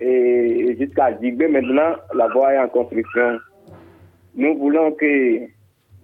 et 0.00 0.76
jusqu'à 0.78 1.18
Jigbe 1.20 1.44
maintenant, 1.48 1.96
la 2.14 2.28
voie 2.28 2.54
est 2.54 2.58
en 2.58 2.68
construction. 2.68 3.38
Nous 4.34 4.56
voulons 4.58 4.92
que 4.92 5.46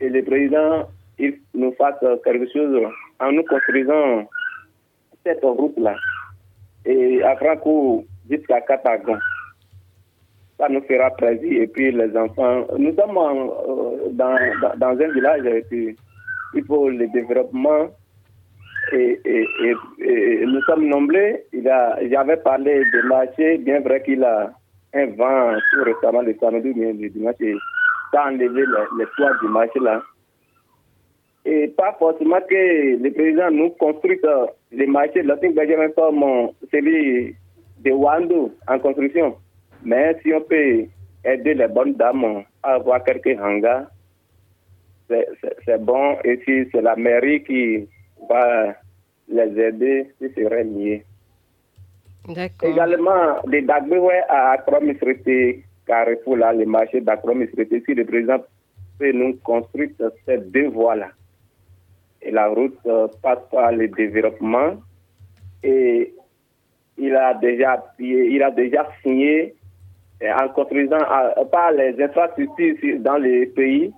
le 0.00 0.22
président 0.22 0.88
il 1.18 1.38
nous 1.54 1.72
fasse 1.72 1.98
quelque 2.24 2.46
chose 2.52 2.80
en 3.20 3.32
nous 3.32 3.42
construisant 3.44 4.28
cette 5.24 5.42
route-là. 5.42 5.96
Et 6.84 7.22
à 7.22 7.36
Franco 7.36 8.04
jusqu'à 8.30 8.60
Katagon. 8.60 9.18
Ça 10.58 10.68
nous 10.68 10.82
fera 10.82 11.10
plaisir. 11.10 11.62
Et 11.62 11.66
puis 11.68 11.92
les 11.92 12.16
enfants, 12.16 12.66
nous 12.76 12.94
sommes 12.94 13.16
euh, 13.16 14.08
dans, 14.10 14.36
dans, 14.76 15.00
un 15.00 15.12
village 15.12 15.64
puis 15.70 15.96
il 16.54 16.64
faut 16.64 16.88
le 16.88 17.06
développement. 17.08 17.88
Et, 18.92 19.20
et, 19.24 20.46
nous 20.46 20.62
sommes 20.62 20.88
nombreux. 20.88 21.36
Il 21.52 21.68
a, 21.68 21.98
j'avais 22.10 22.38
parlé 22.38 22.82
de 22.84 23.06
marché, 23.06 23.58
bien 23.58 23.80
vrai 23.80 24.02
qu'il 24.02 24.24
a 24.24 24.50
un 24.94 25.06
vent 25.06 25.52
tout 25.72 25.84
récemment 25.84 26.22
le 26.22 26.34
samedi, 26.40 26.72
mais 26.74 26.92
le 26.92 27.08
dimanche, 27.10 27.34
a 28.14 28.28
enlevé 28.28 28.62
le, 28.62 28.78
le 28.96 29.06
toit 29.16 29.32
du 29.42 29.48
marché 29.48 29.78
là. 29.80 30.02
Et 31.44 31.68
pas 31.68 31.96
forcément 31.98 32.40
que 32.48 33.02
le 33.02 33.10
président 33.12 33.50
nous 33.50 33.70
construise 33.70 34.20
euh, 34.24 34.46
les 34.72 34.86
marchés 34.86 35.22
l'Authentique 35.22 35.54
Benjamin 35.54 35.88
comme 35.90 36.22
euh, 36.22 36.46
celui 36.70 37.34
de 37.84 37.90
Wando 37.90 38.52
en 38.66 38.78
construction. 38.78 39.36
Mais 39.84 40.16
si 40.22 40.32
on 40.32 40.40
peut 40.40 40.86
aider 41.24 41.54
les 41.54 41.68
bonnes 41.68 41.94
dames 41.94 42.44
à 42.62 42.74
avoir 42.74 43.02
quelques 43.04 43.38
hangars, 43.40 43.86
c'est- 45.08 45.78
bon. 45.80 46.16
Et 46.24 46.40
si 46.44 46.68
c'est 46.70 46.82
la 46.82 46.96
mairie 46.96 47.42
qui 47.42 47.88
va 48.28 48.74
les 49.28 49.60
aider, 49.60 50.10
ce 50.20 50.28
serait 50.30 50.64
mieux. 50.64 51.00
D'accord. 52.28 52.70
Également, 52.70 53.36
les 53.46 53.62
Dagbewe 53.62 54.10
à 54.28 54.52
Akromisrete, 54.52 55.64
Carrefour, 55.86 56.36
là, 56.36 56.52
les 56.52 56.66
marchés 56.66 57.00
d'Akromisrete, 57.00 57.84
si 57.86 57.94
le 57.94 58.04
président 58.04 58.38
peut 58.98 59.12
nous 59.12 59.36
construire 59.38 59.90
ces 60.26 60.38
deux 60.38 60.68
voies-là. 60.68 61.08
Et 62.20 62.30
la 62.30 62.48
route 62.48 62.78
euh, 62.86 63.06
passe 63.22 63.38
par 63.50 63.72
le 63.72 63.88
développement 63.88 64.74
et 65.62 66.12
il 66.98 67.14
a 67.14 67.32
déjà, 67.34 67.94
il 67.98 68.42
a 68.42 68.50
déjà 68.50 68.88
signé 69.02 69.54
en 70.22 70.48
construisant 70.48 70.96
euh, 70.98 71.44
par 71.44 71.72
les 71.72 72.00
infrastructures 72.02 72.76
dans 73.00 73.16
les 73.18 73.46
pays. 73.46 73.92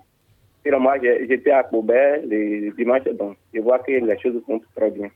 Et 0.63 0.71
moi, 0.71 0.95
j'étais 1.01 1.51
à 1.51 1.63
Koubert 1.63 2.19
le 2.23 2.69
dimanche, 2.77 3.03
donc 3.17 3.35
je 3.53 3.59
vois 3.61 3.79
que 3.79 3.91
les 3.91 4.19
choses 4.19 4.39
sont 4.47 4.61
très 4.75 4.91
bien. 4.91 5.09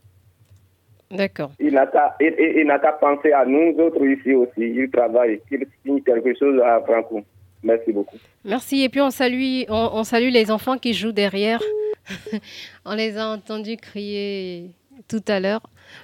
D'accord. 1.12 1.52
Il 1.60 1.74
n'a 1.74 1.86
qu'à 1.86 2.16
il- 2.20 2.34
il- 2.40 2.58
il 2.62 2.80
penser 3.00 3.32
à 3.32 3.46
nous 3.46 3.76
autres 3.78 4.04
ici 4.06 4.34
aussi. 4.34 4.62
Il 4.62 4.90
travaille, 4.90 5.40
qu'il 5.48 5.66
signe 5.84 6.02
quelque 6.02 6.34
chose 6.38 6.60
à 6.62 6.82
Franco. 6.82 7.22
Merci 7.62 7.92
beaucoup. 7.94 8.18
Merci. 8.44 8.84
Et 8.84 8.90
puis 8.90 9.02
on 9.02 9.12
salue, 9.12 9.64
on, 9.70 9.90
on 9.94 10.04
salue 10.04 10.30
les 10.30 10.50
enfants 10.52 10.78
qui 10.78 10.94
jouent 10.94 11.12
derrière. 11.12 11.62
on 12.86 12.96
les 12.96 13.18
a 13.18 13.28
entendus 13.30 13.78
crier 13.78 14.72
tout 15.08 15.24
à 15.28 15.40
l'heure. 15.40 15.62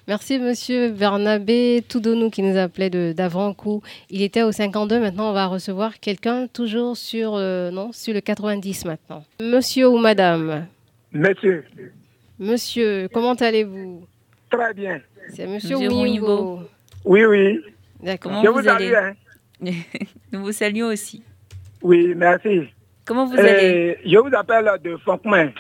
Merci 0.08 0.40
Monsieur 0.40 0.90
Bernabé 0.92 1.84
Toudonou 1.88 2.30
qui 2.30 2.42
nous 2.42 2.58
appelait 2.58 2.90
d'Avrancourt. 3.14 3.82
Il 4.10 4.22
était 4.22 4.44
au 4.44 4.52
52. 4.52 5.00
Maintenant, 5.00 5.30
on 5.30 5.34
va 5.34 5.48
recevoir 5.48 6.00
quelqu'un 6.00 6.48
toujours 6.48 6.98
sur, 6.98 7.36
euh, 7.36 7.72
non, 7.72 7.92
sur 7.92 8.14
le 8.14 8.22
90 8.22 8.86
maintenant. 8.86 9.24
Monsieur 9.42 9.90
ou 9.90 9.98
Madame? 9.98 10.68
Monsieur, 11.12 11.66
Monsieur, 12.40 13.08
comment 13.14 13.34
allez-vous? 13.34 14.04
Très 14.50 14.74
bien. 14.74 15.02
C'est 15.34 15.46
Monsieur, 15.48 15.78
Monsieur. 15.78 16.66
Oui, 17.06 17.26
oui. 17.26 17.60
D'accord. 18.02 18.32
Comment 18.32 18.44
Je 18.44 18.48
vous, 18.50 18.60
vous 18.62 18.68
allez? 18.68 18.92
salue, 18.92 19.14
hein. 19.64 19.72
Nous 20.32 20.44
vous 20.44 20.52
saluons 20.52 20.88
aussi. 20.88 21.22
Oui, 21.82 22.14
merci. 22.16 22.62
Comment 23.06 23.26
vous 23.26 23.36
Euh, 23.36 23.40
allez 23.42 23.98
Je 24.06 24.18
vous 24.18 24.34
appelle 24.36 24.70
de 24.84 24.98
Fonckmain. 24.98 25.52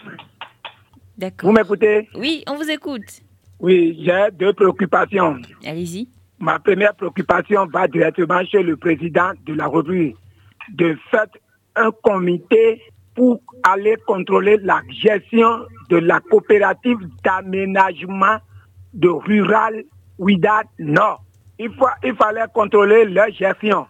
D'accord. 1.17 1.49
Vous 1.49 1.55
m'écoutez? 1.55 2.09
Oui, 2.15 2.43
on 2.47 2.55
vous 2.55 2.69
écoute. 2.69 3.22
Oui, 3.62 3.97
j'ai 4.03 4.28
deux 4.34 4.53
préoccupations. 4.53 5.38
Allez-y. 5.66 6.09
Ma 6.39 6.59
première 6.59 6.95
préoccupation 6.95 7.68
va 7.68 7.88
directement 7.88 8.43
chez 8.45 8.64
le 8.64 8.76
président 8.76 9.32
de 9.45 9.53
la 9.53 9.68
République 9.68 10.18
de 10.74 10.97
faire 11.09 11.28
un 11.76 11.91
comité 12.03 12.82
pour 13.16 13.39
aller 13.64 13.95
contrôler 14.07 14.57
la 14.64 14.82
gestion 14.89 15.66
de 15.89 15.97
la 15.97 16.20
coopérative 16.20 16.97
d'aménagement 17.24 18.38
de 18.93 19.09
rural 19.09 19.84
Ouida 20.18 20.64
Nord. 20.80 21.24
Il, 21.59 21.70
faut, 21.76 21.88
il 22.03 22.16
fallait 22.16 22.45
contrôler 22.53 23.05
leur 23.05 23.30
gestion. 23.32 23.86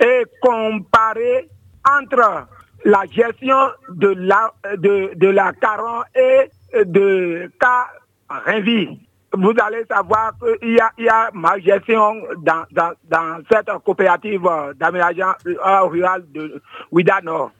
et 0.00 0.24
comparer 0.40 1.48
entre 1.88 2.46
la 2.84 3.04
gestion 3.10 3.56
de 3.90 4.08
la, 4.08 4.52
de, 4.76 5.12
de 5.14 5.28
la 5.28 5.52
Caron 5.54 6.02
et 6.14 6.84
de 6.84 7.50
Carinvie. 8.28 9.00
Vous 9.34 9.52
allez 9.62 9.84
savoir 9.90 10.32
qu'il 10.60 10.72
y 10.74 10.80
a, 10.80 10.90
il 10.96 11.04
y 11.04 11.08
a 11.08 11.30
ma 11.34 11.58
gestion 11.58 12.14
dans, 12.38 12.64
dans, 12.70 12.92
dans 13.04 13.40
cette 13.50 13.70
coopérative 13.84 14.48
d'aménagement 14.76 15.34
rural 15.84 16.24
de 16.32 16.62
Ouida 16.90 17.20
Nord. 17.22 17.50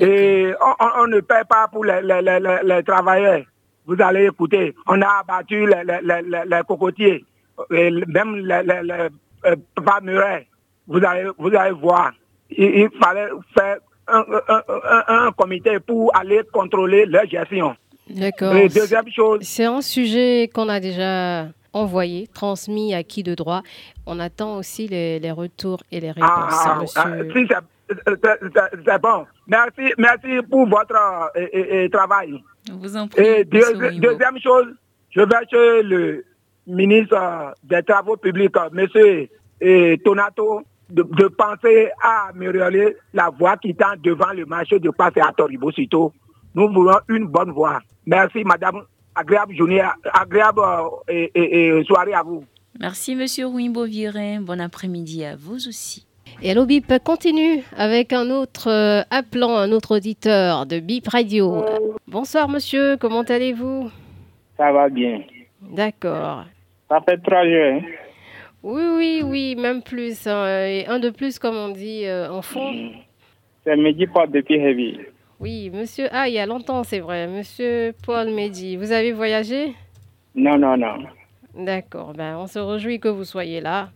Et 0.00 0.52
on, 0.98 1.06
ne 1.06 1.20
paie 1.20 1.44
pas 1.48 1.68
pour 1.68 1.84
les, 1.84 2.02
les, 2.02 2.22
les, 2.22 2.40
les- 2.40 2.60
les 2.64 2.82
travailleurs. 2.82 3.42
Vous 3.86 3.96
allez 4.00 4.26
écouter, 4.26 4.74
on 4.86 5.00
a 5.02 5.20
abattu 5.20 5.66
les, 5.66 6.60
cocotiers, 6.66 7.24
et 7.70 7.90
même 8.08 8.36
les, 8.36 8.62
les 8.62 9.08
euh, 9.44 9.56
palmeraies. 9.84 10.46
Vous 10.88 11.04
allez, 11.04 11.28
vous 11.38 11.54
allez 11.54 11.72
voir. 11.72 12.12
Il, 12.50 12.64
il 12.64 12.88
fallait 13.02 13.28
faire 13.56 13.76
un, 14.08 14.24
un, 14.48 14.62
un, 14.68 15.26
un 15.26 15.32
comité 15.32 15.78
pour 15.80 16.10
aller 16.16 16.42
contrôler 16.52 17.06
leur 17.06 17.26
gestion. 17.28 17.76
D'accord. 18.10 18.54
Et 18.56 18.68
deuxième 18.68 19.08
chose. 19.10 19.40
C'est 19.42 19.64
un 19.64 19.80
sujet 19.80 20.50
qu'on 20.52 20.68
a 20.68 20.80
déjà 20.80 21.46
envoyé, 21.72 22.26
transmis 22.34 22.94
à 22.94 23.02
qui 23.02 23.22
de 23.22 23.34
droit. 23.34 23.62
On 24.06 24.18
attend 24.20 24.56
aussi 24.58 24.88
les, 24.88 25.18
les 25.18 25.30
retours 25.30 25.82
et 25.90 26.00
les 26.00 26.10
réponses, 26.10 26.28
Ah, 26.28 26.78
monsieur. 26.80 27.00
ah, 27.00 27.08
si 27.34 27.46
c'est- 27.48 28.98
bon. 29.00 29.24
Merci, 29.46 29.92
merci 29.98 30.28
pour 30.50 30.66
votre 30.68 30.94
euh, 31.36 31.46
et- 31.52 31.84
et- 31.84 31.90
travail. 31.90 32.42
Vous 32.70 32.96
en 32.96 33.08
prie. 33.08 33.22
Et 33.24 33.44
deux- 33.44 33.90
deuxième 33.98 34.38
chose, 34.42 34.66
je 35.10 35.20
vais 35.20 35.46
chez 35.50 35.82
le 35.82 36.24
ministre 36.66 37.16
euh, 37.16 37.50
des 37.64 37.82
Travaux 37.82 38.16
publics, 38.16 38.56
euh, 38.56 38.68
monsieur 38.72 39.28
eh, 39.60 39.98
Tonato, 40.04 40.62
de, 40.90 41.02
de 41.02 41.26
penser 41.28 41.88
à 42.02 42.28
améliorer 42.30 42.96
la 43.14 43.30
voie 43.30 43.56
qui 43.56 43.74
tend 43.74 43.94
devant 44.02 44.32
le 44.34 44.44
marché 44.46 44.78
de 44.78 44.90
Passe 44.90 45.16
à 45.16 45.32
Toribo 45.32 45.70
Sito. 45.72 46.12
Nous 46.54 46.68
voulons 46.72 46.98
une 47.08 47.26
bonne 47.26 47.50
voie. 47.52 47.80
Merci, 48.06 48.44
madame. 48.44 48.82
Agréable 49.14 49.54
journée, 49.54 49.82
agréable 50.14 50.60
euh, 50.60 50.88
et, 51.08 51.30
et- 51.34 51.66
et 51.68 51.84
soirée 51.84 52.14
à 52.14 52.22
vous. 52.22 52.44
Merci, 52.80 53.14
monsieur 53.14 53.46
Wimbo 53.46 53.84
Virin. 53.84 54.40
Bon 54.40 54.58
après-midi 54.60 55.24
à 55.24 55.36
vous 55.36 55.68
aussi. 55.68 56.06
Et 56.40 56.50
Allo 56.50 56.64
Bip 56.64 56.90
continue 57.04 57.62
avec 57.76 58.12
un 58.14 58.30
autre 58.30 58.68
euh, 58.70 59.02
appelant, 59.10 59.54
un 59.56 59.70
autre 59.70 59.96
auditeur 59.96 60.64
de 60.64 60.80
Bip 60.80 61.06
Radio. 61.08 61.62
Bonsoir 62.08 62.48
monsieur, 62.48 62.96
comment 62.96 63.20
allez-vous? 63.22 63.90
Ça 64.56 64.72
va 64.72 64.88
bien. 64.88 65.20
D'accord. 65.60 66.44
Ça 66.88 67.00
fait 67.06 67.18
trois 67.18 67.44
jours. 67.44 67.54
hein. 67.64 67.80
Oui, 68.62 68.82
oui, 68.96 69.22
oui, 69.24 69.56
même 69.56 69.82
plus. 69.82 70.26
hein, 70.26 70.46
et 70.66 70.86
un 70.86 70.98
de 71.00 71.10
plus, 71.10 71.38
comme 71.38 71.56
on 71.56 71.68
dit 71.68 72.06
euh, 72.06 72.30
en 72.30 72.40
fond. 72.40 72.72
C'est 73.64 73.76
Mehdi 73.76 74.06
Port 74.06 74.28
depuis 74.28 74.54
Heavy. 74.56 75.00
Oui, 75.42 75.70
monsieur. 75.70 76.06
Ah, 76.12 76.28
il 76.28 76.34
y 76.34 76.38
a 76.38 76.46
longtemps, 76.46 76.84
c'est 76.84 77.00
vrai. 77.00 77.26
Monsieur 77.26 77.92
Paul 78.06 78.30
Mehdi, 78.30 78.76
vous 78.76 78.92
avez 78.92 79.10
voyagé? 79.12 79.74
Non, 80.36 80.56
non, 80.56 80.76
non. 80.76 80.98
D'accord. 81.56 82.12
Ben, 82.14 82.36
on 82.38 82.46
se 82.46 82.60
réjouit 82.60 83.00
que 83.00 83.08
vous 83.08 83.24
soyez 83.24 83.60
là. 83.60 83.90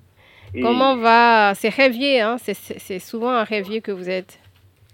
Comment 0.61 0.97
va? 0.97 1.53
C'est 1.55 1.69
rêvier, 1.69 2.21
hein 2.21 2.37
C'est- 2.39 2.99
souvent 2.99 3.31
un 3.31 3.45
rêvier 3.45 3.81
que 3.81 3.93
vous 3.93 4.11
êtes. 4.11 4.41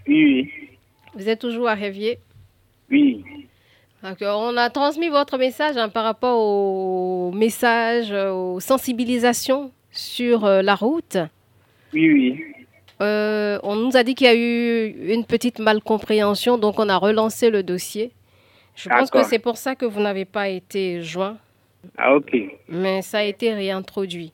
Oui, 0.07 0.51
Vous 1.15 1.29
êtes 1.29 1.41
toujours 1.41 1.69
à 1.69 1.75
rêvier? 1.75 2.19
Oui. 2.91 3.25
D'accord. 4.03 4.43
On 4.43 4.57
a 4.59 4.69
transmis 4.69 5.09
votre 5.09 5.39
message 5.39 5.77
hein, 5.79 5.89
par 5.89 6.05
rapport 6.05 6.39
au 6.39 7.31
message, 7.33 8.11
euh, 8.13 8.31
aux 8.33 8.61
sensibilisations 8.61 9.71
sur 9.91 10.45
euh, 10.45 10.61
la 10.63 10.75
route. 10.75 11.17
Oui, 11.95 12.11
oui. 12.13 12.45
Euh, 13.03 13.59
on 13.63 13.75
nous 13.77 13.97
a 13.97 14.03
dit 14.05 14.15
qu'il 14.15 14.27
y 14.27 14.31
a 14.31 14.35
eu 14.35 15.13
une 15.13 15.25
petite 15.25 15.59
malcompréhension, 15.59 16.57
donc 16.59 16.79
on 16.79 16.89
a 16.89 16.97
relancé 16.97 17.51
le 17.51 17.63
dossier. 17.63 18.13
Je 18.77 18.89
pense 18.89 19.11
que 19.11 19.23
c'est 19.25 19.39
pour 19.39 19.57
ça 19.59 19.75
que 19.75 19.85
vous 19.85 20.01
n'avez 20.01 20.25
pas 20.25 20.49
été 20.49 21.03
joint, 21.03 21.37
Ah, 21.99 22.15
ok. 22.15 22.35
mais 22.69 23.03
ça 23.03 23.19
a 23.19 23.23
été 23.25 23.53
réintroduit. 23.53 24.33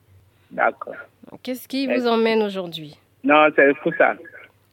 D'accord. 0.51 0.93
Qu'est-ce 1.43 1.67
qui 1.67 1.87
vous 1.87 2.07
emmène 2.07 2.41
aujourd'hui? 2.43 2.97
Non, 3.23 3.47
c'est 3.55 3.73
pour 3.83 3.93
ça. 3.97 4.15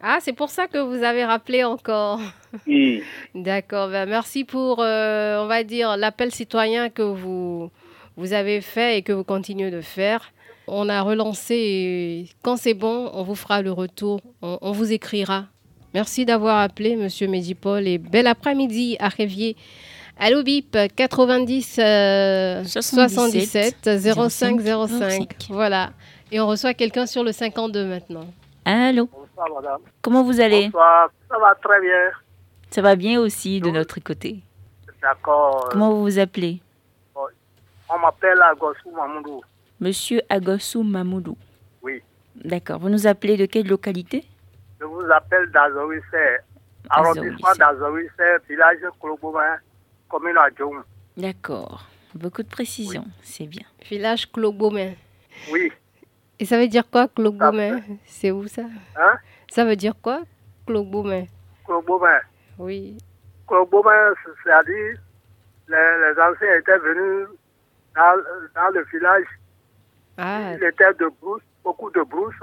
Ah, 0.01 0.19
c'est 0.21 0.33
pour 0.35 0.51
ça 0.51 0.67
que 0.69 0.79
vous 0.79 1.03
avez 1.03 1.25
rappelé 1.25 1.65
encore. 1.65 2.21
Oui. 2.67 3.03
D'accord. 3.35 3.89
Ben, 3.91 4.09
merci 4.09 4.45
pour, 4.45 4.81
euh, 4.81 5.43
on 5.43 5.47
va 5.47 5.63
dire, 5.63 5.97
l'appel 5.99 6.31
citoyen 6.31 6.89
que 6.89 7.03
vous, 7.03 7.71
vous 8.17 8.33
avez 8.33 8.63
fait 8.63 8.97
et 8.99 9.03
que 9.03 9.13
vous 9.13 9.25
continuez 9.25 9.71
de 9.71 9.83
faire. 9.83 10.33
On 10.69 10.89
a 10.89 11.03
relancé 11.03 11.55
et 11.55 12.29
quand 12.43 12.57
c'est 12.57 12.75
bon, 12.75 13.11
on 13.12 13.23
vous 13.23 13.35
fera 13.37 13.62
le 13.62 13.71
retour. 13.73 14.21
On, 14.43 14.59
on 14.61 14.73
vous 14.73 14.93
écrira. 14.93 15.45
Merci 15.95 16.27
d'avoir 16.27 16.59
appelé, 16.61 16.97
Monsieur 16.97 17.29
Médipol, 17.29 17.87
et 17.87 17.99
bel 17.99 18.27
après-midi 18.27 18.97
à 18.99 19.09
Révier. 19.09 19.57
Allô 20.19 20.43
BIP 20.43 20.77
90 20.97 21.79
euh, 21.79 22.64
77 22.64 23.89
05 24.29 24.61
05. 24.61 25.37
Voilà. 25.51 25.91
Et 26.33 26.41
on 26.41 26.47
reçoit 26.47 26.75
quelqu'un 26.75 27.07
sur 27.07 27.23
le 27.23 27.33
52 27.33 27.85
maintenant. 27.87 28.27
Allô 28.64 29.09
Bonsoir, 29.12 29.49
madame. 29.55 29.81
Comment 30.03 30.25
vous 30.25 30.41
allez 30.41 30.64
Bonsoir, 30.67 31.11
ça 31.31 31.39
va 31.39 31.55
très 31.62 31.81
bien. 31.81 32.11
Ça 32.71 32.83
va 32.83 32.97
bien 32.97 33.21
aussi 33.21 33.61
de 33.61 33.71
notre 33.71 34.01
côté. 34.01 34.41
D'accord. 35.01 35.69
Comment 35.71 35.91
vous 35.91 36.03
vous 36.03 36.19
appelez 36.19 36.61
On 37.14 37.99
m'appelle 37.99 38.41
Agosou 38.43 38.91
Mamoudou. 38.95 39.41
Monsieur 39.81 40.20
Agossou 40.29 40.83
Mamoudou. 40.83 41.37
Oui. 41.83 42.03
D'accord. 42.35 42.79
Vous 42.81 42.89
nous 42.89 43.07
appelez 43.07 43.37
de 43.37 43.47
quelle 43.47 43.68
localité? 43.68 44.24
Je 44.81 44.85
vous 44.85 45.03
appelle 45.11 45.51
d'Azoïse, 45.51 46.03
arrondissement 46.89 47.53
d'Azoïse, 47.59 48.11
village 48.49 48.79
Kolobouin, 49.01 49.59
commune 50.09 50.37
à 50.39 50.49
Djoum. 50.57 50.83
D'accord. 51.16 51.87
Beaucoup 52.14 52.43
de 52.43 52.49
précision, 52.49 53.05
c'est 53.22 53.47
bien. 53.47 53.66
Village 53.91 54.31
Clogomain. 54.33 54.93
Oui. 55.51 55.70
Et 56.39 56.45
ça 56.47 56.59
veut 56.59 56.68
dire 56.68 56.89
quoi, 56.91 57.09
Clogomain 57.09 57.81
C'est 58.07 58.31
où 58.31 58.47
ça? 58.47 58.62
Hein? 58.97 59.14
Ça 59.51 59.64
veut 59.64 59.77
dire 59.77 59.95
quoi, 60.01 60.22
Clogomain 60.66 61.24
Kolobouin. 61.64 62.20
Oui. 62.59 62.97
Kolobouin, 63.47 64.14
c'est-à-dire, 64.43 64.99
les, 65.68 65.77
les 65.77 66.20
anciens 66.20 66.55
étaient 66.59 66.79
venus 66.79 67.29
dans, 67.95 68.16
dans 68.55 68.68
le 68.74 68.85
village. 68.93 69.27
Ah, 70.19 70.55
Il 70.55 70.64
était 70.64 70.93
de 70.95 71.11
brousse, 71.21 71.43
beaucoup 71.62 71.91
de 71.91 72.03
brousse. 72.03 72.35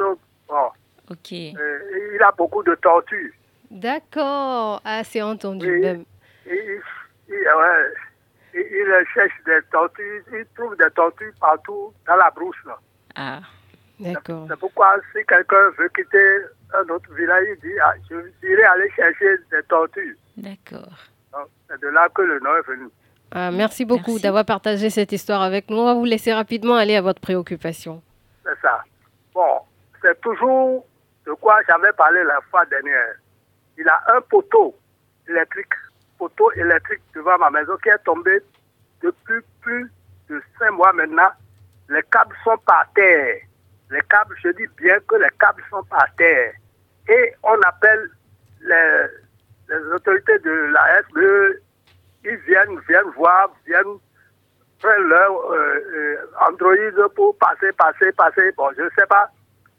Bon, 0.48 0.70
ok. 1.10 1.32
euh, 1.34 1.80
il 2.16 2.22
a 2.22 2.32
beaucoup 2.32 2.64
de 2.64 2.76
tortues. 2.76 3.34
d'accord. 3.72 4.82
Ah, 4.86 5.04
c'est 5.04 5.22
entendu 5.22 5.80
même. 5.80 6.06
Il- 6.46 6.82
ouais, 7.30 7.94
il- 8.54 9.06
cherche 9.14 9.34
des 9.46 9.60
tortues, 9.72 10.24
il 10.32 10.46
trouve 10.56 10.76
des 10.78 10.90
tortues 10.96 11.34
partout 11.40 11.94
dans 12.08 12.16
la 12.16 12.30
brousse. 12.32 12.56
là. 12.66 12.78
Ah, 13.16 13.40
d'accord. 14.00 14.46
C'est 14.50 14.60
pourquoi 14.60 14.96
si 15.12 15.26
quelqu'un 15.26 15.70
veut 15.78 15.90
quitter 15.96 16.38
un 16.76 16.88
autre 16.90 17.12
village, 17.14 17.46
il 17.50 17.60
dit 17.70 17.80
ah, 17.80 17.94
je 18.10 18.16
irai 18.48 18.64
aller 18.64 18.90
chercher 18.92 19.38
des 19.52 19.64
tortues. 19.64 20.18
D'accord. 20.38 20.94
C'est 21.68 21.82
de 21.82 21.88
là 21.88 22.08
que 22.14 22.22
le 22.22 22.40
nom 22.40 22.56
est 22.58 22.68
venu. 22.68 22.86
Ah, 23.36 23.50
merci 23.50 23.84
beaucoup 23.84 24.20
d'avoir 24.20 24.46
partagé 24.46 24.92
cette 24.92 25.12
histoire 25.12 25.42
avec 25.42 25.68
nous. 25.72 25.78
On 25.78 25.86
va 25.86 25.94
vous 25.96 26.06
laisser 26.06 26.32
rapidement 26.32 26.76
aller 26.76 26.96
à 26.96 27.02
votre 27.02 27.20
préoccupation. 27.20 28.04
C'est 28.44 28.60
ça. 28.62 28.84
Bon, 29.34 29.60
c'est 30.04 30.22
toujours 30.22 30.86
de 31.26 31.32
quoi 31.34 31.60
j'avais 31.68 31.92
parlé 31.94 32.24
la 32.26 32.40
fois 32.52 32.64
dernière. 32.66 33.16
Il 33.76 33.88
a 33.90 34.00
un 34.16 34.22
poteau 34.22 34.76
électrique, 35.28 35.74
poteau 36.20 36.52
électrique 36.52 37.02
devant 37.16 37.40
ma 37.40 37.50
maison 37.50 37.76
qui 37.82 37.90
est 37.90 38.04
tombé 38.06 38.40
depuis 39.02 39.42
plus 39.62 39.92
de 40.30 40.40
cinq 40.60 40.70
mois 40.72 40.94
maintenant. 40.94 41.32
Les 41.90 42.04
câbles 42.12 42.36
sont 42.44 42.58
par 42.68 42.86
terre. 42.94 43.38
Les 43.90 44.02
câbles, 44.10 44.36
je 44.44 44.50
dis 44.50 44.68
bien 44.78 45.00
que 45.08 45.16
les 45.16 45.30
câbles 45.40 45.64
sont 45.72 45.84
par 45.86 46.06
terre. 46.18 46.54
Et 47.10 47.34
on 47.42 47.60
appelle 47.62 48.12
les, 48.62 49.08
les 49.70 49.86
autorités 49.92 50.38
de 50.38 50.72
la 50.72 51.02
SBE, 51.02 51.62
ils 52.26 52.38
viennent, 52.48 52.80
viennent 52.88 53.12
voir, 53.16 53.50
viennent 53.66 54.00
prennent 54.84 55.08
leur 55.08 55.32
euh, 55.32 55.80
euh, 55.96 56.16
Android 56.42 57.10
pour 57.16 57.38
passer, 57.38 57.72
passer, 57.78 58.12
passer. 58.12 58.52
Bon, 58.58 58.70
je 58.78 58.84
ne 58.84 58.90
sais 58.98 59.06
pas 59.08 59.30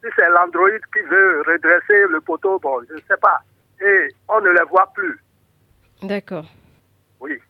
si 0.03 0.11
c'est 0.16 0.28
l'Android 0.30 0.68
qui 0.92 1.01
veut 1.03 1.42
redresser 1.47 2.07
le 2.11 2.20
poteau. 2.20 2.59
Bon, 2.59 2.80
je 2.88 2.95
ne 2.95 3.01
sais 3.01 3.16
pas. 3.20 3.40
Et 3.80 4.09
on 4.28 4.40
ne 4.40 4.51
les 4.51 4.64
voit 4.70 4.90
plus. 4.95 5.18
D'accord. 6.03 6.47
Oui, 7.20 7.40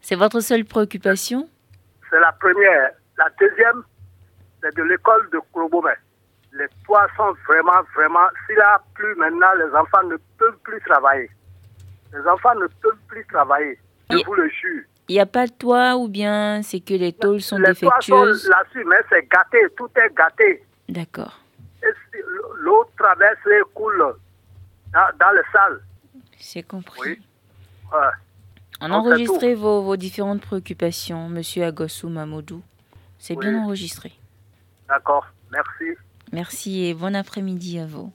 C'est 0.00 0.16
votre 0.16 0.40
seule 0.40 0.64
préoccupation? 0.64 1.48
C'est 2.10 2.20
la 2.20 2.32
première. 2.32 2.90
La 3.18 3.28
deuxième, 3.38 3.82
c'est 4.62 4.74
de 4.76 4.82
l'école 4.82 5.28
de 5.30 5.40
Klobomet. 5.52 5.90
Les 6.52 6.66
toits 6.84 7.06
sont 7.16 7.32
vraiment, 7.46 7.82
vraiment. 7.94 8.28
S'il 8.46 8.60
a 8.60 8.82
plus 8.94 9.14
maintenant, 9.16 9.52
les 9.58 9.74
enfants 9.74 10.02
ne 10.04 10.16
peuvent 10.38 10.58
plus 10.64 10.80
travailler. 10.80 11.30
Les 12.12 12.26
enfants 12.28 12.54
ne 12.56 12.66
peuvent 12.66 12.98
plus 13.08 13.24
travailler. 13.26 13.78
Je 14.18 14.24
vous 14.24 14.34
le 14.34 14.48
jure. 14.48 14.82
Il 15.08 15.14
n'y 15.14 15.20
a 15.20 15.26
pas 15.26 15.46
de 15.46 15.52
toit 15.52 15.96
ou 15.96 16.08
bien 16.08 16.62
c'est 16.62 16.80
que 16.80 16.94
les 16.94 17.12
tôles 17.12 17.40
sont 17.40 17.58
Les 17.58 17.74
toits 17.74 18.00
sont 18.00 18.16
défectueuses 18.24 18.48
là-dessus, 18.48 18.84
mais 18.86 18.96
c'est 19.10 19.28
gâté. 19.28 19.58
Tout 19.76 19.90
est 19.96 20.14
gâté. 20.14 20.64
D'accord. 20.88 21.38
L'eau 22.58 22.84
traverse 22.96 23.38
et 23.46 23.62
coule 23.74 24.14
dans, 24.92 25.00
dans 25.18 25.30
les 25.32 25.42
salles. 25.52 25.82
C'est 26.38 26.62
compris. 26.62 27.00
Oui. 27.02 27.20
Ouais. 27.92 27.98
On 28.80 28.90
a 28.90 28.94
enregistré 28.94 29.54
vos, 29.54 29.82
vos 29.82 29.96
différentes 29.96 30.40
préoccupations, 30.40 31.28
Monsieur 31.28 31.64
Agossou 31.64 32.08
Mamoudou. 32.08 32.62
C'est 33.18 33.36
bien 33.36 33.62
enregistré. 33.62 34.12
D'accord, 34.88 35.26
merci. 35.52 35.96
Merci 36.32 36.86
et 36.86 36.94
bon 36.94 37.14
après-midi 37.14 37.78
à 37.78 37.86
vous. 37.86 38.12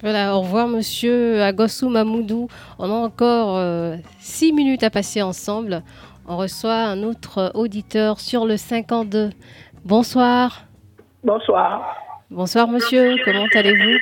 Voilà, 0.00 0.36
au 0.36 0.40
revoir 0.42 0.68
Monsieur 0.68 1.42
Agossou 1.42 1.88
Mamoudou. 1.88 2.48
On 2.78 2.84
a 2.90 2.94
encore 2.94 3.56
euh, 3.56 3.96
six 4.20 4.52
minutes 4.52 4.82
à 4.84 4.90
passer 4.90 5.22
ensemble. 5.22 5.82
On 6.28 6.36
reçoit 6.36 6.76
un 6.84 7.02
autre 7.02 7.50
auditeur 7.54 8.20
sur 8.20 8.46
le 8.46 8.56
52. 8.56 9.30
Bonsoir. 9.84 10.64
Bonsoir. 11.24 11.96
Bonsoir 12.30 12.68
monsieur, 12.68 13.16
comment 13.24 13.46
allez-vous? 13.54 13.98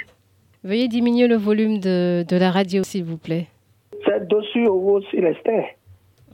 Veuillez 0.65 0.89
diminuer 0.89 1.29
le 1.29 1.37
volume 1.37 1.79
de, 1.79 2.25
de 2.29 2.37
la 2.37 2.51
radio 2.51 2.83
s'il 2.83 3.05
vous 3.05 3.17
plaît. 3.17 3.47
C'est 4.05 4.27
dessus 4.29 4.67
au 4.67 5.01
Célestin. 5.11 5.63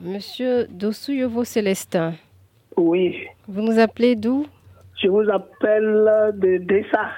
Monsieur 0.03 0.67
Dossouyovo 0.71 1.45
Célestin. 1.45 2.15
Oui. 2.77 3.15
Vous 3.47 3.61
nous 3.61 3.79
appelez 3.79 4.17
d'où? 4.17 4.47
Je 5.01 5.09
vous 5.09 5.29
appelle 5.31 6.33
de 6.35 6.59
Dessa, 6.59 7.11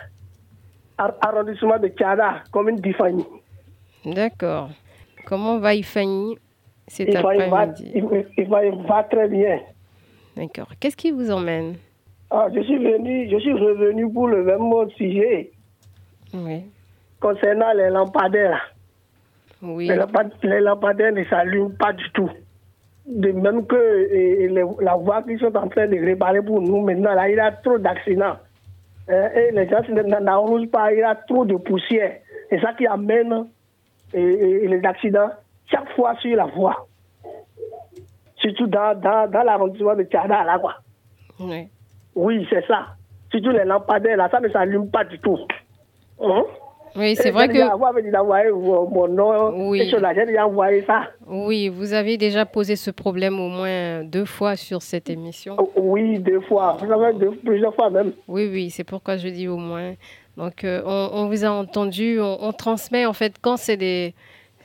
arrondissement 0.99 1.79
de 1.79 1.89
Tchada, 1.89 2.43
commune 2.53 2.77
d'Ifani. 2.77 3.25
D'accord. 4.05 4.71
Comment 5.27 5.59
va 5.59 5.75
Ifani 5.75 6.37
cet 6.87 7.13
va, 7.15 7.21
après-midi 7.21 7.93
Ifani 8.37 8.87
va 8.87 9.03
très 9.05 9.29
bien. 9.29 9.59
D'accord. 10.37 10.69
Qu'est-ce 10.79 10.97
qui 10.97 11.11
vous 11.11 11.31
emmène 11.31 11.77
Ah, 12.31 12.49
je 12.55 12.61
suis 12.63 12.79
venu, 12.79 13.29
je 13.31 13.39
suis 13.39 13.53
revenu 13.53 14.11
pour 14.13 14.29
le 14.29 14.45
même 14.45 14.71
sujet 14.97 15.51
Oui. 16.35 16.63
concernant 17.21 17.73
les 17.73 17.89
lampadaires. 17.91 18.61
Oui. 19.63 19.89
Les, 19.89 19.97
lampad- 19.97 20.33
les 20.43 20.61
lampadaires 20.61 21.13
ne 21.13 21.25
s'allument 21.25 21.71
pas 21.79 21.93
du 21.95 22.05
tout. 22.13 22.29
De 23.07 23.33
même 23.33 23.67
que 23.67 24.09
et- 24.13 24.45
et 24.45 24.49
les- 24.49 24.65
la 24.81 24.95
voie 24.97 25.23
qu'ils 25.23 25.39
sont 25.39 25.55
en 25.57 25.69
train 25.69 25.87
de 25.87 25.97
réparer 26.05 26.43
pour 26.43 26.61
nous 26.61 26.81
maintenant, 26.83 27.15
là, 27.15 27.29
il 27.29 27.37
y 27.37 27.41
a 27.41 27.51
trop 27.53 27.79
d'accidents. 27.79 28.37
Et 29.09 29.51
les 29.53 29.69
gens 29.69 29.81
n'arrosent 30.21 30.71
pas, 30.71 30.93
il 30.93 30.99
y 31.01 31.03
a 31.03 31.15
trop 31.15 31.45
de 31.45 31.57
poussière. 31.57 32.19
C'est 32.49 32.61
ça 32.61 32.73
qui 32.73 32.87
amène 32.87 33.47
et- 34.15 34.21
et- 34.23 34.65
et 34.65 34.69
les 34.69 34.85
accidents 34.87 35.31
chaque 35.67 35.89
fois 35.95 36.15
sur 36.21 36.35
la 36.37 36.47
voie. 36.47 36.87
Surtout 38.37 38.67
dans, 38.67 38.99
dans, 38.99 39.31
dans 39.31 39.43
l'arrondissement 39.43 39.95
de 39.95 40.05
Tchada, 40.05 40.45
là, 40.45 40.59
quoi. 40.59 40.75
Oui. 41.41 41.69
Oui, 42.15 42.47
c'est 42.51 42.67
ça. 42.67 42.89
Surtout 43.31 43.51
les 43.51 43.65
lampadaires, 43.65 44.17
là, 44.17 44.29
ça 44.31 44.41
ne 44.41 44.49
s'allume 44.49 44.91
pas 44.91 45.05
du 45.05 45.19
tout. 45.19 45.39
Hein? 46.21 46.43
Oui, 46.97 47.17
c'est 47.17 47.31
vrai 47.31 47.49
que- 47.49 47.59
envoyé 48.19 48.51
mon 48.53 49.09
nom. 49.09 49.69
Oui. 49.71 49.81
Ça. 50.87 51.11
Oui, 51.27 51.69
vous 51.69 51.93
avez 51.93 52.17
déjà 52.17 52.47
posé 52.47 52.77
ce 52.77 52.91
problème 52.91 53.41
au 53.41 53.49
moins 53.49 54.05
deux 54.05 54.25
fois 54.25 54.57
sur 54.57 54.81
cette 54.83 55.11
émission. 55.11 55.57
Oui, 55.77 56.19
deux 56.19 56.41
fois. 56.41 56.77
Deux, 57.19 57.31
plusieurs 57.45 57.75
fois 57.75 57.91
même. 57.91 58.13
Oui, 58.29 58.49
oui, 58.53 58.71
c'est 58.71 58.85
pourquoi 58.85 59.17
je 59.17 59.29
dis 59.29 59.49
au 59.49 59.57
moins. 59.57 59.95
Donc, 60.37 60.65
euh, 60.65 60.83
on, 60.85 61.11
on 61.13 61.29
vous 61.29 61.45
a 61.45 61.51
entendu, 61.51 62.19
on, 62.21 62.39
on 62.41 62.53
transmet 62.53 63.07
en 63.07 63.13
fait 63.13 63.35
quand 63.41 63.57
c'est 63.57 63.77
des. 63.77 64.15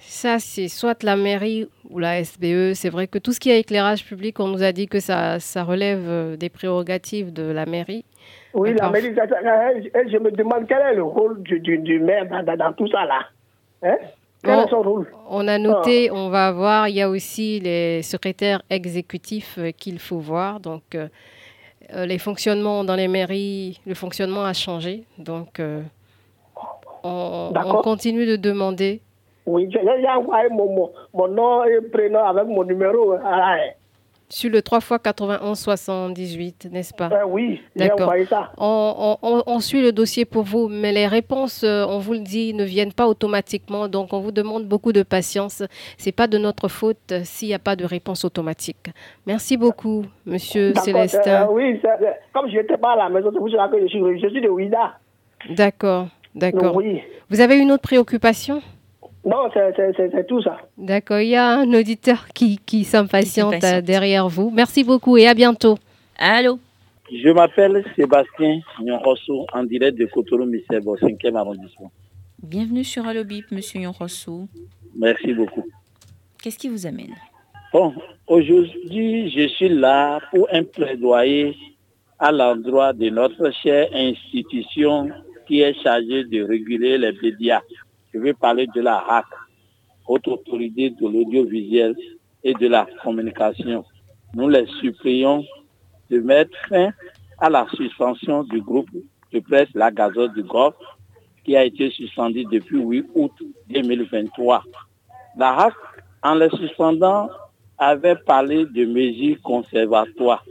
Ça, 0.02 0.40
c'est 0.40 0.70
soit 0.70 1.04
la 1.04 1.16
mairie 1.18 1.68
ou 1.90 2.00
la 2.00 2.24
SBE. 2.24 2.74
C'est 2.74 2.90
vrai 2.90 3.08
que 3.08 3.20
tout 3.20 3.34
ce 3.34 3.40
qui 3.40 3.50
est 3.52 3.60
éclairage 3.60 4.06
public, 4.06 4.40
on 4.40 4.48
nous 4.48 4.64
a 4.64 4.72
dit 4.72 4.88
que 4.88 5.00
ça, 5.02 5.40
ça 5.42 5.64
relève 5.64 6.06
euh, 6.08 6.38
des 6.38 6.48
prérogatives 6.50 7.34
de 7.34 7.44
la 7.44 7.66
mairie. 7.66 8.06
Oui, 8.54 8.74
la 8.74 8.90
mairie, 8.90 9.14
je 9.14 10.18
me 10.18 10.32
demande 10.32 10.66
quel 10.68 10.82
est 10.82 10.96
le 10.96 11.04
rôle 11.04 11.42
du, 11.44 11.60
du, 11.60 11.78
du 11.78 12.00
maire 12.00 12.26
dans, 12.28 12.74
tout 12.74 12.88
ça 12.88 13.06
là. 13.06 13.20
Hein? 13.84 13.98
Quel 14.44 14.60
est 14.60 14.70
son 14.70 14.82
rôle? 14.82 15.08
On 15.30 15.48
a 15.48 15.58
noté, 15.58 16.10
on 16.12 16.30
va 16.30 16.52
voir, 16.52 16.88
il 16.88 16.96
y 16.96 17.02
a 17.02 17.10
aussi 17.10 17.60
les 17.60 18.02
secrétaires 18.02 18.62
exécutifs 18.70 19.58
euh, 19.60 19.72
qu'il 19.72 20.00
faut 20.00 20.20
voir. 20.20 20.60
Donc, 20.60 20.96
euh, 20.96 21.08
euh, 21.94 22.06
les 22.06 22.18
fonctionnements 22.18 22.84
dans 22.84 22.96
les 22.96 23.08
mairies, 23.08 23.80
le 23.86 23.94
fonctionnement 23.94 24.46
a 24.46 24.54
changé. 24.54 25.04
Donc, 25.18 25.60
euh, 25.60 25.82
on, 27.04 27.52
continue 27.84 28.26
de 28.26 28.36
demander. 28.36 29.02
Oui, 29.46 29.70
j'ai 29.72 30.10
envoyé 30.10 30.50
mon, 30.50 30.92
mon, 31.14 31.28
nom 31.28 31.64
et 31.66 31.82
prénom 31.82 32.24
avec 32.24 32.46
mon 32.46 32.64
numéro. 32.64 33.14
la- 33.14 33.58
Sur 34.32 34.52
le 34.52 34.62
3 34.62 34.78
x 34.78 34.94
91 35.04 35.58
78, 35.58 36.68
n'est-ce 36.72 36.94
pas? 36.94 37.10
Euh, 37.12 37.24
oui, 37.28 37.62
D'accord. 37.76 38.14
On, 38.60 39.18
on- 39.24 39.60
suit 39.60 39.82
le 39.82 39.92
dossier 39.92 40.24
pour 40.24 40.44
vous, 40.44 40.68
mais 40.70 40.92
les 40.92 41.08
réponses, 41.08 41.64
euh, 41.64 41.84
on 41.90 41.98
vous 41.98 42.14
le 42.14 42.20
dit, 42.20 42.54
ne 42.54 42.64
viennent 42.64 42.94
pas 42.94 43.08
automatiquement. 43.08 43.88
Donc, 43.88 44.14
on 44.14 44.20
vous 44.20 44.32
demande 44.32 44.66
beaucoup 44.66 44.94
de 44.94 45.02
patience. 45.02 45.64
C'est 45.98 46.12
pas 46.12 46.28
de 46.28 46.38
notre 46.38 46.68
faute 46.68 46.98
euh, 47.12 47.22
s'il 47.24 47.48
n'y 47.48 47.56
a 47.56 47.60
pas 47.60 47.76
de 47.76 47.86
réponse 47.86 48.24
automatique. 48.24 48.92
Merci 49.26 49.58
beaucoup, 49.58 50.06
Monsieur 50.28 50.74
Célestin. 50.76 51.44
euh, 51.44 51.48
oui, 51.52 51.82
comme 52.32 52.50
je 52.52 52.58
n'étais 52.58 52.78
pas 52.78 52.92
à 52.94 52.98
la 52.98 53.10
maison, 53.10 53.32
c'est 53.34 53.40
pour 53.40 53.50
cela 53.50 53.68
que 53.68 53.82
je 53.82 53.88
suis, 53.88 54.00
je 54.22 54.28
suis 54.30 54.42
de 54.42 54.48
Ouida. 54.50 54.94
D'accord, 55.50 56.08
d'accord. 56.36 56.76
Oui. 56.76 57.02
Vous 57.32 57.42
avez 57.42 57.58
une 57.58 57.72
autre 57.72 57.82
préoccupation? 57.84 58.62
Non, 59.26 59.50
c'est- 59.54 60.28
tout 60.28 60.42
ça. 60.42 60.58
D'accord, 60.78 61.20
il 61.20 61.30
y 61.30 61.36
a 61.36 61.60
un 61.60 61.74
auditeur 61.74 62.28
qui, 62.34 62.58
qui 62.66 62.84
s'impatiente 62.84 63.60
derrière 63.84 64.28
vous. 64.30 64.50
Merci 64.50 64.84
beaucoup 64.84 65.18
et 65.18 65.28
à 65.28 65.34
bientôt. 65.34 65.78
Allô? 66.18 66.58
Je 67.12 67.30
m'appelle 67.30 67.84
Sébastien 67.96 68.60
Nyonrosso, 68.82 69.46
en 69.54 69.64
direct 69.64 69.98
de 69.98 70.06
Cotonou, 70.06 70.46
Misseb, 70.46 70.88
au 70.88 70.96
5e 70.96 71.36
arrondissement. 71.36 71.92
Bienvenue 72.42 72.84
sur 72.84 73.06
Allo 73.08 73.24
Bip, 73.24 73.46
Monsieur 73.52 73.82
Yonrossou. 73.82 74.48
Merci 74.96 75.34
beaucoup. 75.34 75.66
Qu'est-ce 76.42 76.58
qui 76.58 76.70
vous 76.70 76.86
amène? 76.86 77.16
Bon, 77.74 77.94
aujourd'hui, 78.28 79.30
je 79.32 79.48
suis 79.50 79.70
là 79.70 80.20
pour 80.32 80.48
un 80.52 80.64
plaidoyer 80.64 81.56
à 82.20 82.32
l'endroit 82.32 82.94
de 82.94 83.10
notre 83.10 83.52
chère 83.62 83.90
institution 83.94 85.10
qui 85.48 85.62
est 85.62 85.74
chargée 85.84 86.24
de 86.26 86.44
réguler 86.44 86.98
les 86.98 87.12
médias. 87.22 87.62
Je 88.14 88.18
vais 88.20 88.34
parler 88.34 88.66
de 88.74 88.82
la 88.82 88.98
HAC, 89.08 89.26
Haute 90.08 90.28
Autorité 90.28 90.90
de 90.90 91.08
l'Audiovisuel 91.08 91.96
et 92.44 92.56
de 92.56 92.68
la 92.68 92.88
Communication. 93.04 93.86
Nous 94.34 94.50
les 94.50 94.66
supplions 94.82 95.44
de 96.10 96.20
mettre 96.20 96.58
fin 96.68 96.90
à 97.38 97.52
la 97.52 97.68
suspension 97.76 98.44
du 98.46 98.62
groupe 98.62 98.90
de 99.32 99.40
presse 99.40 99.70
La 99.76 99.92
Gazette 99.92 100.34
du 100.34 100.42
Golfe 100.42 100.76
qui 101.44 101.56
a 101.56 101.64
été 101.64 101.92
suspendu 101.92 102.46
depuis 102.46 102.82
8 102.82 103.06
août 103.14 103.32
2023. 103.70 104.64
La 105.38 105.66
HAC, 105.66 105.74
en 106.24 106.34
les 106.34 106.50
suspendant, 106.50 107.30
avait 107.78 108.16
parlé 108.16 108.66
de 108.66 108.86
mesures 108.86 109.40
conservatoires. 109.44 110.44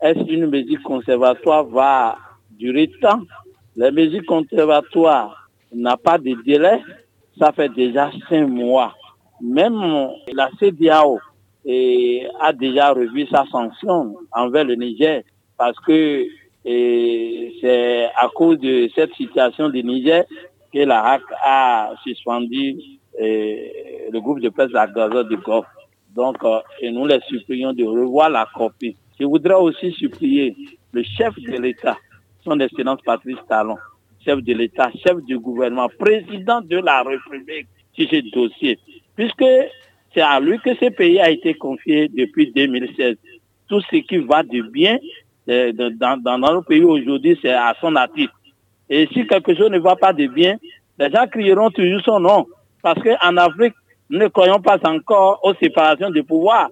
Est-ce 0.00 0.24
qu'une 0.24 0.46
mesure 0.46 0.82
conservatoire? 0.82 1.64
Va 1.64 2.18
durer 2.50 2.90
tant 3.00 3.22
Les 3.76 3.92
mesures 3.92 4.26
conservatoires 4.26 5.47
n'ont 5.72 5.96
pas 5.96 6.18
de 6.18 6.34
délai. 6.44 6.80
Ça 7.38 7.52
fait 7.52 7.68
déjà 7.68 8.10
cinq 8.28 8.46
mois. 8.48 8.94
Même 9.40 10.08
la 10.32 10.50
CDAO 10.58 11.20
eh, 11.64 12.26
a 12.40 12.52
déjà 12.52 12.92
revu 12.92 13.26
sa 13.26 13.44
sanction 13.50 14.16
envers 14.32 14.64
le 14.64 14.74
Niger 14.74 15.22
parce 15.56 15.78
que 15.80 16.24
eh, 16.64 17.52
c'est 17.60 18.06
à 18.16 18.28
cause 18.34 18.58
de 18.58 18.88
cette 18.94 19.14
situation 19.14 19.68
du 19.68 19.82
Niger 19.84 20.24
que 20.72 20.80
la 20.80 21.04
HAC 21.12 21.22
a 21.44 21.92
suspendu 22.02 22.76
eh, 23.18 24.08
le 24.10 24.20
groupe 24.20 24.40
de 24.40 24.48
presse 24.48 24.70
Gaza 24.70 25.22
du 25.24 25.36
Golfe. 25.36 25.66
Donc, 26.14 26.38
nous 26.82 27.06
les 27.06 27.20
supplions 27.28 27.72
de 27.72 27.84
revoir 27.84 28.28
la 28.30 28.46
copie. 28.52 28.96
Je 29.20 29.24
voudrais 29.24 29.54
aussi 29.54 29.92
supplier 29.92 30.56
le 30.92 31.02
chef 31.02 31.34
de 31.38 31.56
l'État, 31.60 31.96
son 32.44 32.58
Excellence 32.60 33.00
Patrice 33.04 33.38
Talon, 33.48 33.76
chef 34.28 34.42
de 34.42 34.52
l'État, 34.54 34.90
chef 35.04 35.16
du 35.24 35.38
gouvernement, 35.38 35.88
président 35.98 36.60
de 36.60 36.76
la 36.78 37.02
République 37.02 37.66
sur 37.94 38.08
ce 38.10 38.30
dossier, 38.30 38.78
puisque 39.16 39.44
c'est 40.14 40.20
à 40.20 40.38
lui 40.40 40.58
que 40.58 40.74
ce 40.74 40.90
pays 40.90 41.18
a 41.20 41.30
été 41.30 41.54
confié 41.54 42.08
depuis 42.08 42.52
2016. 42.52 43.16
Tout 43.68 43.80
ce 43.90 43.96
qui 43.96 44.18
va 44.18 44.42
de 44.42 44.62
bien 44.62 44.98
euh, 45.48 45.72
de- 45.72 45.88
dans, 45.90 46.16
dans 46.22 46.38
notre 46.38 46.64
pays 46.66 46.82
aujourd'hui, 46.82 47.38
c'est 47.40 47.50
à 47.52 47.74
son 47.80 47.96
article. 47.96 48.32
Et 48.90 49.06
si 49.12 49.26
quelque 49.26 49.54
chose 49.54 49.70
ne 49.70 49.78
va 49.78 49.96
pas 49.96 50.12
de 50.12 50.26
bien, 50.26 50.56
les 50.98 51.10
gens 51.10 51.26
crieront 51.26 51.70
toujours 51.70 52.00
son 52.04 52.20
nom. 52.20 52.46
Parce 52.82 53.02
qu'en 53.02 53.36
Afrique, 53.36 53.74
nous 54.10 54.18
ne 54.18 54.28
croyons 54.28 54.60
pas 54.60 54.78
encore 54.84 55.40
aux 55.42 55.54
séparations 55.54 56.10
de 56.10 56.20
pouvoir. 56.22 56.68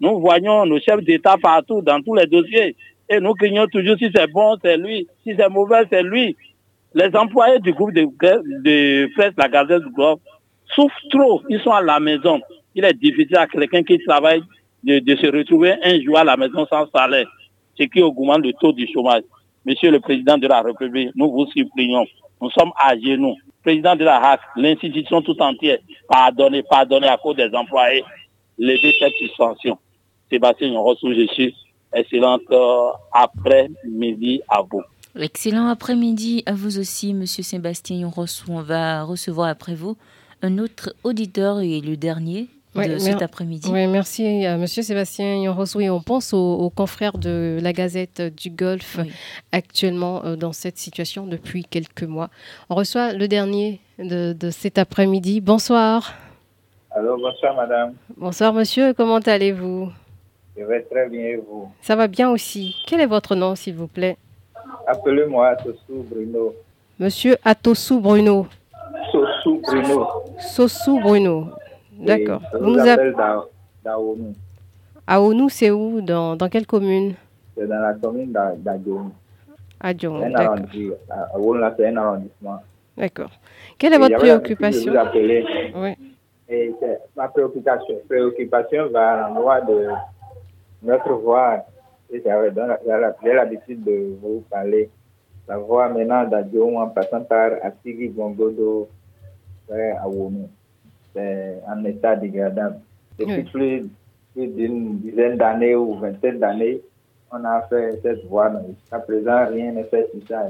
Nous 0.00 0.18
voyons 0.20 0.64
nos 0.66 0.78
chefs 0.80 1.02
d'État 1.04 1.36
partout, 1.40 1.82
dans 1.82 2.00
tous 2.02 2.14
les 2.14 2.26
dossiers. 2.26 2.76
Et 3.10 3.20
nous 3.20 3.34
crions 3.34 3.66
toujours 3.66 3.96
si 3.98 4.10
c'est 4.14 4.30
bon, 4.30 4.56
c'est 4.62 4.76
lui. 4.76 5.06
Si 5.24 5.34
c'est 5.38 5.48
mauvais, 5.48 5.82
c'est 5.90 6.02
lui. 6.02 6.36
Les 6.94 7.14
employés 7.14 7.58
du 7.60 7.72
groupe 7.72 7.92
de, 7.92 8.02
de 8.02 9.14
presse, 9.14 9.32
la 9.36 9.48
Gazette 9.48 9.82
du 9.82 9.90
Golfe, 9.90 10.20
souffrent 10.74 11.08
trop. 11.10 11.42
Ils 11.48 11.60
sont 11.60 11.70
à 11.70 11.82
la 11.82 12.00
maison. 12.00 12.40
Il 12.74 12.84
est 12.84 12.94
difficile 12.94 13.36
à 13.36 13.46
quelqu'un 13.46 13.82
qui 13.82 13.98
travaille 14.04 14.42
de, 14.82 15.16
se 15.16 15.26
retrouver 15.26 15.74
un 15.82 16.00
jour 16.00 16.18
à 16.18 16.24
la 16.24 16.36
maison 16.36 16.66
sans 16.66 16.88
salaire, 16.90 17.26
ce 17.78 17.84
qui 17.84 18.00
augmente 18.00 18.44
le 18.44 18.52
taux 18.54 18.72
du 18.72 18.86
chômage. 18.92 19.22
Monsieur 19.64 19.90
le 19.90 20.00
Président 20.00 20.38
de 20.38 20.46
la 20.46 20.62
République, 20.62 21.10
nous 21.14 21.30
vous 21.30 21.46
supplions 21.46 22.06
nous 22.40 22.50
sommes 22.50 22.72
à 22.76 22.96
genoux. 22.96 23.34
Président 23.62 23.96
de 23.96 24.04
la 24.04 24.22
HAC, 24.22 24.40
l'institution 24.56 25.20
tout 25.22 25.40
entière, 25.42 25.78
pardonnez, 26.08 26.62
pardonnez 26.62 27.08
à 27.08 27.16
cause 27.16 27.36
des 27.36 27.50
employés, 27.52 28.04
lever 28.58 28.94
cette 28.98 29.12
suspension. 29.14 29.76
Sébastien 30.30 30.68
Yorossou, 30.68 31.12
je 31.12 31.26
suis 31.32 31.54
excellente 31.92 32.42
euh, 32.50 32.90
après-midi 33.12 34.40
à 34.48 34.62
vous. 34.62 34.82
Excellent 35.16 35.68
après-midi 35.68 36.42
à 36.46 36.52
vous 36.52 36.78
aussi, 36.78 37.14
Monsieur 37.14 37.42
Sébastien 37.42 37.96
Yorossou. 37.98 38.52
On 38.52 38.62
va 38.62 39.02
recevoir 39.02 39.48
après 39.48 39.74
vous 39.74 39.96
un 40.42 40.58
autre 40.58 40.94
auditeur 41.02 41.60
et 41.60 41.80
le 41.80 41.96
dernier 41.96 42.48
de 42.76 42.98
cet 42.98 43.22
après-midi. 43.22 43.68
Oui, 43.72 43.86
merci 43.88 44.44
à 44.46 44.56
Monsieur 44.56 44.82
Sébastien 44.82 45.42
Yorossou. 45.42 45.80
Et 45.80 45.90
on 45.90 46.00
pense 46.00 46.32
aux, 46.32 46.70
confrères 46.70 47.18
de 47.18 47.58
la 47.60 47.72
Gazette 47.72 48.22
du 48.22 48.50
Golfe 48.50 49.00
actuellement 49.50 50.24
euh, 50.24 50.36
dans 50.36 50.52
cette 50.52 50.78
situation 50.78 51.26
depuis 51.26 51.64
quelques 51.64 52.04
mois. 52.04 52.28
On 52.68 52.74
reçoit 52.76 53.12
le 53.14 53.26
dernier 53.26 53.80
de, 53.98 54.32
de 54.32 54.50
cet 54.50 54.78
après-midi. 54.78 55.40
Bonsoir. 55.40 56.14
Alors, 56.90 57.18
bonsoir 57.18 57.56
madame. 57.56 57.94
Bonsoir 58.16 58.52
monsieur, 58.52 58.92
comment 58.92 59.18
allez-vous? 59.18 59.90
Je 60.56 60.64
vais 60.64 60.82
très 60.82 61.08
bien 61.08 61.20
et 61.20 61.36
vous? 61.36 61.68
Ça 61.82 61.96
va 61.96 62.06
bien 62.06 62.30
aussi. 62.30 62.76
Quel 62.86 63.00
est 63.00 63.06
votre 63.06 63.34
nom 63.34 63.54
s'il 63.54 63.74
vous 63.74 63.88
plaît? 63.88 64.16
Appelez-moi 64.88 65.48
Atosu 65.48 66.02
Bruno. 66.10 66.54
Monsieur 66.98 67.36
Atosu 67.44 68.00
Bruno. 68.00 68.46
Sosu 69.12 69.60
Bruno. 69.60 70.08
Sosu 70.38 71.00
Bruno. 71.02 71.50
D'accord. 71.92 72.40
Vous 72.58 72.70
nous 72.70 72.78
appelez 72.80 73.12
d'Aonou. 73.84 74.34
Aonou, 75.06 75.48
c'est 75.50 75.70
où? 75.70 76.00
Dans, 76.00 76.36
dans, 76.36 76.48
quelle 76.48 76.66
commune? 76.66 77.14
C'est 77.54 77.66
dans 77.66 77.80
la 77.80 77.92
commune 77.94 78.32
d'Adjong. 78.32 79.10
Adjong, 79.80 80.32
d'accord. 80.32 80.56
Aonou, 81.34 81.64
c'est 81.76 81.88
un 81.88 81.96
arrondissement. 81.98 82.62
D'accord. 82.96 83.30
Quelle 83.76 83.92
est 83.92 83.98
votre 83.98 84.16
préoccupation 84.16 84.92
vous 84.92 84.98
appeler. 84.98 85.44
Oui. 85.76 85.94
Et 86.48 86.74
ma 87.14 87.28
préoccupation, 87.28 87.94
préoccupation 88.08 88.88
va 88.88 89.10
à 89.10 89.28
l'endroit 89.28 89.60
de 89.60 89.88
notre 90.82 91.12
voix. 91.12 91.64
J'ai 92.10 93.32
l'habitude 93.34 93.84
de 93.84 94.16
vous 94.20 94.44
parler. 94.50 94.90
La 95.46 95.58
voie 95.58 95.88
maintenant 95.88 96.26
d'Adjong 96.26 96.76
en 96.76 96.88
passant 96.88 97.22
par 97.24 97.50
Gongodo 97.84 98.88
vers 99.68 100.02
Awonou. 100.02 100.48
C'est 101.14 101.60
un 101.66 101.84
état 101.84 102.16
dégradable. 102.16 102.80
Depuis 103.18 103.42
plus, 103.44 103.88
plus 104.34 104.46
d'une 104.48 104.98
dizaine 104.98 105.36
d'années 105.36 105.74
ou 105.74 105.94
vingtaine 105.94 106.38
d'années, 106.38 106.80
on 107.32 107.44
a 107.44 107.62
fait 107.62 107.98
cette 108.02 108.24
voie. 108.26 108.52
Jusqu'à 108.68 108.98
présent, 109.00 109.46
rien 109.46 109.72
n'est 109.72 109.84
fait 109.84 110.08
sur 110.12 110.26
ça. 110.28 110.46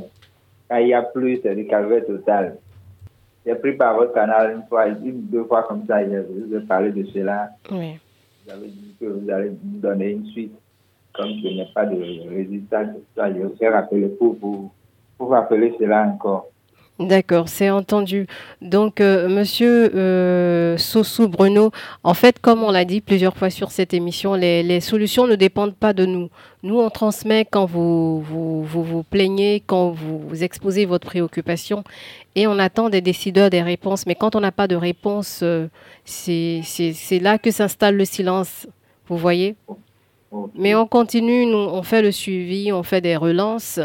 Quand 0.69 0.77
il 0.77 0.87
n'y 0.87 0.95
a 0.95 1.03
plus, 1.03 1.41
c'est 1.43 1.55
du 1.55 1.67
calvaire 1.67 2.05
total. 2.05 2.57
J'ai 3.47 3.55
pris 3.55 3.77
par 3.77 3.97
votre 3.97 4.13
canal 4.13 4.57
une 4.57 4.67
fois, 4.69 4.89
une 4.89 5.23
deux 5.23 5.45
fois 5.45 5.63
comme 5.63 5.87
ça, 5.87 6.05
je 6.05 6.19
vous 6.19 6.55
ai 6.55 6.61
parlé 6.61 6.93
de 6.93 7.05
cela. 7.07 7.51
Oui. 7.71 7.99
Vous 8.45 8.53
avez 8.53 8.67
dit 8.69 8.95
que 9.01 9.07
vous 9.07 9.31
allez 9.31 9.51
nous 9.51 9.81
donner 9.81 10.11
une 10.11 10.27
suite. 10.27 10.55
Comme 11.19 11.33
je 11.43 11.49
n'ai 11.49 11.67
pas 11.75 11.85
de 11.85 11.97
résultat, 12.33 12.85
je 13.17 13.43
vous 13.43 13.57
ai 13.61 13.69
rappelé 13.69 14.07
pour 14.07 14.37
vous, 14.41 14.71
pour 15.19 15.31
rappeler 15.31 15.75
cela 15.77 16.05
encore. 16.05 16.47
D'accord, 17.01 17.49
c'est 17.49 17.71
entendu. 17.71 18.29
Donc, 18.63 19.01
euh, 19.01 19.29
Monsieur 19.29 19.95
euh, 19.97 20.77
Sossou 20.77 21.29
Bruno, 21.29 21.73
en 22.05 22.15
fait, 22.15 22.39
comme 22.41 22.63
on 22.63 22.71
l'a 22.71 22.85
dit 22.85 23.01
plusieurs 23.01 23.37
fois 23.37 23.51
sur 23.51 23.73
cette 23.73 23.95
émission, 23.95 24.35
les, 24.35 24.81
solutions 24.81 25.27
ne 25.27 25.35
dépendent 25.35 25.75
pas 25.75 25.93
de 25.93 26.07
nous. 26.07 26.29
Nous, 26.63 26.79
on 26.79 26.91
transmet 26.91 27.45
quand 27.45 27.67
vous 27.67 28.21
vous, 28.21 28.63
vous, 28.63 28.85
vous 28.85 29.03
plaignez, 29.03 29.61
quand 29.65 29.91
vous, 29.91 30.21
vous, 30.21 30.45
exposez 30.45 30.87
votre 30.87 31.07
préoccupation, 31.07 31.83
et 32.37 32.47
on 32.47 32.61
attend 32.61 32.91
des 32.91 33.01
décideurs 33.01 33.51
des 33.51 33.63
réponses. 33.63 34.07
Mais 34.07 34.15
quand 34.15 34.37
on 34.37 34.41
n'a 34.41 34.53
pas 34.53 34.69
de 34.69 34.77
réponse, 34.77 35.41
euh, 35.43 35.67
c'est 36.05 36.63
là 37.21 37.39
que 37.39 37.51
s'installe 37.51 37.97
le 37.97 38.05
silence. 38.05 38.69
Vous 39.09 39.17
voyez? 39.17 39.57
Mais 40.55 40.75
on 40.75 40.87
continue, 40.87 41.47
nous, 41.47 41.57
on 41.57 41.83
fait 41.83 42.03
le 42.03 42.13
suivi, 42.13 42.73
on 42.73 42.83
fait 42.83 43.01
des 43.01 43.17
relances. 43.17 43.81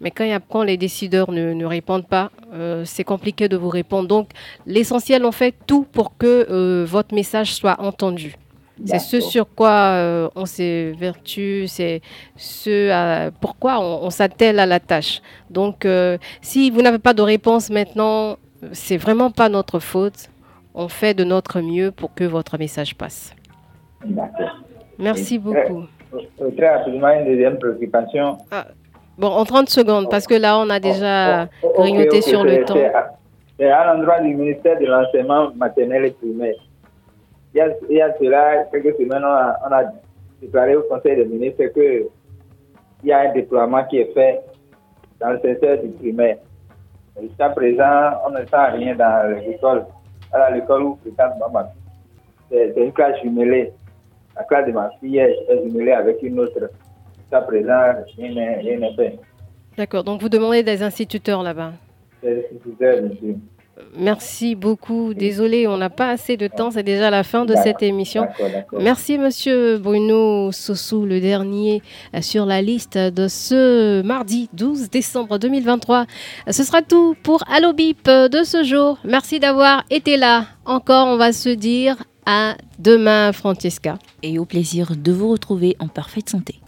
Mais 0.00 0.10
quand, 0.10 0.24
y 0.24 0.32
a, 0.32 0.40
quand 0.40 0.62
les 0.62 0.76
décideurs 0.76 1.30
ne, 1.30 1.52
ne 1.52 1.66
répondent 1.66 2.06
pas, 2.06 2.30
euh, 2.54 2.84
c'est 2.84 3.04
compliqué 3.04 3.48
de 3.48 3.56
vous 3.56 3.68
répondre. 3.68 4.08
Donc, 4.08 4.30
l'essentiel, 4.66 5.24
on 5.24 5.32
fait 5.32 5.54
tout 5.66 5.86
pour 5.92 6.16
que 6.16 6.46
euh, 6.50 6.84
votre 6.88 7.14
message 7.14 7.52
soit 7.54 7.78
entendu. 7.80 8.34
C'est 8.86 8.98
ce 8.98 9.20
sur 9.20 9.46
quoi 9.54 9.70
euh, 9.70 10.30
on 10.34 10.46
s'évertue, 10.46 11.66
c'est 11.68 12.00
ce 12.36 12.90
à, 12.90 13.30
pourquoi 13.30 13.78
on, 13.78 14.06
on 14.06 14.10
s'attelle 14.10 14.58
à 14.58 14.64
la 14.64 14.80
tâche. 14.80 15.20
Donc, 15.50 15.84
euh, 15.84 16.16
si 16.40 16.70
vous 16.70 16.80
n'avez 16.80 16.98
pas 16.98 17.12
de 17.12 17.20
réponse 17.20 17.68
maintenant, 17.68 18.38
c'est 18.72 18.96
vraiment 18.96 19.30
pas 19.30 19.50
notre 19.50 19.80
faute. 19.80 20.30
On 20.74 20.88
fait 20.88 21.12
de 21.12 21.24
notre 21.24 21.60
mieux 21.60 21.90
pour 21.90 22.14
que 22.14 22.24
votre 22.24 22.56
message 22.56 22.94
passe. 22.94 23.34
D'accord. 24.04 24.56
Merci 25.00 25.38
beaucoup. 25.38 25.84
Très, 26.36 26.50
très 26.52 26.76
rapidement, 26.76 27.10
une 27.10 27.24
deuxième 27.26 27.58
préoccupation. 27.58 28.38
Ah. 28.50 28.66
Bon, 29.18 29.28
en 29.28 29.44
30 29.44 29.68
secondes, 29.68 30.08
parce 30.10 30.26
que 30.26 30.34
là, 30.34 30.58
on 30.58 30.70
a 30.70 30.80
déjà 30.80 31.44
oh, 31.62 31.72
oh, 31.74 31.82
grignoté 31.82 32.08
okay, 32.08 32.18
okay, 32.18 32.30
sur 32.30 32.44
le 32.44 32.64
temps. 32.64 32.74
C'est 33.58 33.70
à 33.70 33.92
l'endroit 33.92 34.20
du 34.20 34.34
ministère 34.34 34.78
de 34.78 34.86
l'enseignement 34.86 35.50
maternel 35.54 36.06
et 36.06 36.10
primaire. 36.12 36.54
Il 37.52 37.58
y 37.58 37.60
a, 37.60 37.68
il 37.90 37.96
y 37.96 38.00
a 38.00 38.14
cela, 38.18 38.64
quelques 38.72 38.96
semaines, 38.96 39.22
on 39.22 39.26
a, 39.26 39.58
on 39.68 39.72
a 39.72 39.82
déclaré 40.40 40.76
au 40.76 40.82
Conseil 40.82 41.16
des 41.16 41.26
ministres 41.26 41.64
qu'il 41.66 42.06
y 43.04 43.12
a 43.12 43.20
un 43.20 43.32
déploiement 43.32 43.84
qui 43.84 43.98
est 43.98 44.14
fait 44.14 44.40
dans 45.20 45.30
le 45.30 45.40
secteur 45.40 45.78
du 45.82 45.90
primaire. 45.90 46.38
Jusqu'à 47.20 47.50
présent, 47.50 48.12
on 48.26 48.30
ne 48.30 48.38
sent 48.46 48.66
rien 48.72 48.94
dans 48.94 49.38
l'école. 49.46 49.84
À 50.32 50.50
l'école 50.50 50.82
où 50.84 50.98
fréquente 51.02 51.38
maman. 51.40 51.68
C'est 52.50 52.72
une 52.76 52.92
classe 52.92 53.20
jumelée. 53.20 53.72
La 54.36 54.44
classe 54.44 54.66
de 54.66 54.72
ma 54.72 54.90
fille 55.00 55.18
est 55.18 55.36
jumelée 55.64 55.92
avec 55.92 56.22
une 56.22 56.38
autre 56.40 56.70
jusqu'à 57.18 57.40
présent, 57.42 57.94
rien 58.16 58.78
n'est 58.78 58.94
fait. 58.94 59.18
D'accord, 59.76 60.04
donc 60.04 60.20
vous 60.20 60.28
demandez 60.28 60.62
des 60.62 60.82
instituteurs 60.82 61.42
là-bas 61.42 61.72
Des 62.22 62.44
instituteurs, 62.44 63.02
monsieur. 63.02 63.36
Merci 63.96 64.54
beaucoup. 64.54 65.14
Désolé, 65.14 65.66
on 65.66 65.76
n'a 65.76 65.90
pas 65.90 66.10
assez 66.10 66.36
de 66.36 66.46
temps. 66.48 66.70
C'est 66.70 66.82
déjà 66.82 67.10
la 67.10 67.22
fin 67.22 67.44
de 67.44 67.54
cette 67.56 67.82
émission. 67.82 68.26
Merci, 68.72 69.16
monsieur 69.18 69.78
Bruno 69.78 70.52
Sossou, 70.52 71.06
le 71.06 71.20
dernier 71.20 71.82
sur 72.20 72.46
la 72.46 72.60
liste 72.62 72.98
de 72.98 73.26
ce 73.28 74.02
mardi 74.02 74.50
12 74.52 74.90
décembre 74.90 75.38
2023. 75.38 76.06
Ce 76.50 76.62
sera 76.62 76.82
tout 76.82 77.16
pour 77.22 77.42
Allo 77.50 77.72
Bip 77.72 78.04
de 78.06 78.42
ce 78.44 78.64
jour. 78.64 78.98
Merci 79.04 79.40
d'avoir 79.40 79.84
été 79.90 80.16
là. 80.16 80.44
Encore, 80.66 81.08
on 81.08 81.16
va 81.16 81.32
se 81.32 81.48
dire 81.48 81.96
à 82.30 82.56
demain, 82.78 83.32
Francesca. 83.32 83.98
Et 84.22 84.38
au 84.38 84.44
plaisir 84.44 84.92
de 84.96 85.12
vous 85.12 85.28
retrouver 85.30 85.76
en 85.80 85.88
parfaite 85.88 86.30
santé. 86.30 86.60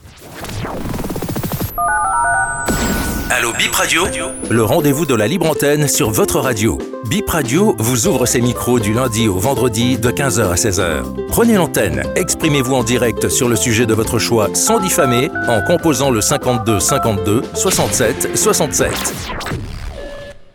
Allo 3.30 3.52
Bip 3.56 3.72
Radio, 3.72 4.02
le 4.50 4.62
rendez-vous 4.62 5.06
de 5.06 5.14
la 5.14 5.26
libre 5.26 5.48
antenne 5.48 5.88
sur 5.88 6.10
votre 6.10 6.38
radio. 6.38 6.78
Bip 7.08 7.30
Radio 7.30 7.74
vous 7.78 8.06
ouvre 8.06 8.26
ses 8.26 8.40
micros 8.40 8.78
du 8.78 8.92
lundi 8.92 9.26
au 9.28 9.38
vendredi 9.38 9.96
de 9.98 10.10
15h 10.10 10.50
à 10.50 10.54
16h. 10.54 11.26
Prenez 11.28 11.54
l'antenne, 11.54 12.02
exprimez-vous 12.14 12.74
en 12.74 12.84
direct 12.84 13.28
sur 13.28 13.48
le 13.48 13.56
sujet 13.56 13.86
de 13.86 13.94
votre 13.94 14.18
choix 14.18 14.50
sans 14.54 14.80
diffamer 14.80 15.30
en 15.48 15.62
composant 15.62 16.10
le 16.10 16.20
52 16.20 16.78
52 16.80 17.42
67 17.54 18.36
67. 18.36 19.71